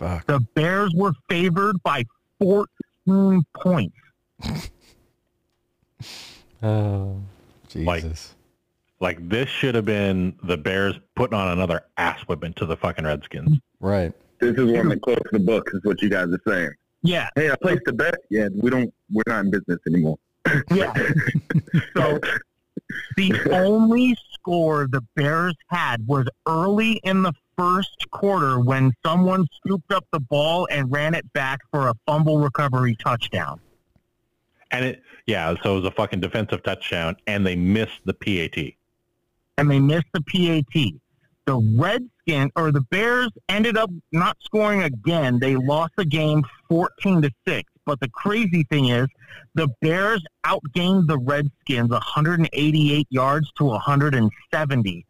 Fuck. 0.00 0.26
The 0.26 0.40
Bears 0.54 0.92
were 0.96 1.12
favored 1.28 1.76
by 1.82 2.04
14 2.40 3.44
points. 3.54 3.96
Oh, 6.62 7.20
Like- 7.74 8.02
Jesus. 8.02 8.34
Like 9.00 9.26
this 9.30 9.48
should 9.48 9.74
have 9.76 9.86
been 9.86 10.36
the 10.42 10.58
Bears 10.58 10.94
putting 11.16 11.38
on 11.38 11.48
another 11.52 11.80
ass 11.96 12.20
whipping 12.26 12.52
to 12.54 12.66
the 12.66 12.76
fucking 12.76 13.04
Redskins. 13.06 13.58
right. 13.80 14.12
This 14.40 14.56
is 14.56 14.70
one 14.72 14.88
that 14.88 15.00
closed 15.02 15.20
the 15.32 15.38
book, 15.38 15.68
is 15.74 15.80
what 15.84 16.00
you 16.02 16.08
guys 16.10 16.28
are 16.28 16.40
saying. 16.46 16.70
Yeah, 17.02 17.28
Hey, 17.34 17.50
I 17.50 17.56
placed 17.62 17.82
a 17.88 17.92
bet. 17.94 18.14
Yeah, 18.30 18.48
we 18.54 18.68
don't. 18.70 18.92
We're 19.10 19.22
not 19.26 19.44
in 19.46 19.50
business 19.50 19.78
anymore. 19.86 20.16
yeah. 20.70 20.92
so 21.96 22.18
the 23.16 23.34
only 23.52 24.16
score 24.34 24.86
the 24.90 25.02
Bears 25.16 25.54
had 25.68 26.06
was 26.06 26.26
early 26.46 27.00
in 27.04 27.22
the 27.22 27.32
first 27.60 28.10
quarter 28.10 28.58
when 28.58 28.90
someone 29.04 29.46
scooped 29.56 29.92
up 29.92 30.06
the 30.12 30.20
ball 30.20 30.66
and 30.70 30.90
ran 30.90 31.14
it 31.14 31.30
back 31.34 31.60
for 31.70 31.88
a 31.88 31.94
fumble 32.06 32.38
recovery 32.38 32.96
touchdown. 32.96 33.60
And 34.70 34.84
it 34.84 35.02
yeah, 35.26 35.54
so 35.62 35.72
it 35.72 35.82
was 35.82 35.84
a 35.84 35.90
fucking 35.90 36.20
defensive 36.20 36.62
touchdown 36.62 37.16
and 37.26 37.46
they 37.46 37.56
missed 37.56 38.00
the 38.04 38.14
PAT. 38.14 38.74
and 39.58 39.70
they 39.70 39.78
missed 39.78 40.06
the 40.14 40.22
PAT. 40.22 40.94
The 41.46 41.56
Redskins 41.76 42.52
or 42.56 42.72
the 42.72 42.80
Bears 42.90 43.30
ended 43.48 43.76
up 43.76 43.90
not 44.12 44.36
scoring 44.42 44.82
again. 44.82 45.38
They 45.38 45.56
lost 45.56 45.92
the 45.96 46.04
game 46.04 46.44
14 46.68 47.22
to 47.22 47.30
6. 47.46 47.70
But 47.84 48.00
the 48.00 48.08
crazy 48.08 48.64
thing 48.70 48.86
is 48.88 49.08
the 49.54 49.68
Bears 49.82 50.24
outgained 50.46 51.08
the 51.08 51.18
Redskins 51.18 51.90
188 51.90 53.06
yards 53.10 53.50
to 53.58 53.64
170. 53.64 55.06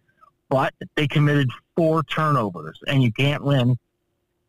But 0.50 0.74
they 0.96 1.06
committed 1.08 1.48
four 1.76 2.02
turnovers 2.02 2.78
and 2.88 3.02
you 3.02 3.10
can't 3.12 3.42
win. 3.42 3.78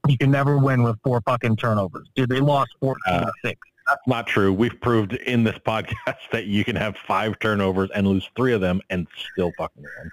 You 0.07 0.17
can 0.17 0.31
never 0.31 0.57
win 0.57 0.81
with 0.83 0.97
four 1.03 1.21
fucking 1.21 1.55
turnovers. 1.57 2.09
Dude, 2.15 2.27
they 2.29 2.39
lost 2.39 2.71
14 2.79 2.99
to 3.05 3.27
uh, 3.27 3.31
6. 3.45 3.59
That's 3.87 4.01
not 4.07 4.25
true. 4.27 4.51
We've 4.51 4.79
proved 4.81 5.13
in 5.13 5.43
this 5.43 5.57
podcast 5.59 6.17
that 6.31 6.45
you 6.47 6.63
can 6.65 6.75
have 6.75 6.97
five 7.07 7.37
turnovers 7.39 7.89
and 7.93 8.07
lose 8.07 8.27
three 8.35 8.53
of 8.53 8.61
them 8.61 8.81
and 8.89 9.07
still 9.33 9.51
fucking 9.57 9.83
win. 9.83 10.11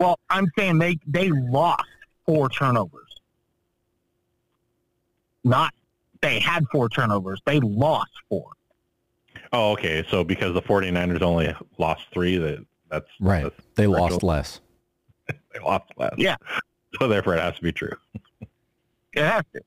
Well, 0.00 0.18
I'm 0.30 0.50
saying 0.58 0.78
they 0.78 0.98
they 1.06 1.30
lost 1.30 1.84
four 2.26 2.48
turnovers. 2.50 3.00
Not 5.44 5.72
they 6.20 6.40
had 6.40 6.64
four 6.72 6.88
turnovers. 6.88 7.40
They 7.44 7.60
lost 7.60 8.10
four. 8.28 8.50
Oh, 9.52 9.72
okay. 9.72 10.04
So 10.10 10.24
because 10.24 10.54
the 10.54 10.62
49ers 10.62 11.22
only 11.22 11.54
lost 11.78 12.02
three, 12.12 12.36
that 12.38 12.64
that's 12.90 13.06
Right. 13.20 13.44
that's- 13.44 13.60
They 13.76 13.86
Virgil. 13.86 14.00
lost 14.08 14.22
less. 14.24 14.60
they 15.52 15.60
lost 15.64 15.90
less. 15.96 16.14
Yeah. 16.18 16.36
So 17.00 17.08
therefore, 17.08 17.34
it 17.34 17.40
has 17.40 17.56
to 17.56 17.62
be 17.62 17.72
true. 17.72 17.90
It 19.14 19.24
has 19.24 19.42
to. 19.52 19.60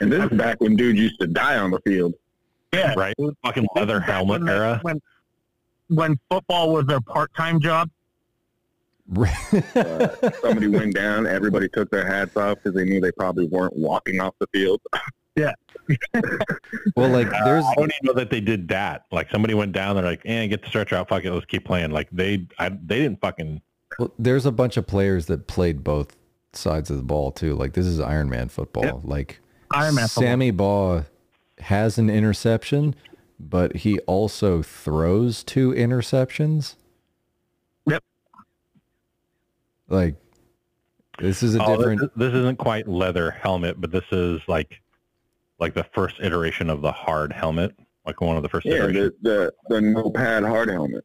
And 0.00 0.12
this 0.12 0.30
is 0.30 0.38
back 0.38 0.60
when 0.60 0.76
dudes 0.76 0.96
used 0.96 1.18
to 1.18 1.26
die 1.26 1.56
on 1.56 1.72
the 1.72 1.80
field. 1.80 2.14
Yeah. 2.72 2.94
Right? 2.96 3.16
Fucking 3.44 3.66
leather 3.74 3.98
helmet 3.98 4.42
when 4.42 4.46
they- 4.46 4.52
era. 4.52 4.78
When 4.82 5.00
when 5.88 6.20
football 6.30 6.72
was 6.72 6.86
their 6.86 7.00
part 7.00 7.34
time 7.34 7.60
job. 7.60 7.90
Uh, 9.16 10.30
somebody 10.40 10.68
went 10.68 10.94
down, 10.94 11.26
everybody 11.26 11.68
took 11.68 11.90
their 11.90 12.06
hats 12.06 12.36
off 12.36 12.58
because 12.62 12.76
they 12.76 12.84
knew 12.84 13.00
they 13.00 13.10
probably 13.12 13.46
weren't 13.48 13.74
walking 13.76 14.20
off 14.20 14.34
the 14.38 14.46
field. 14.52 14.80
Yeah. 15.36 15.52
well, 16.96 17.10
like 17.10 17.30
there's 17.30 17.64
I 17.64 17.74
don't 17.76 17.84
even 17.92 18.00
know 18.02 18.12
that 18.14 18.28
they 18.28 18.40
did 18.40 18.66
that. 18.68 19.04
Like 19.12 19.30
somebody 19.30 19.54
went 19.54 19.70
down, 19.70 19.94
they're 19.94 20.04
like, 20.04 20.22
"Eh, 20.24 20.46
get 20.48 20.62
the 20.62 20.68
stretcher 20.68 20.96
out, 20.96 21.08
fuck 21.08 21.24
it, 21.24 21.32
let's 21.32 21.46
keep 21.46 21.64
playing." 21.64 21.92
Like 21.92 22.08
they, 22.10 22.48
I, 22.58 22.70
they 22.70 22.98
didn't 22.98 23.20
fucking. 23.20 23.62
Well, 23.98 24.12
there's 24.18 24.46
a 24.46 24.52
bunch 24.52 24.76
of 24.76 24.86
players 24.86 25.26
that 25.26 25.46
played 25.46 25.82
both 25.84 26.16
sides 26.52 26.90
of 26.90 26.96
the 26.96 27.02
ball 27.02 27.30
too. 27.32 27.54
Like 27.54 27.72
this 27.74 27.86
is 27.86 28.00
Iron 28.00 28.28
Man 28.28 28.48
football. 28.48 28.84
Yep. 28.84 29.00
Like 29.04 29.40
Iron 29.72 29.94
Man 29.94 30.08
football. 30.08 30.22
Sammy 30.22 30.50
Baugh 30.50 31.04
has 31.58 31.98
an 31.98 32.08
interception, 32.08 32.94
but 33.40 33.76
he 33.76 33.98
also 34.00 34.62
throws 34.62 35.42
two 35.44 35.72
interceptions. 35.72 36.76
Yep. 37.86 38.02
Like 39.88 40.14
this 41.18 41.42
is 41.42 41.54
a 41.56 41.62
Oh, 41.64 41.76
different. 41.76 42.00
this, 42.00 42.10
this 42.16 42.34
isn't 42.34 42.58
quite 42.58 42.86
leather 42.86 43.30
helmet, 43.30 43.80
but 43.80 43.90
this 43.90 44.04
is 44.12 44.40
like, 44.46 44.80
like 45.58 45.74
the 45.74 45.84
first 45.92 46.16
iteration 46.20 46.70
of 46.70 46.80
the 46.80 46.92
hard 46.92 47.32
helmet, 47.32 47.74
like 48.06 48.20
one 48.20 48.36
of 48.36 48.42
the 48.44 48.48
first 48.48 48.64
Yeah, 48.66 48.74
iterations. 48.76 49.12
the, 49.22 49.52
the, 49.68 49.74
the 49.74 49.80
no 49.80 50.10
pad 50.10 50.44
hard 50.44 50.68
helmet. 50.70 51.04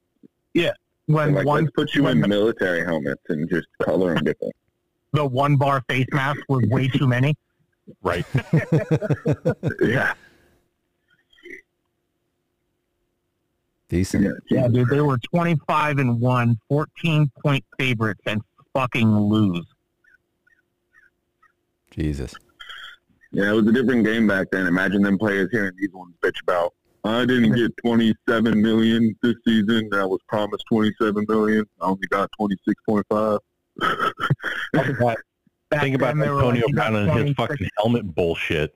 When 1.07 1.33
like, 1.33 1.45
one 1.45 1.63
let's 1.63 1.73
put 1.75 1.95
you 1.95 2.03
when 2.03 2.13
in 2.17 2.21
the- 2.21 2.27
military 2.27 2.83
helmets 2.85 3.21
and 3.29 3.49
just 3.49 3.67
color 3.81 4.15
them 4.15 4.23
different. 4.23 4.53
the 5.11 5.25
one 5.25 5.57
bar 5.57 5.83
face 5.89 6.07
mask 6.11 6.39
was 6.49 6.63
way 6.67 6.87
too 6.87 7.07
many. 7.07 7.35
Right. 8.01 8.25
yeah. 9.81 10.13
Decent. 13.89 14.23
yeah. 14.23 14.31
Yeah, 14.61 14.67
dude, 14.69 14.87
they 14.89 15.01
were 15.01 15.17
25 15.17 15.97
and 15.99 16.19
1, 16.19 16.57
14 16.69 17.31
point 17.43 17.63
favorites 17.77 18.21
and 18.25 18.41
fucking 18.73 19.15
lose. 19.15 19.65
Jesus. 21.91 22.33
Yeah, 23.31 23.49
it 23.51 23.53
was 23.53 23.67
a 23.67 23.71
different 23.71 24.05
game 24.05 24.25
back 24.27 24.47
then. 24.51 24.65
Imagine 24.67 25.01
them 25.03 25.17
players 25.19 25.49
hearing 25.51 25.73
these 25.77 25.91
ones 25.93 26.15
bitch 26.23 26.41
about. 26.43 26.73
I 27.03 27.25
didn't 27.25 27.55
get 27.55 27.75
27 27.83 28.61
million 28.61 29.15
this 29.21 29.35
season. 29.45 29.89
I 29.93 30.05
was 30.05 30.19
promised 30.27 30.63
27 30.69 31.25
million. 31.27 31.65
I 31.81 31.85
only 31.85 32.07
got 32.07 32.29
26.5. 32.39 33.39
Back 35.69 35.81
Think 35.81 35.95
about 35.95 36.15
then, 36.17 36.29
Antonio 36.29 36.65
like, 36.67 36.75
Brown 36.75 36.95
and 36.95 37.27
his 37.27 37.35
fucking 37.35 37.67
helmet 37.79 38.13
bullshit. 38.13 38.75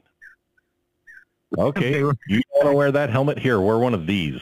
Okay, 1.58 2.00
you 2.00 2.42
want 2.56 2.66
to 2.66 2.74
wear 2.74 2.92
that 2.92 3.10
helmet? 3.10 3.38
Here, 3.40 3.62
wear 3.62 3.78
one 3.78 3.94
of 3.94 4.08
these. 4.08 4.40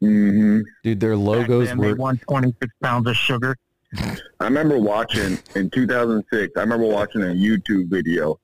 hmm 0.00 0.60
Dude, 0.82 1.00
their 1.00 1.16
logos 1.16 1.68
then, 1.68 1.78
were 1.78 1.94
won 1.94 2.20
26 2.28 2.74
pounds 2.82 3.08
of 3.08 3.16
sugar. 3.16 3.56
I 3.96 4.44
remember 4.44 4.78
watching 4.78 5.38
in 5.54 5.70
2006. 5.70 6.52
I 6.56 6.60
remember 6.60 6.86
watching 6.86 7.22
a 7.22 7.26
YouTube 7.26 7.88
video 7.88 8.40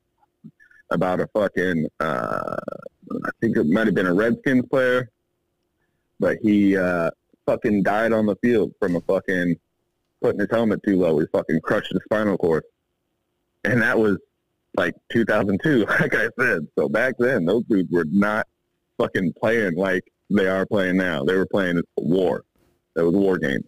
about 0.91 1.19
a 1.19 1.27
fucking. 1.33 1.87
Uh, 1.99 2.57
I 3.25 3.29
think 3.41 3.57
it 3.57 3.65
might 3.67 3.87
have 3.87 3.95
been 3.95 4.07
a 4.07 4.13
Redskins 4.13 4.65
player, 4.69 5.09
but 6.19 6.37
he 6.41 6.77
uh, 6.77 7.09
fucking 7.45 7.83
died 7.83 8.13
on 8.13 8.25
the 8.25 8.35
field 8.37 8.73
from 8.79 8.95
a 8.95 9.01
fucking 9.01 9.55
putting 10.21 10.39
his 10.39 10.49
helmet 10.51 10.81
too 10.85 10.97
low. 10.97 11.17
He 11.19 11.25
fucking 11.33 11.59
crushed 11.61 11.91
his 11.91 12.01
spinal 12.05 12.37
cord, 12.37 12.63
and 13.63 13.81
that 13.81 13.97
was 13.97 14.17
like 14.75 14.95
2002. 15.11 15.85
Like 15.99 16.15
I 16.15 16.29
said, 16.39 16.67
so 16.77 16.87
back 16.87 17.15
then 17.19 17.45
those 17.45 17.63
dudes 17.65 17.91
were 17.91 18.05
not 18.09 18.47
fucking 18.97 19.33
playing 19.41 19.75
like 19.75 20.03
they 20.29 20.47
are 20.47 20.65
playing 20.65 20.97
now. 20.97 21.23
They 21.23 21.35
were 21.35 21.47
playing 21.47 21.79
a 21.79 22.01
war. 22.01 22.43
That 22.95 23.05
was 23.05 23.15
a 23.15 23.17
war 23.17 23.37
game. 23.37 23.61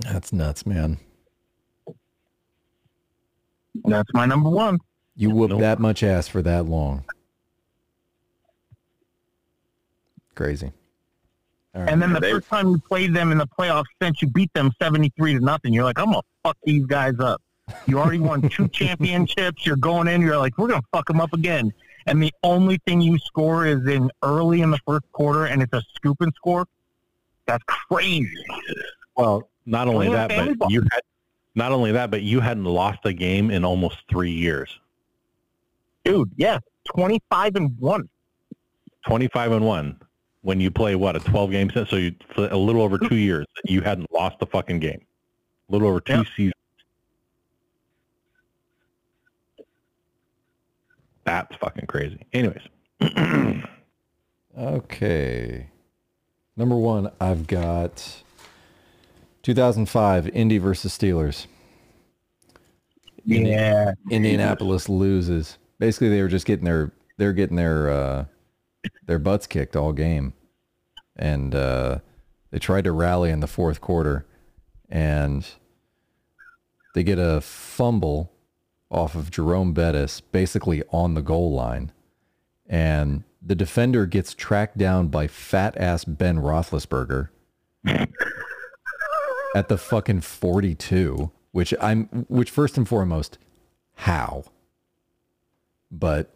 That's 0.00 0.32
nuts, 0.32 0.64
man. 0.64 0.98
That's 3.84 4.08
my 4.12 4.26
number 4.26 4.50
one. 4.50 4.78
You 5.16 5.30
whooped 5.30 5.50
Nope. 5.52 5.60
that 5.60 5.78
much 5.78 6.02
ass 6.02 6.28
for 6.28 6.42
that 6.42 6.66
long. 6.66 7.04
Crazy. 10.34 10.72
All 11.74 11.82
right. 11.82 11.90
And 11.90 12.00
then 12.02 12.12
the 12.12 12.20
They- 12.20 12.32
first 12.32 12.48
time 12.48 12.68
you 12.70 12.78
played 12.78 13.14
them 13.14 13.32
in 13.32 13.38
the 13.38 13.46
playoffs, 13.46 13.84
since 14.00 14.20
you 14.22 14.28
beat 14.28 14.52
them 14.54 14.72
seventy 14.80 15.10
three 15.16 15.34
to 15.34 15.40
nothing, 15.40 15.72
you're 15.72 15.84
like, 15.84 15.98
I'm 15.98 16.06
gonna 16.06 16.20
fuck 16.42 16.56
these 16.64 16.84
guys 16.86 17.14
up. 17.18 17.40
You 17.86 17.98
already 17.98 18.18
won 18.20 18.42
two 18.48 18.68
championships. 18.68 19.64
You're 19.66 19.76
going 19.76 20.08
in. 20.08 20.20
You're 20.20 20.38
like, 20.38 20.56
we're 20.58 20.68
gonna 20.68 20.82
fuck 20.92 21.06
them 21.06 21.20
up 21.20 21.32
again. 21.32 21.72
And 22.06 22.22
the 22.22 22.32
only 22.42 22.78
thing 22.86 23.00
you 23.00 23.18
score 23.18 23.64
is 23.66 23.86
in 23.86 24.10
early 24.22 24.60
in 24.62 24.70
the 24.70 24.78
first 24.86 25.04
quarter, 25.12 25.44
and 25.46 25.62
it's 25.62 25.72
a 25.72 25.82
scoop 25.94 26.20
and 26.20 26.32
score. 26.34 26.66
That's 27.46 27.62
crazy. 27.66 28.28
Well, 29.16 29.48
not 29.66 29.86
only 29.88 30.08
that, 30.08 30.58
but 30.58 30.70
you 30.70 30.82
had 30.90 31.00
not 31.54 31.72
only 31.72 31.92
that, 31.92 32.10
but 32.10 32.22
you 32.22 32.40
hadn't 32.40 32.64
lost 32.64 33.00
a 33.04 33.12
game 33.12 33.50
in 33.50 33.64
almost 33.64 33.98
three 34.10 34.30
years. 34.32 34.78
Dude, 36.04 36.30
yeah, 36.36 36.58
twenty 36.94 37.20
five 37.30 37.54
and 37.56 37.76
one. 37.78 38.08
Twenty-five 39.06 39.52
and 39.52 39.64
one. 39.64 40.00
When 40.42 40.60
you 40.60 40.70
play 40.70 40.94
what 40.96 41.14
a 41.16 41.20
twelve 41.20 41.50
game 41.50 41.70
set, 41.70 41.88
so 41.88 41.96
you 41.96 42.14
a 42.36 42.56
little 42.56 42.82
over 42.82 42.98
two 42.98 43.16
years, 43.16 43.46
you 43.64 43.80
hadn't 43.80 44.10
lost 44.12 44.36
a 44.40 44.46
fucking 44.46 44.80
game. 44.80 45.04
A 45.68 45.72
little 45.72 45.88
over 45.88 46.00
two 46.00 46.12
Yeah. 46.14 46.22
seasons. 46.36 46.52
That's 51.24 51.54
fucking 51.56 51.86
crazy. 51.86 52.26
Anyways, 52.32 52.62
Okay. 54.58 55.68
Number 56.56 56.76
one, 56.76 57.10
I've 57.20 57.46
got 57.46 58.22
2005 59.42 60.28
Indy 60.28 60.58
versus 60.58 60.96
Steelers. 60.96 61.46
Yeah, 63.24 63.92
Indianapolis 64.10 64.88
loses. 64.88 65.58
Basically, 65.78 66.08
they 66.08 66.22
were 66.22 66.28
just 66.28 66.46
getting 66.46 66.64
their 66.64 66.92
they're 67.18 67.32
getting 67.32 67.56
their 67.56 67.90
uh, 67.90 68.24
their 69.06 69.18
butts 69.18 69.46
kicked 69.46 69.76
all 69.76 69.92
game, 69.92 70.32
and 71.16 71.54
uh, 71.54 71.98
they 72.50 72.58
tried 72.58 72.84
to 72.84 72.92
rally 72.92 73.30
in 73.30 73.40
the 73.40 73.46
fourth 73.46 73.80
quarter, 73.80 74.26
and 74.88 75.46
they 76.94 77.04
get 77.04 77.18
a 77.18 77.40
fumble 77.40 78.32
off 78.90 79.14
of 79.14 79.30
Jerome 79.30 79.72
Bettis, 79.72 80.20
basically 80.20 80.82
on 80.90 81.14
the 81.14 81.22
goal 81.22 81.52
line, 81.52 81.92
and 82.66 83.22
the 83.40 83.54
defender 83.54 84.06
gets 84.06 84.34
tracked 84.34 84.78
down 84.78 85.08
by 85.08 85.26
fat 85.26 85.76
ass 85.76 86.04
Ben 86.04 86.38
Roethlisberger 86.38 87.28
at 89.54 89.68
the 89.68 89.78
fucking 89.78 90.22
42, 90.22 91.30
which 91.52 91.74
I'm 91.80 92.04
which 92.28 92.50
first 92.50 92.76
and 92.76 92.88
foremost, 92.88 93.38
how? 93.94 94.44
But 95.90 96.34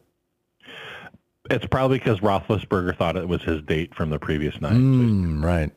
it's 1.50 1.66
probably 1.66 1.98
because 1.98 2.20
Roethlisberger 2.20 2.96
thought 2.96 3.16
it 3.16 3.28
was 3.28 3.42
his 3.42 3.62
date 3.62 3.94
from 3.94 4.10
the 4.10 4.18
previous 4.18 4.60
night. 4.60 4.72
So 4.72 4.78
mm, 4.78 5.44
right. 5.44 5.70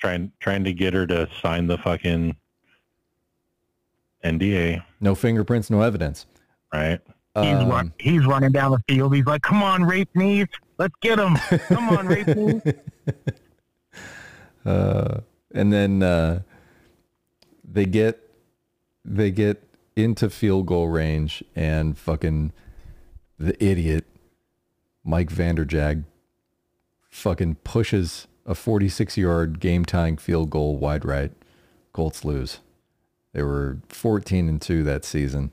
trying 0.00 0.32
trying 0.40 0.64
to 0.64 0.72
get 0.72 0.94
her 0.94 1.06
to 1.06 1.28
sign 1.40 1.66
the 1.66 1.78
fucking 1.78 2.36
NDA, 4.24 4.82
No 5.00 5.14
fingerprints, 5.14 5.70
no 5.70 5.82
evidence. 5.82 6.26
right? 6.72 7.00
he's 7.34 7.54
Um, 7.54 7.68
run, 7.68 7.92
he's 7.98 8.26
running 8.26 8.52
down 8.52 8.72
the 8.72 8.80
field. 8.86 9.14
He's 9.14 9.24
like, 9.24 9.42
"Come 9.42 9.62
on, 9.62 9.84
rape 9.84 10.10
knees, 10.14 10.48
let's 10.78 10.94
get 11.00 11.18
him! 11.18 11.36
Come 11.68 11.88
on, 11.88 12.06
rape 12.06 12.26
knees." 12.26 12.60
uh, 14.66 15.20
and 15.54 15.72
then 15.72 16.02
uh, 16.02 16.42
they 17.72 17.86
get 17.86 18.20
they 19.04 19.30
get 19.30 19.62
into 19.96 20.30
field 20.30 20.66
goal 20.66 20.88
range 20.88 21.42
and 21.54 21.98
fucking 21.98 22.52
the 23.38 23.62
idiot 23.62 24.04
Mike 25.04 25.30
Vanderjagt 25.30 26.04
fucking 27.10 27.56
pushes 27.56 28.26
a 28.46 28.54
46 28.54 29.16
yard 29.16 29.60
game 29.60 29.84
tying 29.84 30.16
field 30.16 30.50
goal 30.50 30.76
wide 30.76 31.04
right. 31.04 31.32
Colts 31.92 32.24
lose. 32.24 32.60
They 33.32 33.42
were 33.42 33.78
14 33.88 34.48
and 34.48 34.60
2 34.60 34.82
that 34.84 35.04
season 35.04 35.52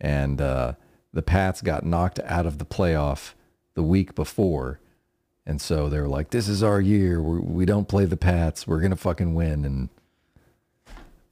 and 0.00 0.40
uh, 0.40 0.74
the 1.12 1.22
Pats 1.22 1.62
got 1.62 1.84
knocked 1.84 2.20
out 2.24 2.46
of 2.46 2.58
the 2.58 2.64
playoff 2.64 3.34
the 3.74 3.82
week 3.82 4.14
before. 4.14 4.80
And 5.46 5.60
so 5.60 5.88
they 5.88 6.00
were 6.00 6.08
like, 6.08 6.30
this 6.30 6.46
is 6.46 6.62
our 6.62 6.80
year. 6.80 7.22
We're, 7.22 7.40
we 7.40 7.64
don't 7.64 7.88
play 7.88 8.04
the 8.04 8.16
Pats. 8.16 8.66
We're 8.66 8.80
going 8.80 8.90
to 8.90 8.96
fucking 8.96 9.34
win. 9.34 9.64
And 9.64 9.88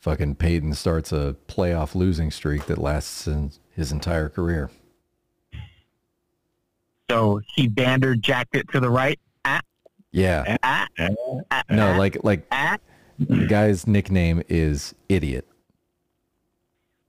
fucking 0.07 0.37
Peyton 0.37 0.73
starts 0.73 1.11
a 1.11 1.35
playoff 1.49 1.97
losing 1.97 2.31
streak 2.31 2.67
that 2.67 2.79
lasts 2.79 3.27
in 3.27 3.51
his 3.75 3.91
entire 3.91 4.29
career. 4.29 4.71
So 7.11 7.41
he 7.57 7.69
bander 7.69 8.17
jacked 8.17 8.55
it 8.55 8.69
to 8.71 8.79
the 8.79 8.89
right. 8.89 9.19
Ah, 9.45 9.61
Yeah. 10.13 10.59
ah, 10.63 10.87
ah, 11.51 11.63
No, 11.69 11.95
ah, 11.95 11.99
like, 11.99 12.23
like 12.23 12.47
ah. 12.53 12.79
the 13.19 13.47
guy's 13.47 13.89
nickname 13.89 14.45
is 14.49 14.95
Idiot. 15.09 15.45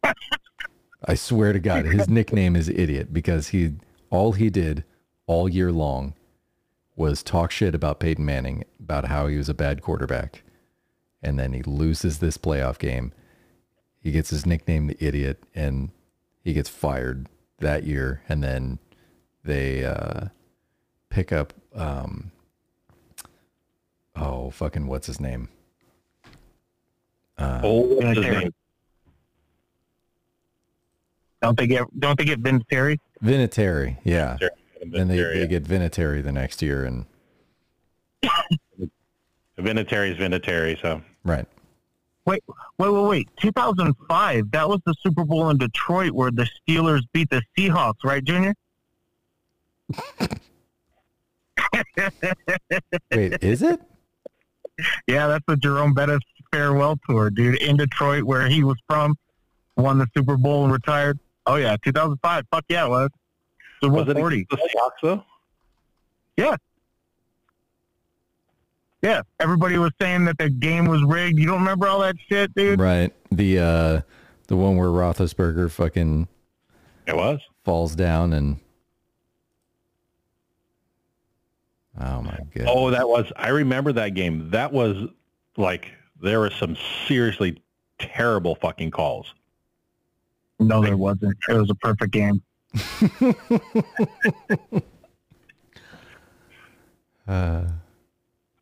I 0.03 1.13
swear 1.13 1.53
to 1.53 1.59
God, 1.59 1.85
his 1.85 2.09
nickname 2.09 2.55
is 2.55 2.67
Idiot 2.67 3.13
because 3.13 3.49
he, 3.49 3.73
all 4.09 4.31
he 4.31 4.49
did 4.49 4.83
all 5.27 5.47
year 5.47 5.71
long 5.71 6.15
was 6.95 7.21
talk 7.21 7.51
shit 7.51 7.75
about 7.75 7.99
Peyton 7.99 8.25
Manning, 8.25 8.63
about 8.79 9.05
how 9.05 9.27
he 9.27 9.37
was 9.37 9.49
a 9.49 9.53
bad 9.53 9.83
quarterback. 9.83 10.41
And 11.23 11.39
then 11.39 11.53
he 11.53 11.63
loses 11.63 12.19
this 12.19 12.37
playoff 12.37 12.77
game. 12.77 13.11
He 14.01 14.11
gets 14.11 14.29
his 14.29 14.45
nickname, 14.45 14.87
the 14.87 14.97
Idiot, 15.03 15.43
and 15.55 15.89
he 16.43 16.53
gets 16.53 16.69
fired 16.69 17.27
that 17.59 17.83
year. 17.83 18.21
And 18.29 18.43
then 18.43 18.79
they 19.43 19.83
uh, 19.83 20.27
pick 21.09 21.31
up, 21.31 21.53
um, 21.75 22.31
oh, 24.15 24.49
fucking, 24.51 24.87
what's 24.87 25.07
his 25.07 25.19
name? 25.19 25.49
Uh, 27.37 27.61
Oh, 27.63 27.81
what's 27.95 28.17
his 28.17 28.25
name? 28.25 28.53
Don't 31.41 31.57
they 31.57 31.67
get? 31.67 31.83
Don't 31.99 32.17
they 32.17 32.25
get 32.25 32.39
Vince 32.39 32.63
Terry? 32.69 32.99
Vinatieri, 33.23 33.97
yeah. 34.03 34.37
Then 34.83 35.07
they, 35.07 35.17
Vinatieri, 35.17 35.33
they 35.33 35.47
get 35.47 35.63
Vinatieri 35.65 36.23
the 36.23 36.31
next 36.31 36.61
year, 36.63 36.83
and 36.85 37.05
Vinatieri 39.59 40.11
is 40.11 40.17
Vinatieri, 40.17 40.81
so 40.81 41.01
right. 41.23 41.45
Wait, 42.25 42.43
wait, 42.77 42.89
wait. 42.89 43.07
wait. 43.07 43.29
2005. 43.41 44.51
That 44.51 44.67
was 44.67 44.81
the 44.85 44.93
Super 45.01 45.23
Bowl 45.23 45.49
in 45.49 45.57
Detroit 45.57 46.11
where 46.11 46.29
the 46.29 46.45
Steelers 46.67 47.01
beat 47.13 47.29
the 47.29 47.41
Seahawks, 47.57 48.03
right, 48.03 48.23
Junior? 48.23 48.53
Wait, 53.11 53.41
is 53.41 53.61
it? 53.61 53.79
Yeah, 55.07 55.27
that's 55.27 55.45
the 55.47 55.55
Jerome 55.55 55.93
Bettis 55.93 56.19
farewell 56.51 56.99
tour, 57.07 57.29
dude, 57.29 57.61
in 57.61 57.77
Detroit 57.77 58.23
where 58.23 58.47
he 58.47 58.63
was 58.63 58.77
from. 58.89 59.15
Won 59.75 59.97
the 59.97 60.07
Super 60.15 60.37
Bowl 60.37 60.63
and 60.63 60.73
retired. 60.73 61.19
Oh 61.45 61.55
yeah, 61.55 61.77
2005. 61.83 62.43
Fuck 62.51 62.65
yeah, 62.67 62.85
it 62.85 62.89
was. 62.89 63.09
Super 63.81 63.91
Bowl 63.91 64.05
was 64.05 64.09
it 64.09 64.17
40. 64.17 64.47
the 64.49 64.57
Seahawks 64.57 64.91
though? 65.01 65.23
Yeah, 66.35 66.57
everybody 69.39 69.77
was 69.77 69.91
saying 70.01 70.25
that 70.25 70.37
the 70.37 70.49
game 70.49 70.85
was 70.85 71.03
rigged. 71.03 71.39
You 71.39 71.45
don't 71.45 71.59
remember 71.59 71.87
all 71.87 71.99
that 71.99 72.15
shit, 72.29 72.53
dude? 72.55 72.79
Right. 72.79 73.13
The 73.31 73.59
uh, 73.59 74.01
the 74.47 74.55
one 74.55 74.77
where 74.77 74.89
Roethlisberger 74.89 75.69
fucking 75.71 76.27
It 77.05 77.15
was. 77.15 77.39
falls 77.63 77.95
down 77.95 78.33
and. 78.33 78.59
Oh 81.99 82.21
my 82.21 82.37
god. 82.53 82.65
Oh, 82.67 82.89
that 82.91 83.07
was. 83.07 83.31
I 83.35 83.49
remember 83.49 83.91
that 83.93 84.13
game. 84.13 84.49
That 84.51 84.71
was 84.71 84.97
like 85.57 85.91
there 86.21 86.39
were 86.39 86.51
some 86.51 86.77
seriously 87.07 87.61
terrible 87.99 88.55
fucking 88.55 88.91
calls. 88.91 89.33
No, 90.59 90.81
there 90.81 90.97
wasn't. 90.97 91.37
It 91.49 91.53
was 91.53 91.69
a 91.69 91.75
perfect 91.75 92.11
game. 92.11 92.41
Uh, 97.27 97.65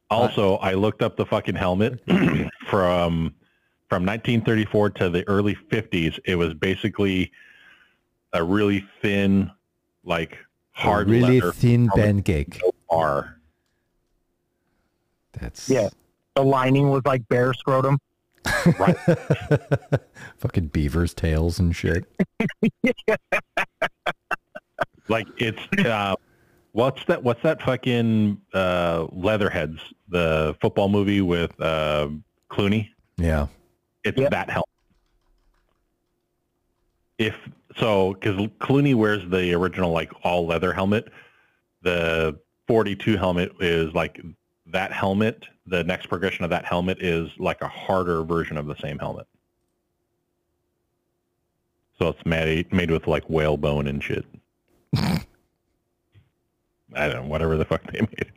Also, 0.09 0.55
I 0.57 0.73
looked 0.73 1.01
up 1.01 1.17
the 1.17 1.25
fucking 1.25 1.55
helmet 1.55 1.99
from 2.67 3.33
from 3.89 4.03
1934 4.03 4.89
to 4.91 5.09
the 5.09 5.27
early 5.27 5.55
50s. 5.55 6.19
It 6.25 6.35
was 6.35 6.53
basically 6.53 7.31
a 8.33 8.43
really 8.43 8.85
thin, 9.01 9.51
like 10.03 10.37
hard 10.71 11.09
really 11.09 11.39
leather 11.39 11.51
thin 11.51 11.87
helmet. 11.87 12.05
pancake. 12.05 12.61
bar. 12.89 13.39
That's 15.33 15.69
Yeah. 15.69 15.89
The 16.35 16.43
lining 16.43 16.89
was 16.89 17.01
like 17.05 17.27
bear 17.29 17.53
scrotum. 17.53 17.99
Right. 18.77 18.97
Fucking 20.37 20.67
beavers' 20.67 21.13
tails 21.13 21.59
and 21.59 21.75
shit. 21.75 22.05
Like 25.07 25.27
it's 25.37 25.61
uh, 25.85 26.15
what's 26.75 27.03
that? 27.05 27.23
What's 27.23 27.41
that 27.43 27.61
fucking 27.61 28.39
uh, 28.53 29.07
Leatherheads, 29.11 29.79
the 30.09 30.55
football 30.61 30.89
movie 30.89 31.21
with 31.21 31.59
uh, 31.61 32.09
Clooney? 32.51 32.89
Yeah. 33.17 33.47
It's 34.03 34.19
Yep. 34.19 34.31
that 34.31 34.49
helmet. 34.49 34.65
If 37.17 37.33
so, 37.77 38.13
because 38.13 38.35
Clooney 38.59 38.93
wears 38.93 39.27
the 39.29 39.53
original 39.53 39.91
like 39.91 40.11
all 40.23 40.45
leather 40.45 40.73
helmet, 40.73 41.07
the 41.81 42.37
42 42.67 43.15
helmet 43.15 43.53
is 43.61 43.93
like 43.93 44.21
that 44.67 44.91
helmet, 44.91 45.45
the 45.65 45.83
next 45.85 46.07
progression 46.07 46.43
of 46.43 46.49
that 46.49 46.65
helmet 46.65 47.01
is 47.01 47.29
like 47.39 47.61
a 47.61 47.67
harder 47.69 48.23
version 48.23 48.57
of 48.57 48.67
the 48.67 48.75
same 48.81 48.99
helmet. 48.99 49.27
So 51.97 52.09
it's 52.09 52.25
made 52.25 52.73
made 52.73 52.91
with 52.91 53.07
like 53.07 53.23
whalebone 53.29 53.87
and 53.87 54.03
shit. 54.03 54.25
I 56.95 57.07
don't 57.07 57.23
know, 57.23 57.29
whatever 57.29 57.57
the 57.57 57.65
fuck 57.65 57.83
they 57.91 57.99
made. 58.17 58.31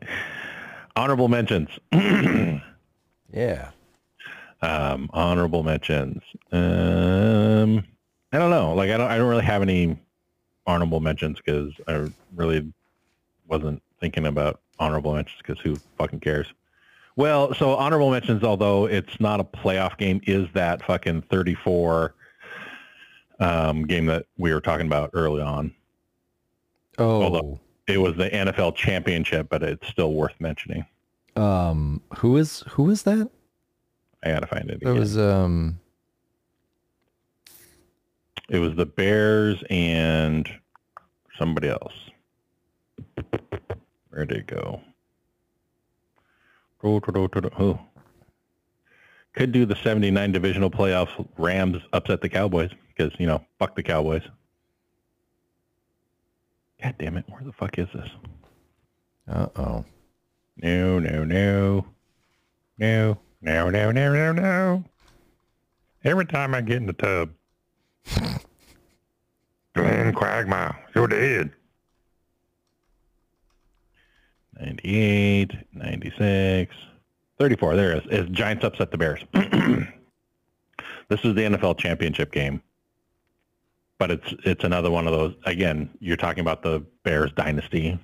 Honorable 0.96 1.28
mentions. 1.28 1.68
Yeah. 3.30 3.72
um, 4.62 5.10
honorable 5.12 5.62
mentions. 5.62 6.22
Um, 6.50 7.84
I 8.32 8.38
don't 8.38 8.50
know. 8.50 8.72
Like 8.74 8.90
I 8.90 8.96
don't. 8.96 9.10
I 9.10 9.18
don't 9.18 9.28
really 9.28 9.44
have 9.44 9.60
any 9.60 9.98
honorable 10.66 11.00
mentions 11.00 11.36
because 11.36 11.72
I 11.86 12.10
really 12.34 12.72
wasn't 13.46 13.82
thinking 14.00 14.24
about 14.26 14.60
honorable 14.78 15.14
mentions 15.14 15.36
because 15.42 15.60
who 15.60 15.76
fucking 15.98 16.20
cares? 16.20 16.46
Well, 17.16 17.52
so 17.52 17.74
honorable 17.74 18.10
mentions, 18.10 18.42
although 18.42 18.86
it's 18.86 19.20
not 19.20 19.40
a 19.40 19.44
playoff 19.44 19.98
game, 19.98 20.22
is 20.26 20.46
that 20.54 20.82
fucking 20.86 21.22
34 21.30 22.14
um, 23.40 23.84
game 23.86 24.06
that 24.06 24.24
we 24.38 24.54
were 24.54 24.60
talking 24.62 24.86
about 24.86 25.10
early 25.12 25.42
on. 25.42 25.74
Oh. 26.96 27.22
Although- 27.22 27.60
It 27.88 27.98
was 27.98 28.16
the 28.16 28.28
NFL 28.28 28.76
championship, 28.76 29.48
but 29.48 29.62
it's 29.62 29.88
still 29.88 30.12
worth 30.12 30.34
mentioning. 30.38 30.84
Um. 31.36 32.02
Who 32.18 32.36
is 32.36 32.64
who 32.70 32.90
is 32.90 33.04
that? 33.04 33.30
I 34.22 34.30
gotta 34.30 34.46
find 34.46 34.70
it. 34.70 34.76
Again. 34.76 34.94
was 34.98 35.16
um. 35.16 35.80
It 38.48 38.58
was 38.58 38.74
the 38.76 38.86
Bears 38.86 39.62
and 39.68 40.48
somebody 41.38 41.68
else. 41.68 41.92
Where 44.10 44.24
did 44.24 44.38
it 44.38 44.46
go? 44.46 44.80
Oh, 47.58 47.78
Could 49.34 49.52
do 49.52 49.66
the 49.66 49.76
79 49.76 50.32
divisional 50.32 50.70
playoffs. 50.70 51.28
Rams 51.36 51.82
upset 51.92 52.20
the 52.20 52.28
Cowboys 52.28 52.70
because, 52.88 53.12
you 53.20 53.26
know, 53.26 53.44
fuck 53.58 53.76
the 53.76 53.82
Cowboys. 53.82 54.22
God 56.82 56.94
damn 56.98 57.16
it. 57.16 57.24
Where 57.28 57.42
the 57.42 57.52
fuck 57.52 57.78
is 57.78 57.88
this? 57.92 58.08
Uh 59.26 59.48
oh. 59.56 59.84
No, 60.56 60.98
no, 60.98 61.24
no. 61.24 61.86
No, 62.78 63.18
no, 63.42 63.70
no, 63.70 63.90
no, 63.90 64.12
no, 64.12 64.32
no. 64.32 64.84
Every 66.04 66.26
time 66.26 66.54
I 66.54 66.60
get 66.60 66.76
in 66.76 66.86
the 66.86 66.92
tub. 66.92 67.30
Glenn 69.74 70.14
Quagmire, 70.14 70.76
you're 70.94 71.08
dead. 71.08 71.50
98, 74.60 75.52
96, 75.72 76.74
34. 77.38 77.76
There 77.76 77.92
it 77.92 78.06
is. 78.06 78.24
Is 78.24 78.28
Giants 78.30 78.64
upset 78.64 78.90
the 78.90 78.98
Bears. 78.98 79.20
this 79.32 81.24
is 81.24 81.34
the 81.34 81.42
NFL 81.42 81.78
championship 81.78 82.32
game. 82.32 82.60
But 83.98 84.10
it's 84.12 84.34
it's 84.44 84.64
another 84.64 84.90
one 84.90 85.06
of 85.06 85.12
those 85.12 85.34
again, 85.44 85.90
you're 86.00 86.16
talking 86.16 86.40
about 86.40 86.62
the 86.62 86.84
Bears 87.02 87.32
dynasty. 87.32 87.98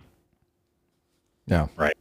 Yeah. 1.47 1.69
Right. 1.77 1.97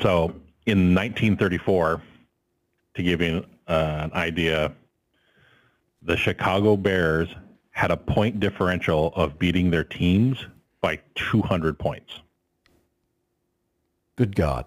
So 0.00 0.34
in 0.66 0.94
1934, 0.94 2.02
to 2.94 3.02
give 3.02 3.20
you 3.20 3.44
uh, 3.68 4.00
an 4.04 4.12
idea, 4.12 4.72
the 6.02 6.16
Chicago 6.16 6.76
Bears 6.76 7.28
had 7.70 7.90
a 7.90 7.96
point 7.96 8.40
differential 8.40 9.12
of 9.16 9.38
beating 9.38 9.70
their 9.70 9.84
teams 9.84 10.46
by 10.80 11.00
200 11.16 11.78
points. 11.78 12.20
Good 14.16 14.36
God. 14.36 14.64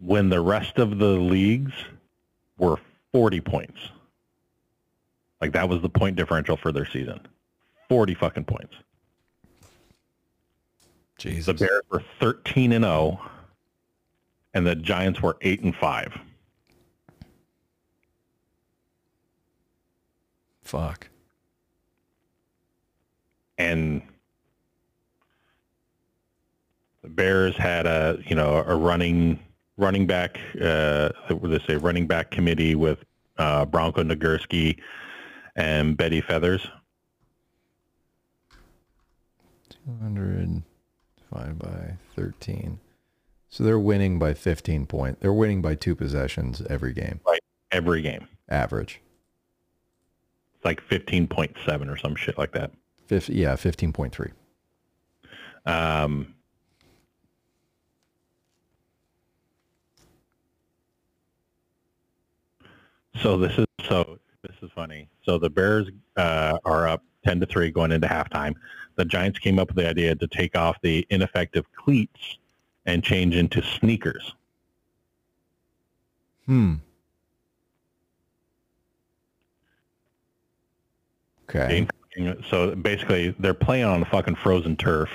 When 0.00 0.28
the 0.28 0.40
rest 0.40 0.78
of 0.78 0.98
the 0.98 1.10
leagues 1.10 1.72
were 2.58 2.78
40 3.14 3.40
points. 3.40 3.78
Like 5.40 5.52
that 5.52 5.68
was 5.68 5.80
the 5.80 5.88
point 5.88 6.16
differential 6.16 6.58
for 6.58 6.70
their 6.70 6.84
season. 6.84 7.20
40 7.88 8.14
fucking 8.14 8.44
points. 8.44 8.74
Jesus. 11.16 11.46
The 11.46 11.54
Bears 11.54 11.82
were 11.90 12.02
13 12.20 12.72
and 12.72 12.84
0 12.84 13.18
and 14.52 14.66
the 14.66 14.74
Giants 14.74 15.22
were 15.22 15.38
8 15.40 15.62
and 15.62 15.74
5. 15.74 16.18
Fuck. 20.62 21.08
and 23.58 24.02
the 27.02 27.08
Bears 27.08 27.56
had 27.56 27.86
a 27.86 28.18
you 28.26 28.34
know 28.34 28.64
a 28.66 28.74
running 28.74 29.38
running 29.76 30.06
back 30.06 30.38
uh, 30.60 31.10
they 31.28 31.58
say 31.66 31.76
running 31.76 32.06
back 32.06 32.30
committee 32.30 32.74
with 32.74 33.04
uh, 33.38 33.64
Bronco 33.64 34.02
Nagurski 34.02 34.78
and 35.56 35.96
Beattie 35.96 36.20
Feathers. 36.20 36.66
200 39.86 40.62
divided 41.30 41.58
by 41.58 41.96
13. 42.16 42.78
So 43.48 43.62
they're 43.64 43.78
winning 43.78 44.18
by 44.18 44.34
15 44.34 44.86
points. 44.86 45.20
They're 45.20 45.32
winning 45.32 45.62
by 45.62 45.74
two 45.74 45.94
possessions 45.94 46.62
every 46.68 46.92
game, 46.92 47.20
Every 47.70 48.02
game, 48.02 48.28
average. 48.48 49.00
it's 50.56 50.64
like 50.64 50.80
fifteen 50.80 51.26
point 51.26 51.56
seven 51.66 51.88
or 51.88 51.96
some 51.96 52.14
shit 52.16 52.36
like 52.38 52.52
that. 52.52 52.72
Fif- 53.06 53.28
yeah, 53.28 53.54
15.3. 53.54 54.32
Um, 55.66 56.33
so 63.22 63.36
this 63.36 63.56
is 63.58 63.66
so 63.88 64.18
this 64.42 64.56
is 64.62 64.70
funny. 64.74 65.08
So 65.24 65.38
the 65.38 65.50
Bears 65.50 65.88
uh, 66.16 66.58
are 66.64 66.88
up 66.88 67.02
ten 67.24 67.40
to 67.40 67.46
three 67.46 67.70
going 67.70 67.92
into 67.92 68.06
halftime. 68.06 68.54
The 68.96 69.04
Giants 69.04 69.38
came 69.38 69.58
up 69.58 69.68
with 69.68 69.76
the 69.76 69.88
idea 69.88 70.14
to 70.14 70.26
take 70.26 70.56
off 70.56 70.76
the 70.82 71.06
ineffective 71.10 71.64
cleats 71.72 72.38
and 72.86 73.02
change 73.02 73.34
into 73.34 73.62
sneakers. 73.62 74.34
Hmm. 76.46 76.74
Okay. 81.48 81.86
So 82.48 82.74
basically, 82.76 83.34
they're 83.38 83.54
playing 83.54 83.84
on 83.84 84.00
the 84.00 84.06
fucking 84.06 84.36
frozen 84.36 84.76
turf, 84.76 85.10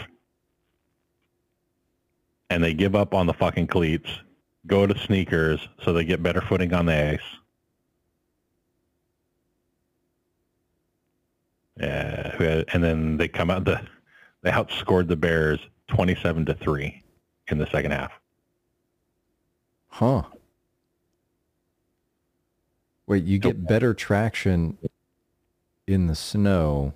and 2.50 2.64
they 2.64 2.74
give 2.74 2.96
up 2.96 3.14
on 3.14 3.26
the 3.26 3.34
fucking 3.34 3.68
cleats, 3.68 4.10
go 4.68 4.86
to 4.86 4.98
sneakers 5.00 5.66
so 5.84 5.94
they 5.94 6.04
get 6.04 6.22
better 6.22 6.42
footing 6.42 6.74
on 6.74 6.88
the 6.88 7.12
ice. 7.14 7.20
Yeah, 11.80 12.36
who 12.36 12.44
had- 12.44 12.66
and 12.74 12.84
then 12.84 13.18
they 13.18 13.28
come 13.28 13.50
out 13.50 13.66
the 13.66 13.82
they 14.42 14.52
outscored 14.52 15.08
the 15.08 15.16
Bears 15.16 15.60
twenty-seven 15.88 16.46
to 16.46 16.54
three 16.56 17.04
in 17.48 17.58
the 17.58 17.68
second 17.72 17.92
half. 17.92 18.12
Huh. 19.90 20.24
Wait, 23.08 23.24
you 23.24 23.40
get 23.40 23.66
better 23.66 23.94
traction 23.94 24.78
in 25.88 26.08
the 26.08 26.16
snow 26.16 26.94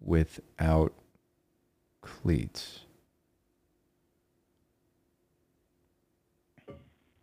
without 0.00 0.94
cleats. 2.00 2.80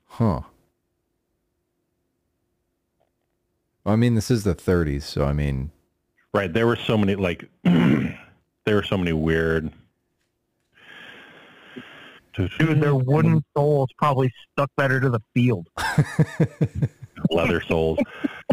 Huh. 0.06 0.42
I 3.86 3.96
mean, 3.96 4.16
this 4.16 4.30
is 4.30 4.44
the 4.44 4.54
30s, 4.56 5.04
so 5.04 5.24
I 5.26 5.32
mean, 5.32 5.72
Right, 6.34 6.52
there 6.52 6.68
were 6.68 6.76
so 6.76 6.98
many 6.98 7.16
like 7.16 7.50
there 7.64 8.16
were 8.68 8.84
so 8.84 8.98
many 8.98 9.14
weird. 9.14 9.72
Dude, 12.34 12.80
their 12.80 12.94
wooden 12.94 13.44
soles 13.56 13.90
probably 13.98 14.32
stuck 14.54 14.70
better 14.76 15.00
to 15.00 15.10
the 15.10 15.20
field. 15.34 15.68
leather 17.32 17.62
soles. 17.62 17.98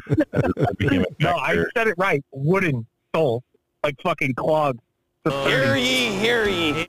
That 0.07 0.75
became 0.79 1.03
a 1.03 1.07
No, 1.20 1.37
I 1.37 1.64
said 1.77 1.89
it 1.89 1.95
right. 1.99 2.25
Wooden 2.33 2.87
soles, 3.14 3.43
like 3.83 4.01
fucking 4.03 4.35
clogs. 4.35 4.81
Hear 5.25 5.77
ye, 5.77 6.11
hear 6.12 6.49
ye. 6.49 6.89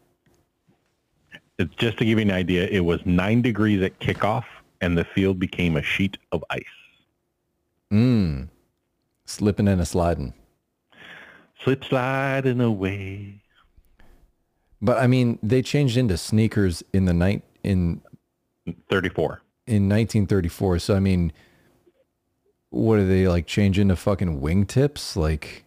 It's 1.58 1.74
just 1.76 1.98
to 2.00 2.06
give 2.06 2.20
you 2.20 2.26
an 2.26 2.32
idea, 2.32 2.68
it 2.68 2.82
was 2.82 3.00
nine 3.06 3.42
degrees 3.42 3.82
at 3.82 3.98
kickoff, 4.00 4.44
and 4.82 4.98
the 4.98 5.06
field 5.06 5.40
became 5.40 5.78
a 5.78 5.82
sheet 5.82 6.18
of 6.34 6.44
ice. 6.50 6.64
mm, 7.92 8.50
slipping 9.26 9.68
and 9.70 9.80
a 9.80 9.86
sliding. 9.86 10.34
Slip 11.66 11.84
sliding 11.84 12.62
away. 12.62 13.42
But 14.82 14.98
I 15.00 15.08
mean, 15.08 15.40
they 15.42 15.64
changed 15.64 15.98
into 15.98 16.16
sneakers 16.16 16.84
in 16.94 17.06
the 17.06 17.14
night 17.14 17.42
in 17.64 18.02
34. 18.90 19.42
in 19.66 19.90
1934. 19.90 20.78
So 20.78 20.96
I 20.96 21.00
mean, 21.00 21.34
what 22.70 22.98
do 22.98 23.08
they 23.08 23.28
like 23.28 23.48
change 23.48 23.80
into 23.80 23.96
fucking 23.96 24.42
wingtips? 24.42 25.16
Like, 25.16 25.66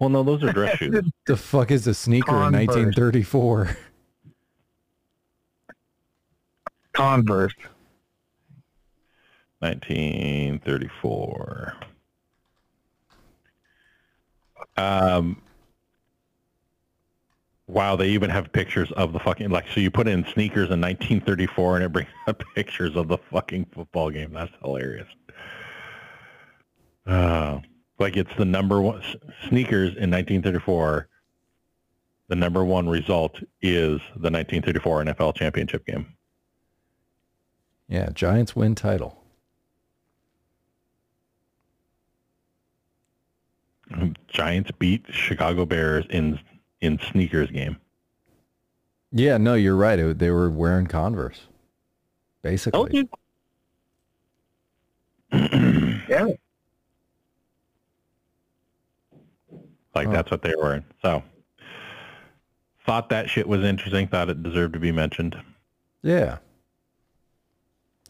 Well, 0.00 0.08
no, 0.08 0.24
those 0.24 0.42
are 0.42 0.52
dress 0.52 0.76
shoes. 0.78 1.04
The 1.26 1.36
fuck 1.36 1.70
is 1.70 1.86
a 1.86 1.94
sneaker 1.94 2.32
in 2.32 2.52
1934? 2.54 3.76
Converse. 6.94 7.54
1934. 9.60 11.76
Um, 14.78 15.42
wow, 17.66 17.96
they 17.96 18.08
even 18.10 18.30
have 18.30 18.52
pictures 18.52 18.90
of 18.92 19.12
the 19.12 19.18
fucking 19.18 19.50
like. 19.50 19.66
So 19.74 19.80
you 19.80 19.90
put 19.90 20.08
in 20.08 20.24
sneakers 20.32 20.70
in 20.70 20.80
1934, 20.80 21.76
and 21.76 21.84
it 21.84 21.92
brings 21.92 22.08
up 22.26 22.42
pictures 22.54 22.96
of 22.96 23.08
the 23.08 23.18
fucking 23.30 23.66
football 23.72 24.10
game. 24.10 24.32
That's 24.32 24.52
hilarious. 24.62 25.08
Uh, 27.06 27.60
like 27.98 28.16
it's 28.16 28.34
the 28.36 28.44
number 28.44 28.80
one 28.80 29.02
sneakers 29.48 29.90
in 29.96 30.10
1934. 30.10 31.08
The 32.28 32.36
number 32.36 32.62
one 32.64 32.88
result 32.88 33.36
is 33.62 34.00
the 34.14 34.30
1934 34.30 35.04
NFL 35.04 35.34
championship 35.34 35.86
game. 35.86 36.14
Yeah, 37.88 38.10
Giants 38.12 38.54
win 38.54 38.74
title. 38.74 39.17
Giants 44.28 44.70
beat 44.78 45.04
Chicago 45.10 45.64
Bears 45.64 46.04
in 46.10 46.38
in 46.80 46.98
sneakers 46.98 47.50
game. 47.50 47.76
Yeah, 49.10 49.38
no, 49.38 49.54
you're 49.54 49.76
right. 49.76 49.98
It, 49.98 50.18
they 50.18 50.30
were 50.30 50.50
wearing 50.50 50.86
Converse, 50.86 51.40
Told 51.40 51.50
basically. 52.42 52.96
you. 52.98 53.08
yeah. 56.08 56.26
Like 59.94 60.06
Huh. 60.08 60.12
that's 60.12 60.30
what 60.30 60.42
they 60.42 60.54
were. 60.56 60.62
Wearing. 60.62 60.84
So 61.02 61.22
thought 62.86 63.08
that 63.08 63.28
shit 63.30 63.48
was 63.48 63.62
interesting. 63.64 64.06
Thought 64.08 64.28
it 64.30 64.42
deserved 64.42 64.74
to 64.74 64.78
be 64.78 64.92
mentioned. 64.92 65.36
Yeah. 66.02 66.38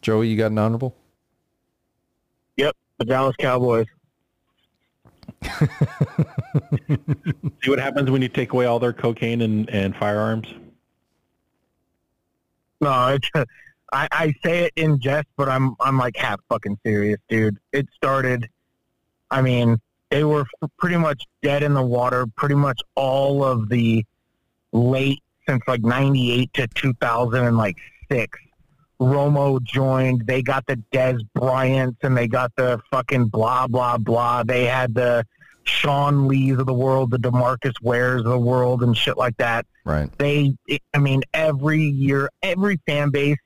Joey, 0.01 0.27
you 0.27 0.37
got 0.37 0.51
an 0.51 0.57
honorable? 0.57 0.95
Yep. 2.57 2.75
The 2.99 3.05
Dallas 3.05 3.35
Cowboys. 3.37 3.87
See 5.43 7.69
what 7.69 7.79
happens 7.79 8.11
when 8.11 8.21
you 8.21 8.29
take 8.29 8.53
away 8.53 8.65
all 8.65 8.79
their 8.79 8.93
cocaine 8.93 9.41
and, 9.41 9.69
and 9.69 9.95
firearms. 9.95 10.47
No, 12.81 12.89
I, 12.89 13.17
I 13.91 14.33
say 14.43 14.65
it 14.65 14.73
in 14.75 14.99
jest, 14.99 15.27
but 15.35 15.49
I'm 15.49 15.75
I'm 15.79 15.97
like 15.97 16.15
half 16.15 16.39
fucking 16.49 16.79
serious, 16.85 17.19
dude. 17.27 17.57
It 17.71 17.87
started. 17.95 18.47
I 19.31 19.41
mean, 19.41 19.79
they 20.09 20.23
were 20.23 20.45
pretty 20.77 20.97
much 20.97 21.23
dead 21.41 21.63
in 21.63 21.73
the 21.73 21.83
water. 21.83 22.25
Pretty 22.35 22.55
much 22.55 22.81
all 22.95 23.43
of 23.43 23.69
the 23.69 24.05
late 24.71 25.21
since 25.47 25.63
like 25.67 25.81
'98 25.81 26.53
to 26.53 26.67
2006. 26.67 28.39
Romo 28.99 29.61
joined. 29.61 30.27
They 30.27 30.41
got 30.41 30.65
the 30.67 30.75
Dez 30.91 31.21
Bryants 31.33 31.97
and 32.03 32.17
they 32.17 32.27
got 32.27 32.51
the 32.55 32.81
fucking 32.91 33.27
blah 33.27 33.67
blah 33.67 33.97
blah. 33.97 34.43
They 34.43 34.65
had 34.65 34.93
the 34.93 35.25
Sean 35.63 36.27
Lees 36.27 36.57
of 36.57 36.65
the 36.65 36.73
world, 36.73 37.11
the 37.11 37.17
Demarcus 37.17 37.75
Wares 37.81 38.21
of 38.21 38.31
the 38.31 38.39
world, 38.39 38.83
and 38.83 38.95
shit 38.97 39.17
like 39.17 39.37
that. 39.37 39.65
Right. 39.85 40.09
they 40.19 40.55
i 40.93 40.99
mean 40.99 41.23
every 41.33 41.81
year 41.81 42.29
every 42.43 42.79
fan 42.85 43.09
base 43.09 43.37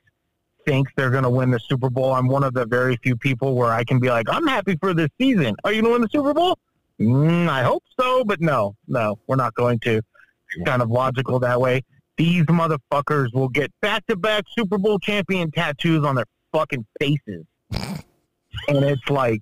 thinks 0.66 0.92
they're 0.98 1.10
going 1.10 1.24
to 1.24 1.30
win 1.30 1.52
the 1.52 1.60
super 1.60 1.90
bowl. 1.90 2.14
I'm 2.14 2.28
one 2.28 2.44
of 2.44 2.54
the 2.54 2.66
very 2.66 2.98
few 2.98 3.16
people 3.16 3.56
where 3.56 3.72
i 3.72 3.84
can 3.84 4.00
be 4.00 4.10
like 4.10 4.28
i'm 4.30 4.48
happy 4.48 4.76
for 4.78 4.94
this 4.94 5.10
season. 5.20 5.56
Are 5.64 5.72
you 5.72 5.82
going 5.82 5.92
to 5.92 6.00
win 6.00 6.02
the 6.02 6.10
super 6.10 6.34
bowl? 6.34 6.58
Mm, 7.00 7.48
i 7.48 7.64
hope 7.64 7.84
so 8.00 8.24
but 8.24 8.42
no 8.42 8.76
no 8.88 9.20
we're 9.28 9.36
not 9.36 9.54
going 9.54 9.80
to. 9.80 9.98
It's 9.98 10.66
kind 10.66 10.82
of 10.82 10.90
logical 10.90 11.40
that 11.40 11.62
way 11.62 11.84
these 12.18 12.46
motherfuckers 12.46 13.34
will 13.34 13.50
get 13.50 13.72
back-to-back 13.82 14.46
super 14.58 14.78
bowl 14.78 15.00
champion 15.00 15.52
tattoos 15.52 16.06
on 16.06 16.16
their 16.16 16.26
fucking 16.52 16.86
faces 17.00 17.46
and 17.72 18.84
it's 18.84 19.10
like 19.10 19.42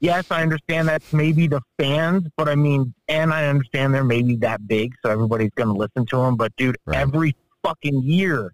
yes, 0.00 0.30
I 0.30 0.42
understand 0.42 0.88
that's 0.88 1.12
maybe 1.12 1.46
the 1.46 1.60
fans, 1.78 2.24
but 2.36 2.48
I 2.48 2.54
mean, 2.54 2.94
and 3.08 3.32
I 3.32 3.46
understand 3.46 3.94
they're 3.94 4.04
maybe 4.04 4.36
that 4.36 4.66
big, 4.66 4.94
so 5.02 5.10
everybody's 5.10 5.50
going 5.56 5.68
to 5.68 5.74
listen 5.74 6.06
to 6.06 6.16
them. 6.16 6.36
But 6.36 6.54
dude, 6.56 6.76
Right. 6.86 6.98
every 6.98 7.36
fucking 7.62 8.02
year 8.02 8.52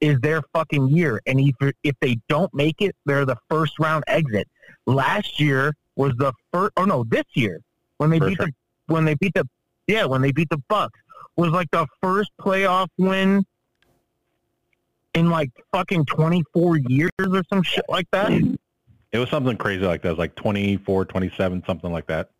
is 0.00 0.20
their 0.20 0.42
fucking 0.52 0.88
year, 0.88 1.20
and 1.26 1.40
if 1.40 1.72
if 1.82 1.94
they 2.00 2.18
don't 2.28 2.52
make 2.54 2.82
it, 2.82 2.94
they're 3.06 3.24
the 3.24 3.38
first 3.48 3.78
round 3.78 4.04
exit. 4.06 4.48
Last 4.86 5.40
year 5.40 5.74
was 5.96 6.12
the 6.18 6.32
first, 6.52 6.72
or 6.76 6.82
oh, 6.82 6.84
no, 6.84 7.04
this 7.04 7.24
year 7.34 7.60
when 7.98 8.10
they 8.10 8.18
beat 8.18 8.38
the 8.38 8.52
when 8.86 9.04
they 9.04 9.14
beat 9.14 9.34
the 9.34 9.48
yeah 9.86 10.04
when 10.04 10.20
they 10.20 10.32
beat 10.32 10.50
the 10.50 10.62
Bucks 10.68 10.98
was 11.36 11.50
like 11.50 11.70
the 11.70 11.86
first 12.02 12.30
playoff 12.40 12.88
win 12.98 13.44
in 15.14 15.30
like 15.30 15.50
fucking 15.72 16.04
twenty 16.06 16.42
four 16.52 16.76
years 16.76 17.10
or 17.18 17.42
some 17.48 17.62
shit 17.62 17.84
like 17.88 18.06
that. 18.12 18.30
It 19.12 19.18
was 19.18 19.30
something 19.30 19.56
crazy 19.56 19.84
like 19.84 20.02
that. 20.02 20.08
It 20.08 20.12
was 20.12 20.18
like 20.18 20.34
24, 20.34 21.04
27, 21.04 21.62
something 21.68 21.92
like 21.92 22.08
that. 22.08 22.30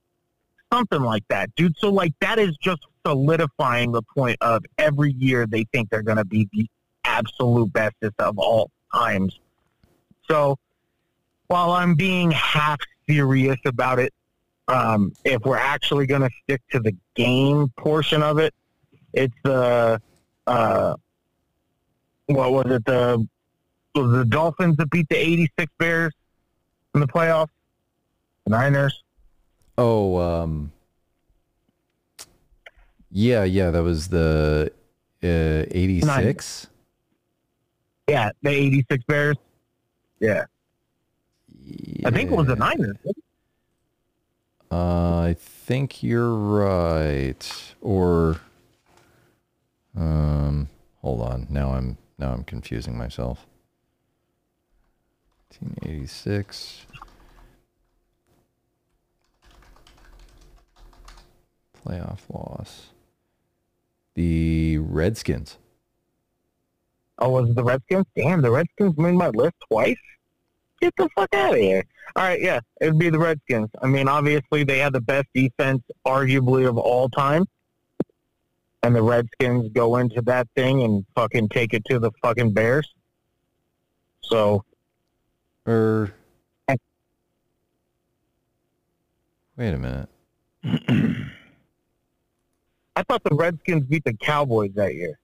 something 0.72 1.02
like 1.02 1.22
that, 1.28 1.54
dude. 1.54 1.76
So 1.78 1.88
like 1.88 2.12
that 2.20 2.40
is 2.40 2.56
just 2.56 2.80
solidifying 3.06 3.92
the 3.92 4.02
point 4.02 4.36
of 4.40 4.64
every 4.76 5.12
year 5.12 5.46
they 5.46 5.66
think 5.72 5.90
they're 5.90 6.02
going 6.02 6.18
to 6.18 6.24
be 6.24 6.48
the 6.52 6.66
absolute 7.04 7.72
bestest 7.72 8.14
of 8.18 8.38
all 8.38 8.72
times. 8.92 9.38
So 10.28 10.58
while 11.46 11.70
I'm 11.70 11.94
being 11.94 12.32
half 12.32 12.80
serious 13.08 13.58
about 13.66 14.00
it, 14.00 14.12
um, 14.66 15.12
if 15.24 15.42
we're 15.44 15.56
actually 15.56 16.06
going 16.06 16.22
to 16.22 16.30
stick 16.42 16.60
to 16.72 16.80
the 16.80 16.96
game 17.14 17.68
portion 17.76 18.20
of 18.20 18.38
it, 18.38 18.52
it's 19.14 19.34
the 19.42 20.00
uh, 20.46 20.94
what 22.26 22.52
was 22.52 22.66
it 22.66 22.84
the 22.84 23.26
was 23.94 24.10
the 24.12 24.24
Dolphins 24.24 24.76
that 24.76 24.90
beat 24.90 25.08
the 25.08 25.16
'86 25.16 25.72
Bears 25.78 26.12
in 26.94 27.00
the 27.00 27.06
playoffs, 27.06 27.48
the 28.44 28.50
Niners. 28.50 29.02
Oh, 29.78 30.16
um, 30.18 30.72
yeah, 33.10 33.44
yeah, 33.44 33.70
that 33.70 33.82
was 33.82 34.08
the 34.08 34.72
uh, 35.22 35.26
86. 35.70 36.68
Yeah, 38.08 38.30
the 38.42 38.50
'86 38.50 39.04
Bears. 39.04 39.36
Yeah. 40.20 40.44
I 42.04 42.10
think 42.10 42.30
it 42.30 42.36
was 42.36 42.46
the 42.46 42.56
Niners. 42.56 42.96
Uh, 44.70 45.20
I 45.20 45.36
think 45.38 46.02
you're 46.02 46.34
right. 46.34 47.74
Or, 47.80 48.40
um, 49.96 50.68
hold 51.00 51.20
on. 51.22 51.46
Now 51.50 51.72
I'm 51.72 51.96
now 52.18 52.32
I'm 52.32 52.44
confusing 52.44 52.96
myself. 52.96 53.46
1986. 55.60 56.86
Playoff 61.86 62.20
loss. 62.32 62.86
The 64.14 64.78
Redskins. 64.78 65.58
Oh, 67.18 67.30
was 67.30 67.50
it 67.50 67.56
the 67.56 67.64
Redskins? 67.64 68.06
Damn, 68.16 68.42
the 68.42 68.50
Redskins 68.50 68.96
made 68.96 69.14
my 69.14 69.28
list 69.28 69.54
twice. 69.70 69.96
Get 70.80 70.94
the 70.96 71.08
fuck 71.14 71.32
out 71.34 71.54
of 71.54 71.60
here. 71.60 71.84
All 72.16 72.24
right, 72.24 72.40
yeah, 72.40 72.60
it'd 72.80 72.98
be 72.98 73.10
the 73.10 73.18
Redskins. 73.18 73.70
I 73.82 73.86
mean, 73.86 74.08
obviously 74.08 74.64
they 74.64 74.78
had 74.78 74.92
the 74.92 75.00
best 75.00 75.26
defense, 75.34 75.82
arguably 76.06 76.68
of 76.68 76.78
all 76.78 77.08
time, 77.08 77.44
and 78.84 78.94
the 78.94 79.02
Redskins 79.02 79.70
go 79.72 79.96
into 79.96 80.20
that 80.22 80.46
thing 80.54 80.82
and 80.82 81.06
fucking 81.14 81.48
take 81.48 81.72
it 81.72 81.86
to 81.86 81.98
the 81.98 82.10
fucking 82.22 82.52
Bears. 82.52 82.94
So 84.20 84.62
er, 85.66 86.12
Or 86.68 86.76
wait 89.56 89.72
a 89.72 89.78
minute. 89.78 90.08
I 92.96 93.02
thought 93.08 93.24
the 93.24 93.34
Redskins 93.34 93.84
beat 93.84 94.04
the 94.04 94.12
Cowboys 94.12 94.72
that 94.74 94.94
year. 94.94 95.18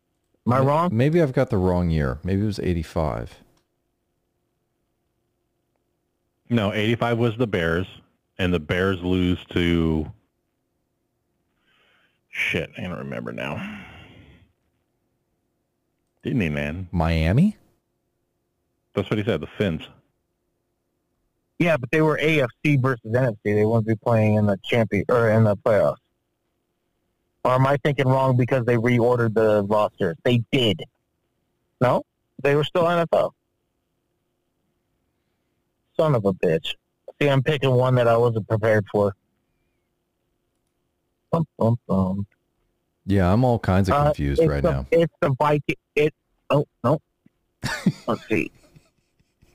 Am 0.46 0.54
I 0.54 0.60
wrong? 0.60 0.88
Maybe 0.90 1.20
I've 1.20 1.34
got 1.34 1.50
the 1.50 1.58
wrong 1.58 1.90
year. 1.90 2.18
Maybe 2.24 2.40
it 2.40 2.46
was 2.46 2.58
85. 2.58 3.40
No, 6.48 6.72
85 6.72 7.18
was 7.18 7.36
the 7.36 7.46
Bears, 7.46 7.86
and 8.38 8.54
the 8.54 8.58
Bears 8.58 9.02
lose 9.02 9.38
to... 9.50 10.10
Shit, 12.30 12.70
I 12.78 12.82
don't 12.82 12.98
remember 12.98 13.32
now. 13.32 13.80
Didn't 16.22 16.40
he, 16.40 16.48
man? 16.48 16.88
Miami? 16.92 17.56
That's 18.94 19.10
what 19.10 19.18
he 19.18 19.24
said, 19.24 19.40
the 19.40 19.48
Finns. 19.58 19.82
Yeah, 21.58 21.76
but 21.76 21.90
they 21.90 22.00
were 22.00 22.18
AFC 22.18 22.80
versus 22.80 23.12
NFC. 23.12 23.36
They 23.44 23.64
wouldn't 23.64 23.86
be 23.86 23.96
playing 23.96 24.36
in 24.36 24.46
the 24.46 24.58
champion 24.64 25.04
or 25.08 25.30
in 25.30 25.44
the 25.44 25.56
playoffs. 25.56 25.96
Or 27.44 27.52
am 27.52 27.66
I 27.66 27.76
thinking 27.78 28.06
wrong 28.06 28.36
because 28.36 28.64
they 28.64 28.76
reordered 28.76 29.34
the 29.34 29.62
roster? 29.64 30.14
They 30.24 30.42
did. 30.52 30.82
No, 31.80 32.02
they 32.42 32.54
were 32.54 32.64
still 32.64 32.84
NFL. 32.84 33.32
Son 35.96 36.14
of 36.14 36.24
a 36.24 36.32
bitch. 36.32 36.74
See, 37.20 37.28
I'm 37.28 37.42
picking 37.42 37.70
one 37.70 37.94
that 37.96 38.08
I 38.08 38.16
wasn't 38.16 38.48
prepared 38.48 38.86
for. 38.90 39.14
Bum, 41.30 41.46
bum, 41.58 41.76
bum. 41.86 42.26
Yeah, 43.06 43.32
I'm 43.32 43.44
all 43.44 43.58
kinds 43.58 43.88
of 43.88 43.94
Uh, 43.94 44.04
confused 44.06 44.40
it's 44.42 44.48
right 44.48 44.62
the, 44.62 44.70
now. 44.72 44.86
It's 44.90 45.12
the 45.20 45.30
Viking. 45.38 45.76
It. 45.94 46.14
Oh 46.50 46.66
no. 46.84 47.00
Let's 48.06 48.26
see. 48.28 48.50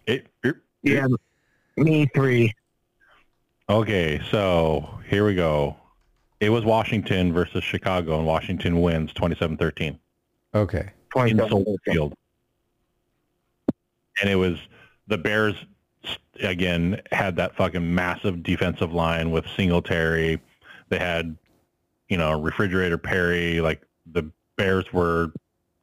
It, 0.08 0.28
it- 0.44 0.58
Yeah, 0.84 1.08
me 1.78 2.06
three. 2.14 2.54
okay, 3.68 4.22
so 4.30 5.00
here 5.10 5.26
we 5.26 5.34
go. 5.34 5.76
It 6.40 6.50
was 6.50 6.64
Washington 6.64 7.34
versus 7.34 7.64
Chicago, 7.64 8.18
and 8.20 8.28
Washington 8.28 8.82
wins 8.82 9.12
27-13 9.14 9.98
Okay. 10.54 10.78
in 10.80 10.88
27. 11.10 11.50
Soldier 11.50 11.72
Field. 11.86 12.14
And 14.22 14.30
it 14.30 14.36
was 14.36 14.60
the 15.08 15.18
Bears 15.18 15.56
again 16.44 17.02
had 17.12 17.36
that 17.38 17.56
fucking 17.56 17.96
massive 17.96 18.44
defensive 18.44 18.94
line 18.94 19.32
with 19.32 19.46
Singletary. 19.58 20.40
They 20.90 21.00
had, 21.00 21.36
you 22.10 22.18
know, 22.18 22.40
refrigerator 22.40 22.98
Perry. 22.98 23.62
Like 23.62 23.82
the 24.12 24.30
Bears 24.56 24.92
were 24.94 25.32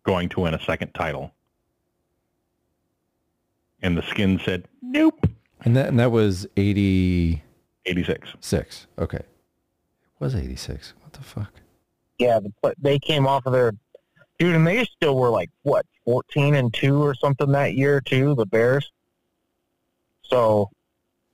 going 0.04 0.28
to 0.30 0.40
win 0.40 0.54
a 0.54 0.60
second 0.60 0.92
title. 0.94 1.32
And 3.82 3.96
the 3.96 4.02
skin 4.02 4.40
said, 4.44 4.64
nope, 4.80 5.26
And 5.62 5.76
that 5.76 5.88
and 5.88 5.98
that 5.98 6.12
was 6.12 6.46
86. 6.56 7.42
86. 7.84 8.86
Okay. 8.98 9.16
It 9.16 9.26
was 10.20 10.36
86. 10.36 10.94
What 11.02 11.12
the 11.12 11.22
fuck? 11.22 11.52
Yeah, 12.18 12.38
but 12.62 12.76
they 12.80 13.00
came 13.00 13.26
off 13.26 13.46
of 13.46 13.52
their 13.52 13.72
dude, 14.38 14.54
and 14.54 14.66
they 14.66 14.84
still 14.84 15.16
were 15.16 15.30
like 15.30 15.50
what 15.62 15.84
fourteen 16.04 16.54
and 16.54 16.72
two 16.72 17.02
or 17.02 17.14
something 17.14 17.50
that 17.52 17.74
year 17.74 18.00
too. 18.00 18.34
The 18.36 18.46
Bears. 18.46 18.92
So 20.22 20.70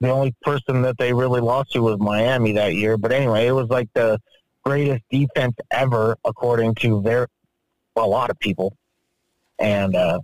the 0.01 0.09
only 0.09 0.33
person 0.41 0.81
that 0.81 0.97
they 0.97 1.13
really 1.13 1.41
lost 1.41 1.71
to 1.73 1.81
was 1.81 1.99
Miami 1.99 2.53
that 2.53 2.73
year. 2.73 2.97
But 2.97 3.11
anyway, 3.11 3.45
it 3.45 3.51
was 3.51 3.69
like 3.69 3.89
the 3.93 4.19
greatest 4.69 5.03
defense 5.09 5.55
ever, 5.71 6.15
according 6.23 6.75
to 6.75 7.01
their 7.01 7.27
well, 7.95 8.05
a 8.05 8.07
lot 8.07 8.29
of 8.29 8.37
people. 8.37 8.77
And 9.57 9.95
uh, 9.95 10.19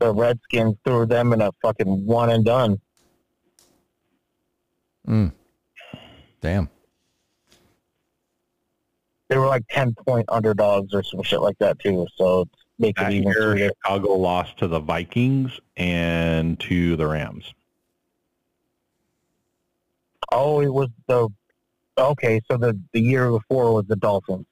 the 0.00 0.12
Redskins 0.12 0.76
threw 0.84 1.06
them 1.06 1.32
in 1.32 1.40
a 1.40 1.50
fucking 1.62 2.04
one 2.04 2.28
and 2.28 2.44
done. 2.44 2.78
Mm. 5.08 5.32
Damn. 6.42 6.68
They 9.28 9.38
were 9.38 9.46
like 9.46 9.64
ten 9.70 9.94
point 9.94 10.26
underdogs 10.28 10.92
or 10.92 11.02
some 11.02 11.22
shit 11.22 11.40
like 11.40 11.56
that 11.58 11.78
too. 11.78 12.06
So 12.16 12.42
it's 12.42 12.52
make 12.78 13.00
it 13.00 13.12
even 13.12 13.28
year, 13.28 13.52
sweeter. 13.52 13.72
Chicago 13.82 14.12
lost 14.12 14.58
to 14.58 14.68
the 14.68 14.78
Vikings 14.78 15.58
and 15.78 16.60
to 16.60 16.96
the 16.96 17.06
Rams. 17.06 17.54
Oh, 20.30 20.60
it 20.60 20.72
was 20.72 20.90
the 21.06 21.30
okay. 21.98 22.40
So 22.50 22.56
the 22.56 22.78
the 22.92 23.00
year 23.00 23.30
before 23.30 23.72
was 23.72 23.86
the 23.86 23.96
Dolphins. 23.96 24.46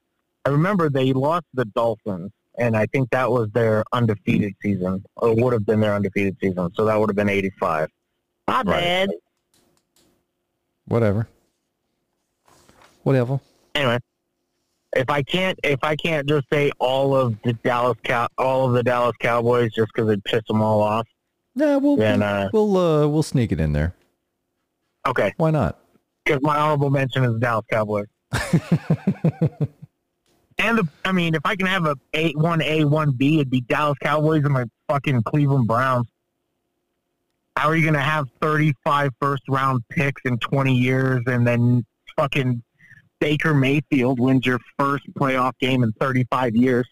I 0.45 0.51
remember 0.51 0.89
they 0.91 1.13
lost 1.13 1.47
the 1.55 1.65
Dolphins, 1.67 2.33
and 2.59 2.77
I 2.77 2.87
think 2.87 3.11
that 3.11 3.31
was 3.31 3.49
their 3.53 3.85
undefeated 3.93 4.55
season, 4.63 5.05
or 5.17 5.35
would 5.35 5.53
have 5.53 5.65
been 5.67 5.81
their 5.81 5.95
undefeated 5.95 6.37
season. 6.41 6.71
So 6.75 6.85
that 6.87 6.99
would 6.99 7.09
have 7.09 7.17
been 7.17 7.29
eighty 7.29 7.51
five. 7.61 7.89
Not 8.49 8.67
Right. 8.67 8.81
bad. 8.81 9.11
Whatever. 10.87 11.29
Whatever. 13.05 13.41
Anyway, 13.75 13.99
if 14.95 15.09
I 15.09 15.23
can't 15.23 15.59
if 15.63 15.79
I 15.83 15.97
can't 15.97 16.29
just 16.29 16.47
say 16.53 16.71
all 16.79 17.15
of 17.17 17.37
the 17.45 17.53
Dallas 17.53 17.97
Cow 18.03 18.27
all 18.39 18.67
of 18.67 18.73
the 18.75 18.83
Dallas 18.83 19.17
Cowboys 19.21 19.73
just 19.73 19.91
because 19.95 20.11
it 20.11 20.23
pissed 20.25 20.49
them 20.49 20.61
all 20.61 20.83
off, 20.83 21.07
Nah, 21.55 21.79
we'll 21.79 21.97
then 21.97 22.23
uh, 22.23 22.51
we'll 22.53 22.77
uh 22.77 23.07
we'll 23.07 23.23
sneak 23.23 23.53
it 23.53 23.61
in 23.61 23.73
there. 23.73 23.95
okay. 25.07 25.33
Why 25.37 25.51
not? 25.51 25.79
Because 26.25 26.41
my 26.43 26.57
honorable 26.57 26.91
mention 26.91 27.25
is 27.25 27.33
the 27.33 27.39
Dallas 27.39 27.65
Cowboys. 27.71 28.07
And 30.59 30.79
the, 30.79 30.89
I 31.05 31.13
mean, 31.13 31.35
if 31.35 31.45
I 31.45 31.57
can 31.57 31.67
have 31.67 31.87
a 31.87 31.97
A 32.15 32.33
one 32.33 32.63
A 32.63 32.85
one 32.85 33.13
B, 33.13 33.37
it'd 33.37 33.51
be 33.51 33.63
Dallas 33.63 33.99
Cowboys 34.01 34.45
and 34.45 34.53
my 34.53 34.65
fucking 34.89 35.23
Cleveland 35.25 35.67
Browns. 35.67 36.07
How 37.57 37.69
are 37.69 37.77
you 37.77 37.85
gonna 37.85 38.01
have 38.01 38.27
35 38.41 39.11
first 39.21 39.43
round 39.49 39.83
picks 39.89 40.23
in 40.25 40.39
20 40.39 40.75
years, 40.75 41.23
and 41.27 41.47
then 41.47 41.85
fucking 42.17 42.63
Baker 43.19 43.55
Mayfield 43.55 44.21
wins 44.21 44.47
your 44.47 44.61
first 44.79 45.05
playoff 45.15 45.53
game 45.59 45.83
in 45.83 45.93
35 45.93 46.55
years? 46.55 46.89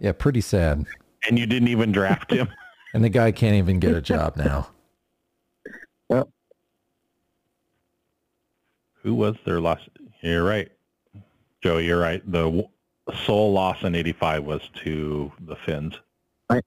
yeah, 0.00 0.12
pretty 0.12 0.40
sad. 0.40 0.84
And 1.28 1.38
you 1.38 1.46
didn't 1.46 1.68
even 1.68 1.92
draft 1.92 2.30
him. 2.32 2.48
And 2.92 3.02
the 3.02 3.08
guy 3.08 3.32
can't 3.32 3.56
even 3.56 3.80
get 3.80 3.96
a 3.96 4.00
job 4.00 4.36
now. 4.36 4.68
Who 9.04 9.14
was 9.14 9.36
their 9.44 9.60
last? 9.60 9.88
You're 10.22 10.42
right, 10.42 10.72
Joe. 11.62 11.76
You're 11.78 12.00
right. 12.00 12.22
The 12.30 12.66
sole 13.26 13.52
loss 13.52 13.82
in 13.82 13.94
'85 13.94 14.44
was 14.44 14.62
to 14.82 15.30
the 15.46 15.54
Finns 15.56 15.94
Right. 16.50 16.64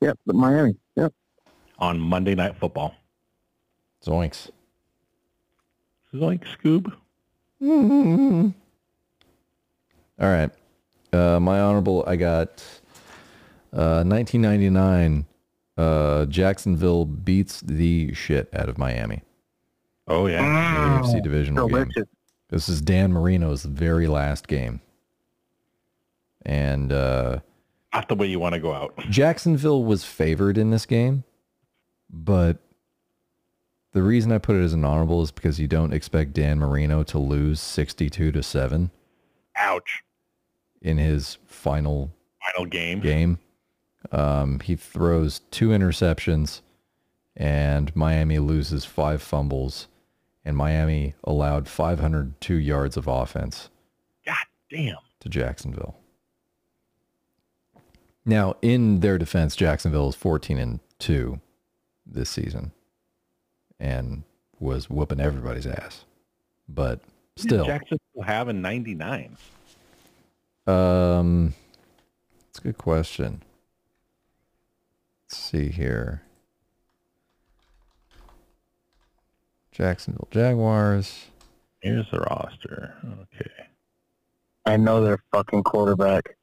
Yep, 0.00 0.18
but 0.24 0.36
Miami. 0.36 0.76
Yep. 0.96 1.12
on 1.80 1.98
Monday 1.98 2.34
Night 2.36 2.56
Football. 2.56 2.94
Zoinks. 4.04 4.50
Like 6.12 6.44
Scoob. 6.44 6.92
Hmm. 7.60 8.50
All 10.20 10.28
right. 10.28 10.50
Uh, 11.12 11.40
my 11.40 11.60
honorable, 11.60 12.04
I 12.06 12.16
got 12.16 12.62
uh, 13.72 14.04
1999. 14.04 15.26
Uh, 15.76 16.26
Jacksonville 16.26 17.04
beats 17.04 17.60
the 17.62 18.12
shit 18.14 18.48
out 18.52 18.68
of 18.68 18.78
Miami. 18.78 19.22
Oh 20.10 20.26
yeah. 20.26 21.00
AFC 21.02 21.22
divisional 21.22 21.68
game. 21.68 21.88
This 22.48 22.68
is 22.68 22.82
Dan 22.82 23.12
Marino's 23.12 23.62
very 23.64 24.08
last 24.08 24.48
game. 24.48 24.80
And 26.44 26.92
uh, 26.92 27.38
Not 27.94 28.08
the 28.08 28.16
way 28.16 28.26
you 28.26 28.40
want 28.40 28.54
to 28.54 28.60
go 28.60 28.72
out. 28.72 28.92
Jacksonville 29.08 29.84
was 29.84 30.04
favored 30.04 30.58
in 30.58 30.70
this 30.70 30.84
game, 30.84 31.22
but 32.10 32.58
the 33.92 34.02
reason 34.02 34.32
I 34.32 34.38
put 34.38 34.56
it 34.56 34.64
as 34.64 34.72
an 34.72 34.84
honorable 34.84 35.22
is 35.22 35.30
because 35.30 35.60
you 35.60 35.68
don't 35.68 35.92
expect 35.92 36.32
Dan 36.32 36.58
Marino 36.58 37.02
to 37.04 37.18
lose 37.18 37.60
62 37.60 38.32
to 38.32 38.42
7 38.42 38.90
Ouch. 39.56 40.02
in 40.82 40.98
his 40.98 41.38
final 41.46 42.10
Final 42.52 42.66
game. 42.66 43.00
game. 43.00 43.38
Um, 44.12 44.58
he 44.60 44.74
throws 44.76 45.40
two 45.50 45.68
interceptions, 45.68 46.62
and 47.36 47.94
Miami 47.94 48.38
loses 48.38 48.84
five 48.86 49.20
fumbles, 49.22 49.88
and 50.44 50.56
Miami 50.56 51.14
allowed 51.24 51.68
502 51.68 52.54
yards 52.54 52.96
of 52.96 53.06
offense 53.06 53.68
God 54.24 54.36
damn. 54.70 54.96
to 55.20 55.28
Jacksonville. 55.28 55.96
Now, 58.24 58.56
in 58.62 59.00
their 59.00 59.18
defense, 59.18 59.56
Jacksonville 59.56 60.08
is 60.08 60.14
14 60.14 60.58
and 60.58 60.80
2 60.98 61.40
this 62.06 62.30
season 62.30 62.72
and 63.78 64.22
was 64.58 64.90
whooping 64.90 65.20
everybody's 65.20 65.66
ass. 65.66 66.04
But 66.68 67.00
still, 67.36 67.64
Jackson 67.64 67.98
will 68.14 68.22
have 68.24 68.48
in 68.48 68.62
'99. 68.62 69.36
Um, 70.66 71.54
it's 72.48 72.58
a 72.58 72.62
good 72.62 72.78
question. 72.78 73.42
Let's 75.24 75.38
see 75.38 75.68
here. 75.68 76.22
Jacksonville 79.80 80.28
Jaguars. 80.30 81.28
Here's 81.80 82.04
the 82.10 82.20
roster. 82.20 82.94
Okay. 83.22 83.50
I 84.66 84.76
know 84.76 85.02
their 85.02 85.24
fucking 85.32 85.62
quarterback. 85.62 86.36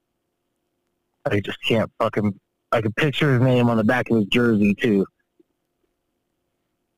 I 1.23 1.39
just 1.41 1.59
can't 1.63 1.91
fucking. 1.99 2.39
I 2.71 2.81
can 2.81 2.93
picture 2.93 3.33
his 3.33 3.41
name 3.43 3.69
on 3.69 3.77
the 3.77 3.83
back 3.83 4.09
of 4.09 4.17
his 4.17 4.25
jersey 4.25 4.73
too. 4.73 5.05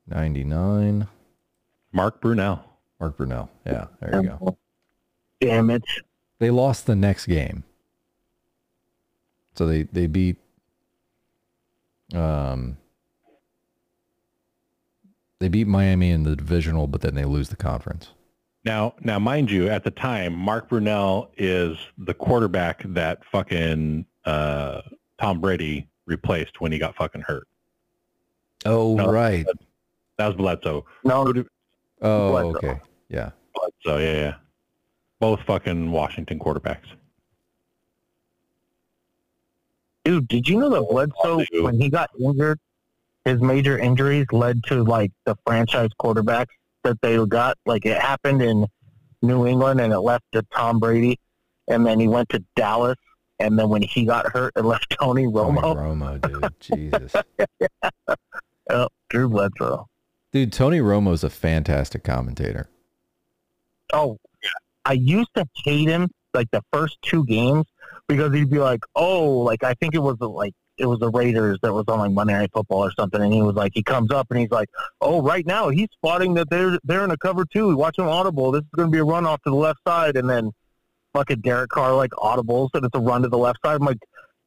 99. 0.08 1.08
Mark 1.92 2.22
Brunell. 2.22 2.64
Mark 3.02 3.18
Brunell. 3.18 3.50
Yeah, 3.66 3.88
there 4.00 4.22
you 4.22 4.30
go. 4.30 4.58
Damn 5.42 5.70
it! 5.70 5.84
They 6.40 6.52
lost 6.52 6.86
the 6.86 6.96
next 6.96 7.26
game. 7.26 7.66
So 9.56 9.68
they, 9.68 9.84
they 9.84 10.08
beat 10.08 10.38
um 12.14 12.78
they 15.40 15.48
beat 15.48 15.68
Miami 15.68 16.12
in 16.12 16.24
the 16.24 16.36
divisional, 16.36 16.88
but 16.88 17.02
then 17.02 17.16
they 17.16 17.26
lose 17.26 17.50
the 17.50 17.56
conference. 17.56 18.10
Now, 18.66 18.94
now, 19.02 19.20
mind 19.20 19.50
you, 19.50 19.70
at 19.70 19.84
the 19.86 19.92
time, 19.92 20.34
Mark 20.36 20.70
Brunell 20.70 21.30
is 21.38 21.78
the 21.98 22.14
quarterback 22.14 22.84
that 22.86 23.20
fucking 23.32 24.06
uh, 24.26 24.82
Tom 25.20 25.40
Brady 25.40 25.88
replaced 26.06 26.60
when 26.60 26.72
he 26.72 26.78
got 26.78 26.96
fucking 26.96 27.22
hurt. 27.22 27.48
Oh 28.66 28.96
No. 28.96 29.10
right. 29.10 29.46
That 30.18 30.28
was 30.28 30.36
Bledsoe. 30.36 30.86
No, 31.06 31.34
Oh 32.02 32.32
Bledsoe. 32.32 32.58
okay. 32.58 32.80
Yeah. 33.08 33.30
Bledsoe, 33.56 34.00
yeah, 34.00 34.14
yeah. 34.14 34.34
Both 35.22 35.40
fucking 35.44 35.92
Washington 35.92 36.38
quarterbacks. 36.40 36.86
dude, 40.04 40.28
did 40.28 40.48
you 40.50 40.60
know 40.60 40.70
that 40.70 40.82
Bledsoe, 40.90 41.46
when 41.64 41.80
he 41.80 41.90
got 41.90 42.10
injured, 42.20 42.60
his 43.30 43.42
major 43.42 43.78
injuries 43.78 44.26
led 44.32 44.64
to 44.66 44.84
like 44.84 45.12
the 45.26 45.36
franchise 45.46 45.90
quarterbacks 46.02 46.48
that 46.84 47.00
they 47.02 47.24
got. 47.26 47.58
Like 47.66 47.86
it 47.86 47.98
happened 47.98 48.42
in 48.42 48.66
New 49.22 49.46
England 49.46 49.80
and 49.80 49.94
it 49.94 50.00
left 50.00 50.26
to 50.34 50.44
Tom 50.54 50.80
Brady, 50.80 51.20
and 51.68 51.86
then 51.86 52.00
he 52.00 52.08
went 52.08 52.30
to 52.30 52.44
Dallas, 52.56 52.98
and 53.40 53.58
then 53.58 53.70
when 53.70 53.82
he 53.82 54.06
got 54.06 54.32
hurt, 54.32 54.54
it 54.56 54.66
left 54.66 54.90
Tony 55.00 55.24
Tony 55.24 55.34
Romo. 55.34 55.76
Romo, 55.76 56.22
dude. 56.22 56.54
Jesus. 56.60 57.14
Oh, 58.72 58.88
Drew 59.10 59.28
Bledsoe. 59.28 59.88
Dude, 60.32 60.54
Tony 60.54 60.78
Romo's 60.78 61.24
a 61.24 61.30
fantastic 61.32 62.04
commentator. 62.04 62.70
Oh, 63.92 64.20
I 64.86 64.94
used 64.94 65.32
to 65.34 65.48
hate 65.66 65.90
him 65.90 66.12
like 66.36 66.52
the 66.52 66.62
first 66.72 67.00
two 67.02 67.26
games 67.26 67.66
because 68.08 68.32
he'd 68.32 68.52
be 68.52 68.60
like, 68.60 68.82
"Oh, 68.96 69.40
like 69.40 69.64
I 69.64 69.74
think 69.74 69.96
it 69.96 70.04
was 70.04 70.18
like 70.20 70.54
it 70.80 70.86
was 70.86 71.00
the 71.00 71.10
Raiders 71.10 71.60
that 71.62 71.74
was 71.74 71.86
on 71.88 72.00
like 72.00 72.12
Monday 72.12 72.34
Night 72.34 72.52
Football 72.54 72.86
or 72.86 72.92
something," 72.98 73.22
and 73.22 73.34
he 73.34 73.42
was 73.42 73.56
like, 73.56 73.72
he 73.76 73.84
comes 73.84 74.12
up 74.12 74.28
and 74.32 74.40
he's 74.40 74.52
like, 74.52 74.70
"Oh, 75.02 75.22
right 75.22 75.46
now 75.46 75.70
he's 75.70 75.88
spotting 75.94 76.34
that 76.36 76.50
they're 76.50 76.80
they're 76.84 77.04
in 77.04 77.12
a 77.12 77.18
cover 77.18 77.46
two. 77.46 77.76
Watch 77.76 77.98
him 78.00 78.08
audible. 78.08 78.52
This 78.52 78.62
is 78.62 78.70
going 78.76 78.88
to 78.90 78.92
be 78.92 79.00
a 79.00 79.04
run 79.04 79.26
off 79.26 79.42
to 79.44 79.50
the 79.50 79.56
left 79.56 79.80
side, 79.88 80.16
and 80.18 80.30
then 80.30 80.52
fucking 81.14 81.42
Derek 81.42 81.70
Carr 81.72 81.96
like 81.96 82.12
audibles 82.12 82.70
and 82.76 82.86
it's 82.86 82.96
a 82.96 83.00
run 83.00 83.24
to 83.24 83.28
the 83.30 83.38
left 83.38 83.58
side. 83.66 83.76
I'm 83.76 83.86
like, 83.86 83.98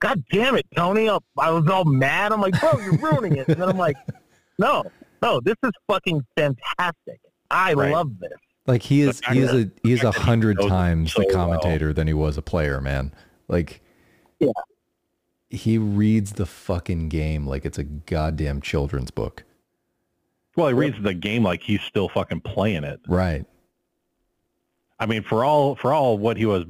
God 0.01 0.23
damn 0.31 0.57
it, 0.57 0.67
Tony! 0.77 1.09
I 1.11 1.19
I 1.39 1.51
was 1.51 1.67
all 1.69 1.85
mad. 1.85 2.33
I'm 2.33 2.41
like, 2.41 2.59
bro, 2.61 2.79
you're 2.79 2.97
ruining 2.99 3.37
it. 3.37 3.49
And 3.49 3.61
then 3.61 3.69
I'm 3.69 3.77
like, 3.79 3.97
no, 4.59 4.83
no, 5.23 5.41
this 5.41 5.57
is 5.65 5.71
fucking 5.89 6.23
fantastic. 6.37 7.21
I 7.51 7.75
Right. 7.75 7.93
love 7.93 8.19
this. 8.19 8.31
Like 8.67 8.83
he 8.83 9.03
is, 9.03 9.19
fact 9.21 9.35
he 9.35 9.41
is 9.41 9.53
a 9.53 9.71
he 9.83 9.93
is 9.93 10.01
a 10.01 10.05
fact 10.05 10.15
that 10.15 10.21
he 10.21 10.27
hundred 10.27 10.61
times 10.61 11.13
so 11.13 11.21
the 11.21 11.27
well. 11.29 11.37
commentator 11.37 11.93
than 11.93 12.07
he 12.07 12.15
was 12.15 12.39
a 12.39 12.43
player, 12.43 12.81
man. 12.81 13.13
Like, 13.49 13.81
Yeah. 14.39 14.51
He 15.53 15.77
reads 15.77 16.33
the 16.33 16.47
fucking 16.47 17.11
game 17.11 17.47
like 17.47 17.67
it's 17.67 17.77
a 17.77 17.85
goddamn 17.85 18.63
children's 18.63 19.11
book. 19.11 19.45
Well, 20.57 20.69
he 20.69 20.75
reads 20.75 20.97
the 21.03 21.13
game 21.13 21.43
like 21.43 21.63
he's 21.63 21.83
still 21.83 22.09
fucking 22.09 22.41
playing 22.41 22.85
it. 22.85 23.01
Right. 23.07 23.45
I 24.99 25.05
mean, 25.07 25.23
for 25.23 25.45
all 25.45 25.75
for 25.77 25.93
all 25.93 26.17
what 26.17 26.39
he 26.39 26.47
was, 26.47 26.65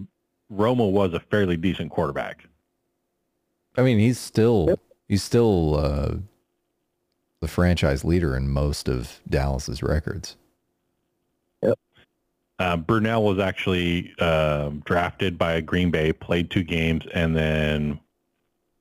Romo 0.52 0.90
was 0.90 1.14
a 1.14 1.20
fairly 1.20 1.56
decent 1.56 1.90
quarterback. 1.92 2.44
I 3.76 3.82
mean, 3.82 4.00
he's 4.00 4.18
still 4.18 4.80
he's 5.08 5.22
still 5.22 5.76
uh, 5.76 6.14
the 7.38 7.48
franchise 7.48 8.04
leader 8.04 8.36
in 8.36 8.48
most 8.48 8.88
of 8.88 9.20
Dallas's 9.28 9.82
records. 9.82 10.36
Uh, 12.58 12.76
Brunell 12.76 13.22
was 13.22 13.38
actually 13.38 14.12
um 14.18 14.82
drafted 14.84 15.38
by 15.38 15.60
Green 15.60 15.90
Bay, 15.90 16.12
played 16.12 16.50
two 16.50 16.64
games, 16.64 17.04
and 17.14 17.36
then 17.36 18.00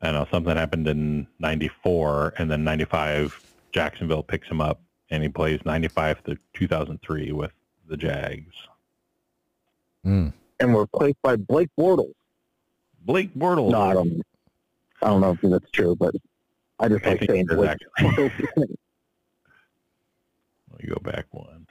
I 0.02 0.07
don't 0.07 0.15
know 0.15 0.28
something 0.32 0.56
happened 0.56 0.88
in 0.88 1.28
'94, 1.40 2.34
and 2.38 2.49
then 2.49 2.64
'95 2.64 3.40
Jacksonville 3.72 4.23
picks 4.23 4.48
him 4.48 4.60
up, 4.60 4.82
and 5.10 5.22
he 5.22 5.30
plays 5.30 5.60
'95 5.65 6.23
to 6.23 6.38
2003 6.53 7.32
with 7.32 7.52
the 7.88 7.98
Jags. 7.98 8.56
Mm. 10.06 10.34
And 10.60 10.73
we're 10.73 10.82
replaced 10.82 11.22
by 11.22 11.36
Blake 11.36 11.69
Bortles. 11.80 12.14
Blake 13.06 13.34
Bortles. 13.36 13.72
No, 13.72 13.82
I 13.82 13.94
don't. 13.94 14.22
I 15.03 15.07
don't 15.07 15.22
know 15.22 15.32
if 15.32 15.41
that's 15.41 15.72
true, 15.72 15.95
but 15.95 16.15
I 16.80 16.88
just 16.88 17.06
I 17.06 17.10
like 17.10 17.19
think 17.19 17.32
saying 17.32 17.45
it 17.45 17.52
is 17.52 17.57
Blake 17.57 17.69
actually. 17.69 18.10
Bortles. 18.10 18.48
Let 20.72 20.84
me 20.84 20.90
go 20.90 20.99
back 21.03 21.26
one. 21.32 21.68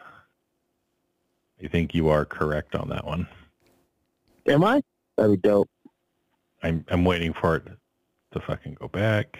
I 1.62 1.66
think 1.66 1.94
you 1.94 2.08
are 2.08 2.24
correct 2.24 2.74
on 2.74 2.88
that 2.90 3.04
one. 3.04 3.26
Am 4.46 4.64
I? 4.64 4.82
That'd 5.16 5.42
be 5.42 5.48
dope. 5.48 5.68
I'm 6.62 6.84
I'm 6.88 7.04
waiting 7.04 7.32
for 7.32 7.56
it 7.56 7.66
to 8.32 8.40
fucking 8.40 8.74
go 8.74 8.88
back. 8.88 9.38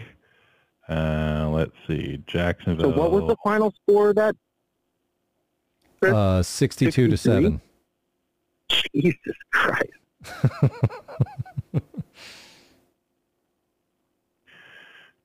Uh, 0.89 1.49
let's 1.53 1.73
see, 1.87 2.23
Jacksonville. 2.27 2.93
So 2.93 2.99
what 2.99 3.13
was 3.13 3.27
the 3.29 3.37
final 3.45 3.73
score 3.83 4.11
of 4.11 4.17
that? 4.17 4.35
Uh, 6.03 6.43
sixty-two 6.43 7.09
to 7.09 7.17
seven. 7.17 7.61
Jesus 8.69 9.17
Christ. 9.53 9.91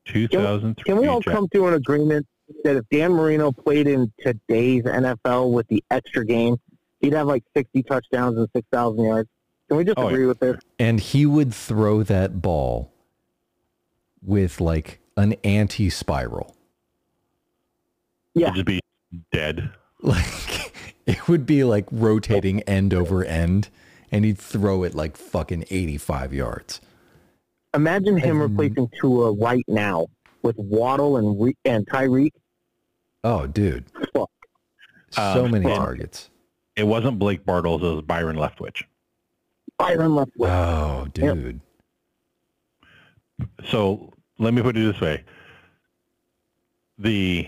two 0.06 0.28
thousand 0.28 0.76
three? 0.76 0.84
Can 0.86 0.98
we 0.98 1.08
all 1.08 1.22
come 1.22 1.48
to 1.50 1.68
an 1.68 1.74
agreement 1.74 2.28
that 2.64 2.76
if 2.76 2.86
Dan 2.92 3.14
Marino 3.14 3.52
played 3.52 3.88
in 3.88 4.12
today's 4.20 4.84
NFL 4.84 5.52
with 5.52 5.68
the 5.68 5.84
extra 5.90 6.26
game, 6.26 6.58
he'd 7.02 7.14
have 7.14 7.28
like 7.28 7.44
60 7.56 7.82
touchdowns 7.84 8.38
and 8.38 8.48
6,000 8.56 9.04
yards? 9.04 9.30
Can 9.68 9.78
we 9.78 9.84
just 9.84 9.98
Oh, 9.98 10.08
agree 10.10 10.28
with 10.28 10.40
this? 10.40 10.58
And 10.78 11.00
he 11.00 11.26
would 11.26 11.52
throw 11.54 12.04
that 12.04 12.42
ball 12.42 12.92
with 14.26 14.60
like 14.62 15.00
an 15.18 15.34
anti-spiral. 15.44 16.56
Yeah. 18.34 18.48
It'd 18.52 18.56
just 18.56 18.66
be 18.66 18.80
dead. 19.32 19.72
Like 20.02 20.74
it 21.06 21.28
would 21.28 21.46
be 21.46 21.64
like 21.64 21.86
rotating 21.92 22.62
end 22.64 22.94
over 22.94 23.24
end, 23.24 23.70
and 24.12 24.26
he'd 24.26 24.38
throw 24.38 24.84
it 24.84 24.94
like 24.94 25.16
fucking 25.18 25.66
eighty-five 25.70 26.34
yards. 26.34 26.82
Imagine 27.74 28.18
him 28.18 28.42
Um, 28.42 28.52
replacing 28.52 28.90
Tua 29.02 29.34
right 29.34 29.64
now 29.68 30.08
with 30.44 30.56
Waddle 30.58 31.18
and 31.18 31.42
Re- 31.42 31.58
and 31.66 31.86
Tyreek. 31.88 32.32
Oh, 33.24 33.48
dude, 33.48 33.86
Fuck. 34.14 34.30
so 35.10 35.46
Um, 35.46 35.52
many 35.52 35.66
and- 35.66 35.76
targets. 35.76 36.30
It 36.76 36.84
wasn't 36.86 37.18
Blake 37.20 37.46
Bortles. 37.46 37.82
It 37.84 37.96
was 37.96 38.02
Byron 38.02 38.36
Leftwich. 38.36 38.84
Byron 39.80 40.12
Leftwich. 40.12 40.50
Oh, 40.50 41.08
dude. 41.14 41.62
So 43.70 44.14
let 44.40 44.54
me 44.54 44.62
put 44.62 44.78
it 44.78 44.92
this 44.92 45.02
way: 45.02 45.24
the 46.98 47.48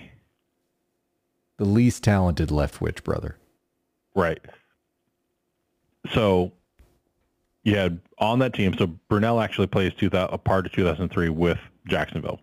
The 1.58 1.66
least 1.66 2.04
talented 2.04 2.50
Leftwich 2.50 3.04
brother. 3.04 3.38
Right. 4.16 4.40
So 6.14 6.52
you 7.64 7.76
had 7.76 8.00
on 8.20 8.40
that 8.40 8.54
team. 8.54 8.74
So 8.78 8.88
Brunell 9.10 9.44
actually 9.44 9.68
plays 9.68 9.94
2000, 9.94 10.34
a 10.34 10.38
part 10.38 10.66
of 10.66 10.72
2003 10.72 11.30
with 11.30 11.60
Jacksonville. 11.88 12.40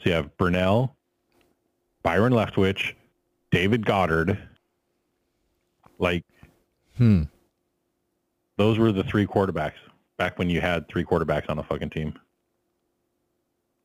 So 0.00 0.10
you 0.10 0.12
have 0.12 0.36
Brunell, 0.36 0.90
Byron 2.02 2.32
Leftwich, 2.32 2.94
David 3.50 3.86
Garrard. 3.86 4.38
Like 5.98 6.24
Hmm. 6.98 7.22
those 8.56 8.78
were 8.78 8.92
the 8.92 9.04
three 9.04 9.26
quarterbacks 9.26 9.74
back 10.18 10.38
when 10.38 10.48
you 10.50 10.60
had 10.60 10.88
three 10.88 11.04
quarterbacks 11.04 11.48
on 11.48 11.58
a 11.58 11.62
fucking 11.62 11.90
team. 11.90 12.18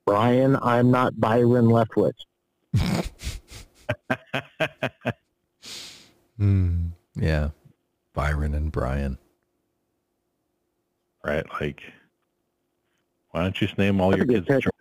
Brian, 0.05 0.57
I'm 0.61 0.91
not 0.91 1.19
Byron 1.19 1.65
Leftwich. 1.65 2.11
Hmm. 6.37 6.87
Yeah. 7.15 7.49
Byron 8.13 8.55
and 8.55 8.71
Brian. 8.71 9.17
Right? 11.23 11.45
Like, 11.61 11.81
why 13.29 13.43
don't 13.43 13.59
you 13.61 13.67
just 13.67 13.77
name 13.77 14.01
all 14.01 14.09
That's 14.09 14.17
your 14.19 14.27
kids? 14.27 14.47
pick. 14.47 14.63
Jordan? 14.63 14.71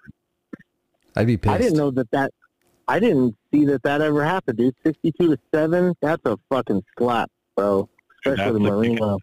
I'd 1.16 1.26
be 1.26 1.36
pissed. 1.36 1.54
I 1.54 1.58
didn't 1.58 1.76
know 1.76 1.90
that 1.90 2.10
that. 2.12 2.32
I 2.88 2.98
didn't 2.98 3.36
see 3.52 3.66
that 3.66 3.82
that 3.82 4.00
ever 4.00 4.24
happened, 4.24 4.58
dude. 4.58 4.74
62 4.84 5.36
to 5.36 5.38
7, 5.54 5.94
that's 6.00 6.22
a 6.24 6.36
fucking 6.48 6.82
slap, 6.98 7.30
bro. 7.56 7.88
Especially 8.24 8.52
the 8.52 8.58
like- 8.58 8.72
Marino. 8.72 9.18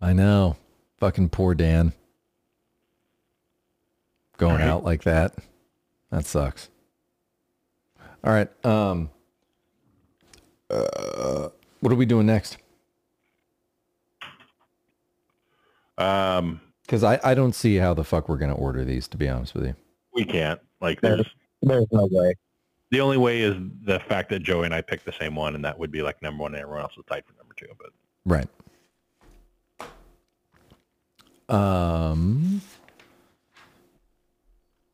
I 0.00 0.12
know. 0.12 0.56
Fucking 0.98 1.30
poor 1.30 1.54
Dan. 1.54 1.92
Going 4.40 4.56
Right. 4.60 4.68
out 4.68 4.84
like 4.84 5.02
that. 5.02 5.34
That 6.10 6.24
sucks. 6.24 6.70
All 8.24 8.32
right. 8.32 8.48
Um 8.64 9.10
uh, 10.70 11.48
what 11.80 11.92
are 11.92 11.96
we 11.96 12.06
doing 12.06 12.24
next? 12.26 12.56
Um, 15.98 16.60
Because 16.82 17.02
I, 17.04 17.18
I 17.24 17.34
don't 17.34 17.54
see 17.54 17.76
how 17.76 17.92
the 17.92 18.04
fuck 18.04 18.28
we're 18.30 18.38
gonna 18.38 18.54
order 18.54 18.82
these, 18.84 19.08
to 19.08 19.16
be 19.18 19.28
honest 19.28 19.52
with 19.54 19.64
you. 19.66 19.74
we 20.14 20.24
can't. 20.24 20.60
Like, 20.80 21.00
there's 21.02 21.26
There's 21.60 21.86
no 21.92 22.08
way. 22.10 22.34
The 22.90 23.00
only 23.00 23.18
way 23.18 23.42
is 23.42 23.56
the 23.84 24.00
fact 24.00 24.30
that 24.30 24.40
Joey 24.42 24.64
and 24.64 24.74
I 24.74 24.80
picked 24.80 25.04
the 25.04 25.12
same 25.20 25.34
one, 25.34 25.54
and 25.54 25.62
that 25.64 25.78
would 25.78 25.90
be 25.90 26.00
like 26.02 26.22
number 26.22 26.42
one, 26.42 26.54
and 26.54 26.62
everyone 26.62 26.82
else 26.82 26.96
was 26.96 27.04
tied 27.10 27.24
for 27.26 27.34
number 27.36 27.54
two. 27.56 27.66
But 27.78 27.90
Right. 31.50 31.54
Um 31.54 32.62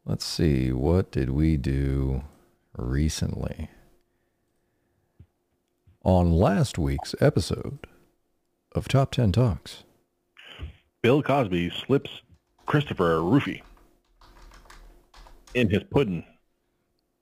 let's 0.06 0.24
see, 0.24 0.72
what 0.72 1.10
did 1.10 1.30
we 1.30 1.56
do 1.56 2.22
recently? 2.76 3.68
On 6.02 6.32
last 6.32 6.78
week's 6.78 7.14
episode 7.20 7.86
of 8.72 8.86
Top 8.86 9.10
10 9.10 9.32
Talks. 9.32 9.82
Bill 11.02 11.22
Cosby 11.22 11.70
slips 11.70 12.22
Christopher 12.64 13.16
a 13.16 13.20
roofie 13.20 13.62
in 15.54 15.68
his 15.68 15.82
pudding. 15.90 16.24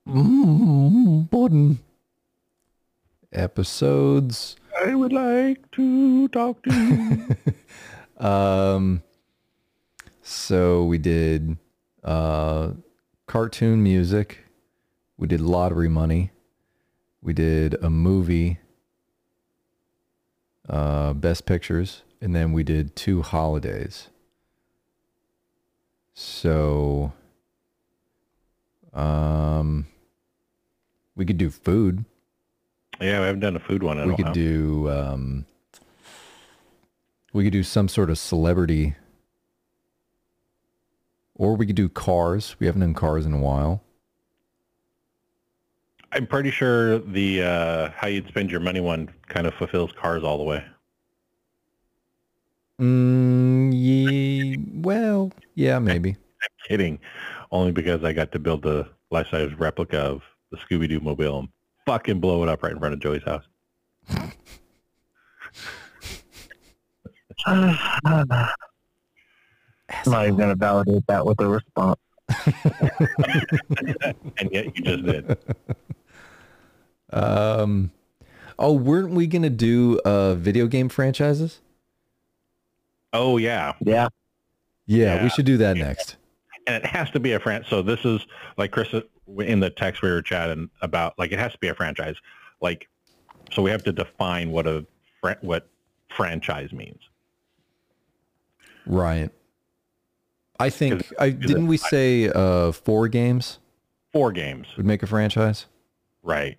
Mmm, 0.07 1.31
pudding. 1.31 1.79
Episodes 3.33 4.57
I 4.85 4.95
would 4.95 5.13
like 5.13 5.71
to 5.73 6.29
talk 6.29 6.63
to 6.65 6.75
you. 6.75 7.37
Um, 8.17 9.03
so 10.23 10.85
we 10.85 10.99
did 10.99 11.59
uh, 12.05 12.73
cartoon 13.27 13.83
music. 13.83 14.45
We 15.17 15.27
did 15.27 15.41
lottery 15.41 15.89
money. 15.89 16.31
We 17.23 17.33
did 17.33 17.75
a 17.83 17.89
movie. 17.91 18.59
uh, 20.69 21.13
best 21.13 21.45
pictures, 21.45 22.03
and 22.23 22.35
then 22.35 22.53
we 22.53 22.63
did 22.65 22.97
two 22.97 23.21
holidays. 23.21 24.09
So, 26.15 27.13
um, 28.95 29.87
we 31.15 31.27
could 31.27 31.37
do 31.37 31.51
food. 31.51 32.05
Yeah, 33.01 33.21
we 33.21 33.27
haven't 33.27 33.41
done 33.41 33.57
a 33.57 33.61
food 33.61 33.83
one 33.83 33.99
we 34.09 34.15
could 34.17 34.33
do 34.33 34.89
um, 34.91 35.45
we 37.35 37.45
could 37.45 37.53
do 37.53 37.63
some 37.65 37.89
sort 37.89 38.09
of 38.09 38.17
celebrity, 38.17 38.95
or 41.37 41.57
we 41.57 41.67
could 41.67 41.77
do 41.77 41.89
cars. 41.89 42.57
We 42.59 42.67
haven't 42.67 42.81
done 42.81 42.95
cars 42.95 43.27
in 43.27 43.33
a 43.33 43.39
while. 43.39 43.83
I'm 46.13 46.27
pretty 46.27 46.51
sure 46.51 46.99
the 46.99 47.43
uh, 47.43 47.91
how 47.97 48.07
you'd 48.07 48.29
spend 48.29 48.51
your 48.51 48.61
money 48.61 48.81
one 48.81 49.13
kind 49.29 49.47
of 49.47 49.55
fulfills 49.55 49.91
cars 49.93 50.23
all 50.23 50.39
the 50.39 50.45
way. 50.45 50.65
Mm, 52.81 53.73
yeah, 53.75 54.57
well, 54.81 55.33
yeah, 55.55 55.79
maybe. 55.81 56.11
I'm 56.11 56.49
Kidding, 56.69 56.99
only 57.51 57.73
because 57.73 58.05
I 58.05 58.13
got 58.13 58.31
to 58.33 58.39
build 58.39 58.63
the 58.63 58.89
life 59.11 59.27
size 59.31 59.53
replica 59.55 59.99
of 59.99 60.23
the 60.51 60.57
Scooby 60.59 60.89
Doo 60.89 61.01
mobile 61.01 61.41
and 61.41 61.49
fucking 61.85 62.21
blow 62.21 62.43
it 62.43 62.49
up 62.49 62.63
right 62.63 62.73
in 62.73 62.79
front 62.79 62.95
of 62.95 63.01
Joey's 63.01 63.23
house. 63.25 63.45
I'm 69.91 70.13
not 70.13 70.25
even 70.25 70.37
going 70.37 70.49
to 70.51 70.55
validate 70.57 71.07
that 71.09 71.25
with 71.27 71.41
a 71.41 71.49
response. 71.49 72.01
And 74.39 74.51
yet 74.51 74.77
you 74.77 74.83
just 74.83 75.05
did. 75.05 75.37
Um, 77.13 77.93
oh, 78.59 78.73
weren't 78.73 79.11
we 79.11 79.27
gonna 79.27 79.51
do 79.51 80.01
uh 80.05 80.35
video 80.35 80.67
game 80.67 80.89
franchises? 80.89 81.61
Oh 83.13 83.37
yeah, 83.37 83.75
Yeah. 83.81 84.09
Yeah, 84.87 85.23
we 85.23 85.31
should 85.31 85.47
do 85.47 85.57
that 85.59 85.77
next. 85.77 86.17
and 86.67 86.77
it 86.77 86.87
has 86.87 87.11
to 87.13 87.21
be 87.21 87.33
a 87.33 87.41
franchise. 87.41 87.71
So 87.71 87.81
this 87.83 88.05
is 88.05 88.27
like 88.59 88.71
Chris 88.73 88.89
in 89.39 89.61
the 89.61 89.71
text 89.71 90.03
we 90.03 90.11
were 90.11 90.21
chatting 90.23 90.69
about. 90.83 91.19
Like 91.19 91.31
it 91.33 91.39
has 91.39 91.53
to 91.53 91.59
be 91.59 91.69
a 91.69 91.75
franchise. 91.75 92.17
Like 92.61 92.89
so 93.53 93.63
we 93.63 93.71
have 93.71 93.85
to 93.85 93.93
define 93.93 94.51
what 94.51 94.67
a 94.67 94.85
fran- 95.21 95.39
what 95.41 95.69
franchise 96.15 96.73
means. 96.73 97.01
Right. 98.87 99.31
I 100.59 100.71
think 100.71 101.13
I 101.19 101.31
didn't 101.31 101.67
we 101.67 101.77
say 101.77 102.29
uh 102.29 102.73
four 102.73 103.09
games 103.09 103.59
Four 104.13 104.31
games, 104.31 104.69
would 104.77 104.87
make 104.87 105.03
a 105.03 105.09
franchise? 105.09 105.67
right? 106.23 106.57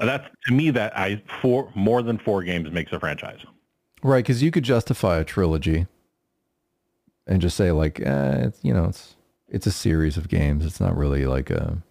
That's 0.00 0.26
to 0.46 0.54
me 0.54 0.70
that 0.70 0.96
I 0.96 1.22
four 1.42 1.70
more 1.74 2.02
than 2.02 2.16
four 2.18 2.42
games 2.42 2.70
makes 2.70 2.90
a 2.92 2.98
franchise. 2.98 3.40
Right, 4.02 4.24
because 4.24 4.42
you 4.42 4.50
could 4.50 4.64
justify 4.64 5.18
a 5.18 5.24
trilogy 5.24 5.86
and 7.26 7.42
just 7.42 7.56
say 7.56 7.70
like, 7.70 8.00
eh, 8.00 8.46
it's, 8.46 8.64
you 8.64 8.72
know, 8.72 8.86
it's 8.86 9.16
it's 9.48 9.66
a 9.66 9.70
series 9.70 10.16
of 10.16 10.28
games. 10.28 10.64
It's 10.64 10.80
not 10.80 10.96
really 10.96 11.26
like 11.26 11.50
a. 11.50 11.82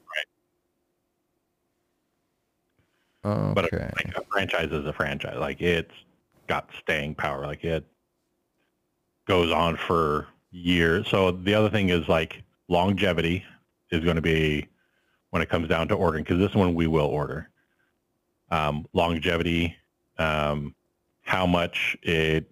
Right. 3.24 3.54
But 3.54 3.72
a, 3.72 3.92
like 3.96 4.18
a 4.18 4.24
franchise 4.32 4.72
is 4.72 4.88
a 4.88 4.94
franchise. 4.94 5.38
Like 5.38 5.62
it's 5.62 5.94
got 6.48 6.68
staying 6.82 7.14
power. 7.14 7.46
Like 7.46 7.64
it 7.64 7.86
goes 9.32 9.50
on 9.50 9.78
for 9.78 10.28
years. 10.52 11.08
So 11.08 11.32
the 11.32 11.54
other 11.54 11.70
thing 11.70 11.88
is 11.88 12.10
like 12.10 12.44
longevity 12.68 13.46
is 13.90 14.04
going 14.04 14.18
to 14.18 14.22
be 14.22 14.68
when 15.30 15.42
it 15.42 15.48
comes 15.48 15.70
down 15.70 15.88
to 15.88 15.96
ordering 15.96 16.26
because 16.26 16.38
this 16.38 16.54
one 16.54 16.76
we 16.76 16.86
will 16.86 17.06
order. 17.06 17.50
Um, 18.50 18.86
longevity, 18.92 19.78
um, 20.18 20.76
how 21.22 21.46
much 21.46 21.96
it 22.04 22.52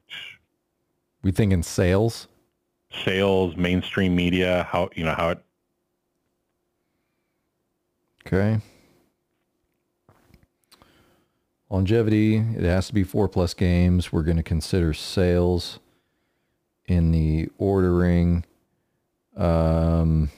we 1.21 1.31
think 1.31 1.51
in 1.51 1.63
sales. 1.63 2.29
sales, 3.03 3.57
mainstream 3.57 4.15
media, 4.15 4.65
how 4.71 4.89
you 4.95 5.03
know 5.03 5.15
how 5.15 5.31
it 5.31 5.39
Okay. 8.25 8.61
Longevity, 11.69 12.37
it 12.37 12.63
has 12.63 12.87
to 12.87 12.93
be 12.93 13.03
four 13.03 13.27
plus 13.27 13.53
games. 13.53 14.13
We're 14.13 14.23
going 14.23 14.37
to 14.37 14.43
consider 14.43 14.93
sales 14.93 15.81
in 16.89 17.11
the 17.11 17.47
ordering. 17.57 18.43
Um, 19.37 20.31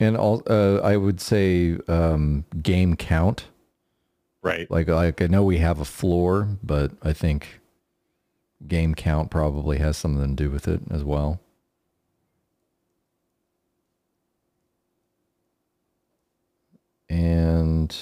and 0.00 0.16
all, 0.16 0.42
uh, 0.48 0.78
I 0.78 0.96
would 0.96 1.20
say 1.20 1.76
um, 1.86 2.44
game 2.60 2.96
count. 2.96 3.46
right. 4.42 4.68
Like, 4.70 4.88
like 4.88 5.20
I 5.22 5.26
know 5.26 5.44
we 5.44 5.58
have 5.58 5.80
a 5.80 5.84
floor, 5.84 6.48
but 6.62 6.92
I 7.02 7.12
think 7.12 7.60
game 8.66 8.94
count 8.94 9.30
probably 9.30 9.78
has 9.78 9.96
something 9.96 10.36
to 10.36 10.44
do 10.44 10.50
with 10.50 10.66
it 10.66 10.80
as 10.90 11.04
well. 11.04 11.40
And 17.10 17.96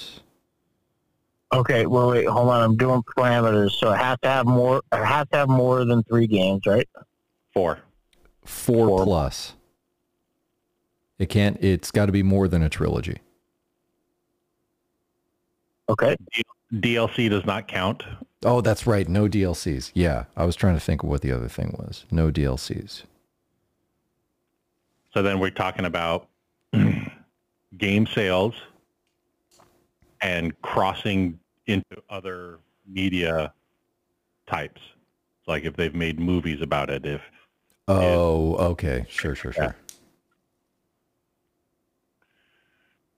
Okay, 1.52 1.86
well, 1.86 2.10
wait, 2.10 2.26
hold 2.26 2.48
on. 2.48 2.60
I'm 2.60 2.76
doing 2.76 3.02
parameters. 3.16 3.70
So 3.72 3.90
I 3.90 3.96
has 3.96 4.18
to 4.22 4.28
have 4.28 4.46
more. 4.46 4.82
It 4.92 5.04
has 5.04 5.26
to 5.30 5.38
have 5.38 5.48
more 5.48 5.84
than 5.84 6.02
three 6.02 6.26
games, 6.26 6.66
right? 6.66 6.88
Four. 7.56 7.78
four, 8.44 8.86
Four. 8.88 9.04
plus. 9.04 9.54
It 11.18 11.30
can't. 11.30 11.56
It's 11.64 11.90
got 11.90 12.04
to 12.04 12.12
be 12.12 12.22
more 12.22 12.48
than 12.48 12.62
a 12.62 12.68
trilogy. 12.68 13.16
Okay. 15.88 16.16
DLC 16.74 17.30
does 17.30 17.46
not 17.46 17.66
count. 17.66 18.02
Oh, 18.44 18.60
that's 18.60 18.86
right. 18.86 19.08
No 19.08 19.26
DLCs. 19.26 19.90
Yeah, 19.94 20.24
I 20.36 20.44
was 20.44 20.54
trying 20.54 20.74
to 20.74 20.80
think 20.80 21.02
of 21.02 21.08
what 21.08 21.22
the 21.22 21.32
other 21.32 21.48
thing 21.48 21.74
was. 21.78 22.04
No 22.10 22.30
DLCs. 22.30 23.04
So 25.14 25.22
then 25.22 25.38
we're 25.38 25.48
talking 25.48 25.86
about 25.86 26.28
game 27.78 28.06
sales 28.06 28.54
and 30.20 30.60
crossing 30.60 31.38
into 31.66 31.96
other 32.10 32.58
media 32.86 33.54
types. 34.46 34.82
Like 35.46 35.64
if 35.64 35.74
they've 35.74 35.94
made 35.94 36.20
movies 36.20 36.60
about 36.60 36.90
it, 36.90 37.06
if 37.06 37.22
Oh, 37.88 38.56
okay. 38.56 39.06
Sure, 39.08 39.34
sure, 39.34 39.52
Yeah. 39.56 39.64
sure. 39.66 39.76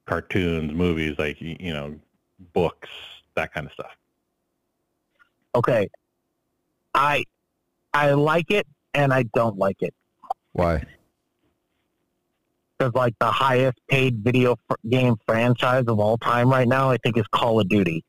cartoons, 0.07 0.73
movies, 0.73 1.15
like 1.19 1.37
you 1.41 1.73
know, 1.73 1.95
books, 2.55 2.89
that 3.35 3.53
kind 3.53 3.67
of 3.67 3.73
stuff. 3.73 3.91
Okay. 5.55 5.89
I 6.95 7.25
I 7.93 8.13
like 8.13 8.51
it 8.51 8.67
and 8.95 9.13
I 9.13 9.25
don't 9.35 9.59
like 9.59 9.83
it 9.83 9.95
Why? 10.53 10.83
because 12.79 12.95
like 12.95 13.15
the 13.19 13.31
highest 13.31 13.79
paid 13.89 14.23
video 14.23 14.57
game 14.89 15.17
franchise 15.27 15.85
of 15.89 15.99
all 15.99 16.17
time 16.19 16.49
right 16.49 16.69
now, 16.69 16.91
I 16.91 16.97
think 16.99 17.19
is 17.19 17.27
Call 17.33 17.61
of 17.61 17.69
Duty, 17.69 18.05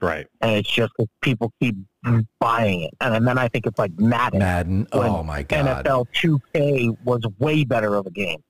Right. 0.00 0.26
and 0.40 0.52
it's 0.52 0.70
just 0.70 0.92
that 0.98 1.08
people 1.20 1.52
keep 1.60 1.76
buying 2.38 2.82
it, 2.82 2.94
and 3.00 3.26
then 3.26 3.38
I 3.38 3.48
think 3.48 3.66
it's 3.66 3.78
like 3.78 3.98
Madden. 3.98 4.38
Madden. 4.38 4.86
Oh 4.92 5.22
my 5.22 5.42
god. 5.42 5.84
NFL 5.84 6.06
2K 6.14 6.96
was 7.04 7.22
way 7.38 7.64
better 7.64 7.94
of 7.94 8.06
a 8.06 8.10
game. 8.10 8.42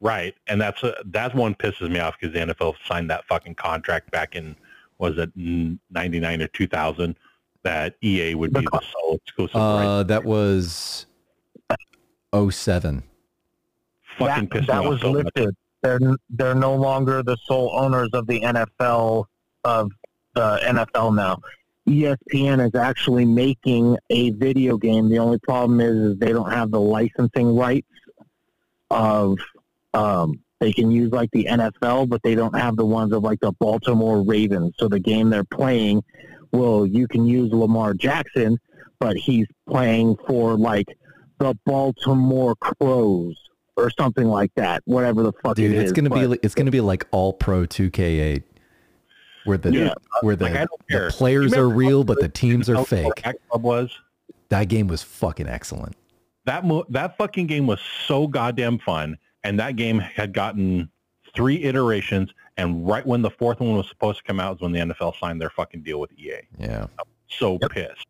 Right. 0.00 0.34
And 0.46 0.60
that's 0.60 0.82
uh, 0.82 1.00
that's 1.06 1.34
one 1.34 1.54
pisses 1.54 1.90
me 1.90 1.98
off 1.98 2.16
because 2.20 2.32
the 2.32 2.40
NFL 2.40 2.74
signed 2.86 3.10
that 3.10 3.24
fucking 3.26 3.56
contract 3.56 4.10
back 4.10 4.36
in 4.36 4.56
was 4.98 5.18
it 5.18 5.30
99 5.36 6.42
or 6.42 6.48
2000 6.48 7.16
that 7.64 7.94
EA 8.02 8.34
would 8.34 8.52
be 8.52 8.60
the 8.60 8.80
sole 8.92 9.16
exclusive 9.16 9.54
right. 9.56 9.84
Uh, 9.84 10.02
that 10.04 10.24
was 10.24 11.06
07. 12.34 13.02
Fucking 14.18 14.26
that, 14.26 14.50
pissed 14.50 14.66
that 14.68 14.82
me 14.82 14.88
was 14.88 14.96
off 14.96 15.02
so 15.02 15.12
much. 15.12 15.24
lifted. 15.24 15.56
They're 15.82 16.00
they're 16.30 16.54
no 16.54 16.74
longer 16.74 17.22
the 17.22 17.36
sole 17.44 17.70
owners 17.72 18.10
of 18.12 18.26
the 18.26 18.40
NFL 18.40 19.26
of 19.64 19.90
the 20.34 20.60
NFL 20.64 21.14
now. 21.14 21.38
ESPN 21.88 22.66
is 22.66 22.74
actually 22.78 23.24
making 23.24 23.96
a 24.10 24.30
video 24.32 24.76
game. 24.76 25.08
The 25.08 25.18
only 25.18 25.38
problem 25.38 25.80
is, 25.80 25.96
is 25.96 26.18
they 26.18 26.32
don't 26.32 26.50
have 26.50 26.70
the 26.70 26.80
licensing 26.80 27.56
rights 27.56 27.88
of 28.90 29.38
um, 29.94 30.40
they 30.60 30.72
can 30.72 30.90
use 30.90 31.12
like 31.12 31.30
the 31.32 31.46
NFL, 31.50 32.08
but 32.08 32.22
they 32.22 32.34
don't 32.34 32.56
have 32.58 32.76
the 32.76 32.84
ones 32.84 33.12
of 33.12 33.22
like 33.22 33.40
the 33.40 33.52
Baltimore 33.52 34.22
Ravens. 34.22 34.74
So 34.78 34.88
the 34.88 35.00
game 35.00 35.30
they're 35.30 35.44
playing, 35.44 36.02
well, 36.52 36.86
you 36.86 37.06
can 37.08 37.26
use 37.26 37.52
Lamar 37.52 37.94
Jackson, 37.94 38.58
but 38.98 39.16
he's 39.16 39.46
playing 39.68 40.16
for 40.26 40.56
like 40.56 40.86
the 41.38 41.54
Baltimore 41.64 42.54
Crows 42.56 43.36
or 43.76 43.90
something 43.90 44.26
like 44.26 44.50
that. 44.56 44.82
Whatever 44.86 45.22
the 45.22 45.32
fuck 45.42 45.56
Dude, 45.56 45.72
it 45.72 45.78
it's 45.78 45.86
is. 45.86 45.92
gonna 45.92 46.10
be 46.10 46.38
it's 46.42 46.54
gonna 46.54 46.72
be 46.72 46.80
like 46.80 47.06
all 47.12 47.32
pro 47.32 47.64
2K8, 47.64 48.42
where 49.48 49.58
the 49.58 49.72
Yeah. 49.72 49.94
where 50.20 50.36
the, 50.36 50.44
Like, 50.50 50.68
the 50.88 51.10
players 51.16 51.54
are 51.54 51.68
real, 51.68 52.04
but 52.04 52.20
the 52.20 52.28
teams 52.28 52.68
are 52.70 52.84
fake. 52.84 53.22
Club 53.48 53.62
was 53.62 53.98
That 54.50 54.68
game 54.68 54.86
was 54.86 55.02
fucking 55.02 55.48
excellent. 55.48 55.96
that 56.44 56.64
mo- 56.64 56.84
that 56.90 57.16
fucking 57.16 57.46
game 57.46 57.66
was 57.66 57.80
so 58.06 58.26
goddamn 58.26 58.78
fun, 58.78 59.18
and 59.44 59.58
that 59.58 59.76
game 59.76 59.98
had 59.98 60.32
gotten 60.32 60.88
three 61.34 61.62
iterations, 61.64 62.30
and 62.56 62.86
right 62.88 63.04
when 63.06 63.22
the 63.22 63.30
fourth 63.30 63.60
one 63.60 63.76
was 63.76 63.88
supposed 63.88 64.18
to 64.18 64.24
come 64.24 64.38
out 64.40 64.56
is 64.56 64.60
when 64.62 64.72
the 64.72 64.80
NFL 64.80 65.14
signed 65.18 65.40
their 65.40 65.50
fucking 65.50 65.82
deal 65.82 65.98
with 66.00 66.10
EA. 66.18 66.40
Yeah. 66.58 66.86
So 67.28 67.58
Yep. 67.60 67.70
pissed. 67.70 68.06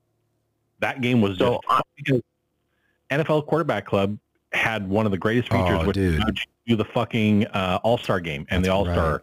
That 0.81 1.01
game 1.01 1.21
was 1.21 1.39
So, 1.39 1.61
just 1.69 1.83
because 1.97 2.23
NFL 3.11 3.43
Quarterback 3.47 3.87
Club 3.87 4.19
had 4.53 4.89
one 4.89 5.05
of 5.07 5.13
the 5.13 5.19
greatest 5.19 5.49
features, 5.51 5.81
Oh, 5.83 5.87
which 5.87 5.95
dude. 5.97 6.23
you 6.25 6.35
do 6.69 6.77
the 6.77 6.85
fucking 6.85 7.47
uh, 7.49 7.81
All 7.83 7.99
Star 7.99 8.21
game 8.21 8.47
and 8.51 8.65
the 8.65 8.69
All 8.73 8.85
Star 8.85 9.13
right. 9.15 9.21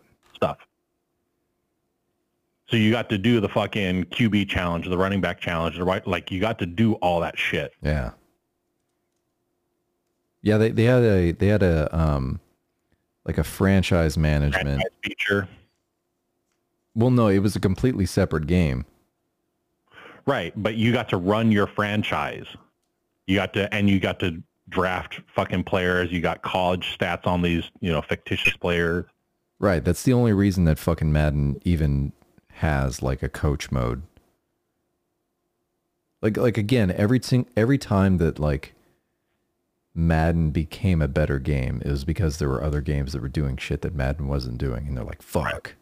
So 2.68 2.78
you 2.78 2.92
got 2.92 3.10
to 3.10 3.18
do 3.18 3.40
the 3.40 3.50
fucking 3.50 4.06
QB 4.06 4.50
challenge, 4.50 4.88
the 4.88 4.98
running 4.98 5.22
back 5.22 5.40
challenge, 5.40 5.78
the 5.78 5.84
right, 5.84 6.06
like 6.08 6.32
you 6.32 6.40
got 6.40 6.58
to 6.60 6.66
do 6.66 6.94
all 6.96 7.20
that 7.22 7.38
shit. 7.38 7.74
Yeah. 7.84 8.12
Yeah, 10.42 10.58
they, 10.58 10.72
they 10.72 10.84
had 10.84 11.04
a 11.04 11.32
they 11.32 11.48
had 11.48 11.64
a 11.64 11.96
um 11.98 12.40
like 13.26 13.38
a 13.38 13.44
franchise 13.44 14.18
management. 14.18 14.66
Franchise 14.66 14.92
feature, 15.04 15.48
Well, 16.96 17.10
no, 17.10 17.28
it 17.28 17.40
was 17.40 17.56
a 17.56 17.60
completely 17.60 18.06
separate 18.06 18.46
game. 18.48 18.86
right? 20.28 20.54
But 20.56 20.76
you 20.76 20.92
got 20.92 21.10
to 21.10 21.18
run 21.18 21.52
your 21.52 21.66
franchise. 21.68 22.46
You 23.26 23.36
got 23.36 23.54
to, 23.54 23.74
and 23.74 23.90
you 23.90 24.00
got 24.00 24.20
to 24.20 24.44
draft 24.70 25.20
fucking 25.36 25.64
players. 25.64 26.12
You 26.12 26.22
got 26.22 26.44
college 26.44 26.96
stats 26.98 27.26
on 27.26 27.42
these, 27.42 27.64
you 27.80 27.92
know, 27.92 28.04
fictitious 28.04 28.56
players. 28.58 29.06
Right. 29.58 29.84
That's 29.84 30.04
the 30.04 30.14
only 30.14 30.34
reason 30.34 30.66
that 30.66 30.78
fucking 30.78 31.12
Madden 31.12 31.60
even 31.64 32.12
has 32.60 33.02
like 33.02 33.22
a 33.22 33.30
coach 33.30 33.72
mode. 33.72 34.04
Like 36.22 36.38
like 36.38 36.58
again, 36.58 36.92
every 36.92 37.20
sing- 37.22 37.50
every 37.56 37.78
time 37.78 38.18
that 38.18 38.40
like 38.40 38.74
Madden 39.94 40.52
became 40.52 41.02
a 41.02 41.08
better 41.08 41.40
game, 41.40 41.82
it 41.86 41.90
was 41.90 42.04
because 42.06 42.38
there 42.38 42.50
were 42.50 42.64
other 42.64 42.82
games 42.82 43.14
that 43.14 43.22
were 43.22 43.30
doing 43.30 43.58
shit 43.58 43.82
that 43.82 43.96
Madden 43.96 44.28
wasn't 44.28 44.58
doing, 44.58 44.88
and 44.88 44.98
they're 44.98 45.04
like, 45.04 45.22
"Fuck, 45.22 45.76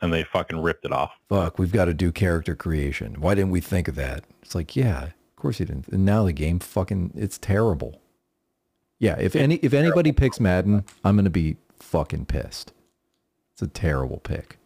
and 0.00 0.12
they 0.12 0.24
fucking 0.24 0.60
ripped 0.60 0.84
it 0.84 0.92
off. 0.92 1.12
fuck, 1.28 1.58
we've 1.58 1.72
got 1.72 1.86
to 1.86 1.94
do 1.94 2.12
character 2.12 2.54
creation. 2.54 3.20
Why 3.20 3.34
didn't 3.34 3.50
we 3.50 3.60
think 3.60 3.88
of 3.88 3.94
that?" 3.96 4.24
It's 4.42 4.54
like, 4.54 4.76
yeah, 4.76 5.04
of 5.04 5.36
course 5.36 5.58
you 5.60 5.66
didn't. 5.66 5.88
And 5.88 6.04
now 6.04 6.24
the 6.24 6.32
game 6.32 6.58
fucking, 6.60 7.12
it's 7.16 7.38
terrible. 7.38 8.00
Yeah, 8.98 9.16
if 9.18 9.34
any 9.34 9.56
if 9.56 9.74
anybody 9.74 10.12
picks 10.12 10.38
Madden, 10.40 10.84
I'm 11.04 11.16
gonna 11.16 11.30
be 11.30 11.56
fucking 11.80 12.26
pissed. 12.26 12.72
It's 13.52 13.62
a 13.62 13.66
terrible 13.66 14.18
pick. 14.18 14.58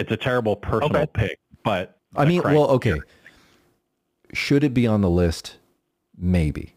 It's 0.00 0.10
a 0.10 0.16
terrible 0.16 0.56
personal 0.56 1.02
Okay. 1.02 1.10
pick, 1.28 1.38
but 1.62 1.98
I 2.16 2.24
mean, 2.24 2.42
well, 2.42 2.70
okay. 2.70 3.00
Should 4.32 4.64
it 4.64 4.72
be 4.72 4.86
on 4.86 5.02
the 5.02 5.10
list? 5.10 5.58
Maybe. 6.16 6.72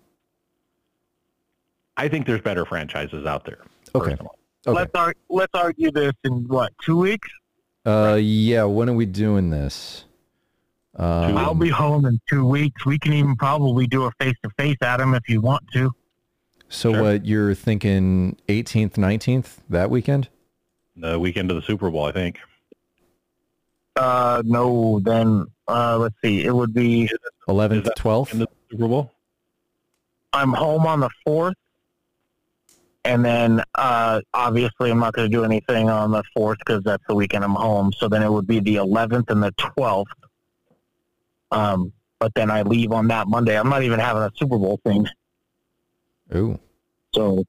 I 1.95 2.09
think 2.09 2.25
there's 2.25 2.41
better 2.41 2.65
franchises 2.65 3.25
out 3.25 3.45
there. 3.45 3.59
Okay. 3.95 4.13
Okay. 4.13 4.25
let's 4.65 4.91
ar- 4.95 5.15
let's 5.29 5.51
argue 5.53 5.91
this 5.91 6.11
in 6.25 6.47
what 6.47 6.73
two 6.83 6.97
weeks. 6.97 7.29
Uh, 7.85 8.17
yeah. 8.21 8.63
When 8.65 8.89
are 8.89 8.93
we 8.93 9.05
doing 9.05 9.49
this? 9.51 10.03
Um, 10.95 11.37
I'll 11.37 11.55
be 11.55 11.69
home 11.69 12.05
in 12.05 12.19
two 12.29 12.45
weeks. 12.45 12.85
We 12.85 12.99
can 12.99 13.13
even 13.13 13.35
probably 13.35 13.87
do 13.87 14.03
a 14.05 14.11
face 14.19 14.35
to 14.43 14.49
face, 14.57 14.77
Adam, 14.81 15.13
if 15.15 15.27
you 15.29 15.39
want 15.41 15.63
to. 15.73 15.91
so 16.69 16.91
Sure. 16.91 17.01
what 17.01 17.25
you're 17.25 17.53
thinking? 17.55 18.35
18th, 18.47 18.93
19th 18.97 19.57
that 19.69 19.89
weekend? 19.89 20.27
The 20.95 21.19
weekend 21.19 21.49
of 21.51 21.55
the 21.55 21.61
Super 21.63 21.89
Bowl, 21.91 22.05
I 22.05 22.11
think. 22.11 22.39
Uh, 23.95 24.41
no, 24.45 24.99
then 25.01 25.45
uh, 25.67 25.97
let's 25.97 26.15
see. 26.23 26.43
It 26.43 26.53
would 26.53 26.73
be 26.73 27.09
11th, 27.47 27.85
that 27.85 27.97
12th. 27.97 28.33
In 28.33 28.39
the 28.39 28.47
Super 28.71 28.87
Bowl. 28.87 29.11
I'm 30.33 30.51
home 30.51 30.87
on 30.87 30.99
the 30.99 31.09
fourth, 31.23 31.53
and 33.05 33.23
then 33.23 33.61
uh, 33.75 34.21
obviously 34.33 34.89
I'm 34.89 34.97
not 34.97 35.13
going 35.13 35.29
to 35.29 35.37
do 35.37 35.43
anything 35.43 35.89
on 35.89 36.11
the 36.11 36.23
fourth 36.33 36.57
because 36.57 36.83
that's 36.83 37.03
the 37.07 37.13
weekend 37.13 37.43
I'm 37.43 37.53
home. 37.53 37.93
So 37.95 38.07
then 38.07 38.23
it 38.23 38.31
would 38.31 38.47
be 38.47 38.59
the 38.59 38.75
11th 38.77 39.29
and 39.29 39.43
the 39.43 39.51
12th. 39.51 40.05
Um, 41.51 41.93
but 42.17 42.33
then 42.33 42.49
I 42.49 42.63
leave 42.63 42.91
on 42.91 43.07
that 43.09 43.27
Monday. 43.27 43.59
I'm 43.59 43.69
not 43.69 43.83
even 43.83 43.99
having 43.99 44.23
a 44.23 44.31
Super 44.35 44.57
Bowl 44.57 44.79
thing, 44.83 45.07
Ooh. 46.35 46.57
so 47.13 47.43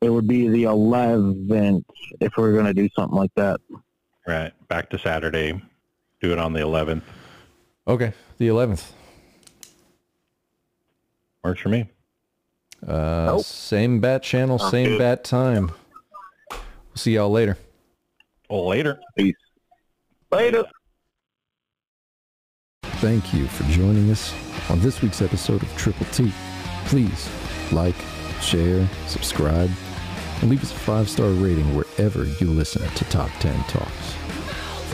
it 0.00 0.10
would 0.10 0.28
be 0.28 0.46
the 0.46 0.64
11th 0.64 1.82
if 2.20 2.36
we 2.36 2.44
are 2.44 2.52
going 2.52 2.66
to 2.66 2.74
do 2.74 2.88
something 2.94 3.16
like 3.16 3.34
that. 3.34 3.60
Right. 4.28 4.52
Back 4.68 4.90
to 4.90 4.98
Saturday. 4.98 5.58
Do 6.20 6.32
it 6.32 6.38
on 6.38 6.52
the 6.52 6.60
11th. 6.60 7.00
Okay. 7.86 8.12
The 8.36 8.48
11th. 8.48 8.90
Works 11.42 11.60
for 11.62 11.70
me. 11.70 11.88
Uh, 12.86 13.24
Nope. 13.26 13.44
same 13.44 14.00
bat 14.00 14.22
channel, 14.22 14.58
same 14.58 14.90
good. 14.90 14.98
bat 14.98 15.24
time. 15.24 15.72
We'll 16.50 16.60
see 16.96 17.14
y'all 17.14 17.30
later. 17.30 17.56
Well, 18.50 18.68
later. 18.68 19.00
Peace. 19.16 19.34
Later. 20.30 20.64
Thank 22.84 23.32
you 23.32 23.46
for 23.46 23.64
joining 23.72 24.10
us 24.10 24.34
on 24.68 24.78
this 24.80 25.00
week's 25.00 25.22
episode 25.22 25.62
of 25.62 25.74
Triple 25.78 26.04
T. 26.12 26.30
Please 26.84 27.30
like, 27.72 27.94
share, 28.42 28.86
subscribe, 29.06 29.70
and 30.42 30.50
leave 30.50 30.62
us 30.62 30.70
a 30.72 30.74
five-star 30.74 31.30
rating 31.30 31.74
wherever 31.74 32.24
you 32.24 32.46
listen 32.50 32.86
to 32.90 33.04
Top 33.06 33.30
10 33.40 33.54
Talks. 33.64 34.17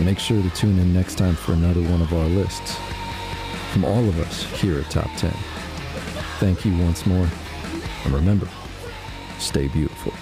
Make 0.01 0.19
sure 0.19 0.43
to 0.43 0.51
tune 0.51 0.79
in 0.79 0.93
next 0.93 1.17
time 1.17 1.35
for 1.35 1.53
another 1.53 1.81
one 1.83 2.03
of 2.03 2.13
our 2.13 2.27
lists. 2.27 2.77
From 3.73 3.85
all 3.85 4.07
of 4.07 4.19
us 4.21 4.45
here 4.61 4.79
at 4.79 4.91
Top 4.91 5.11
10, 5.17 5.31
thank 6.39 6.65
you 6.65 6.77
once 6.79 7.07
more, 7.07 7.27
and 8.05 8.15
remember, 8.15 8.47
stay 9.39 9.67
beautiful. 9.69 10.13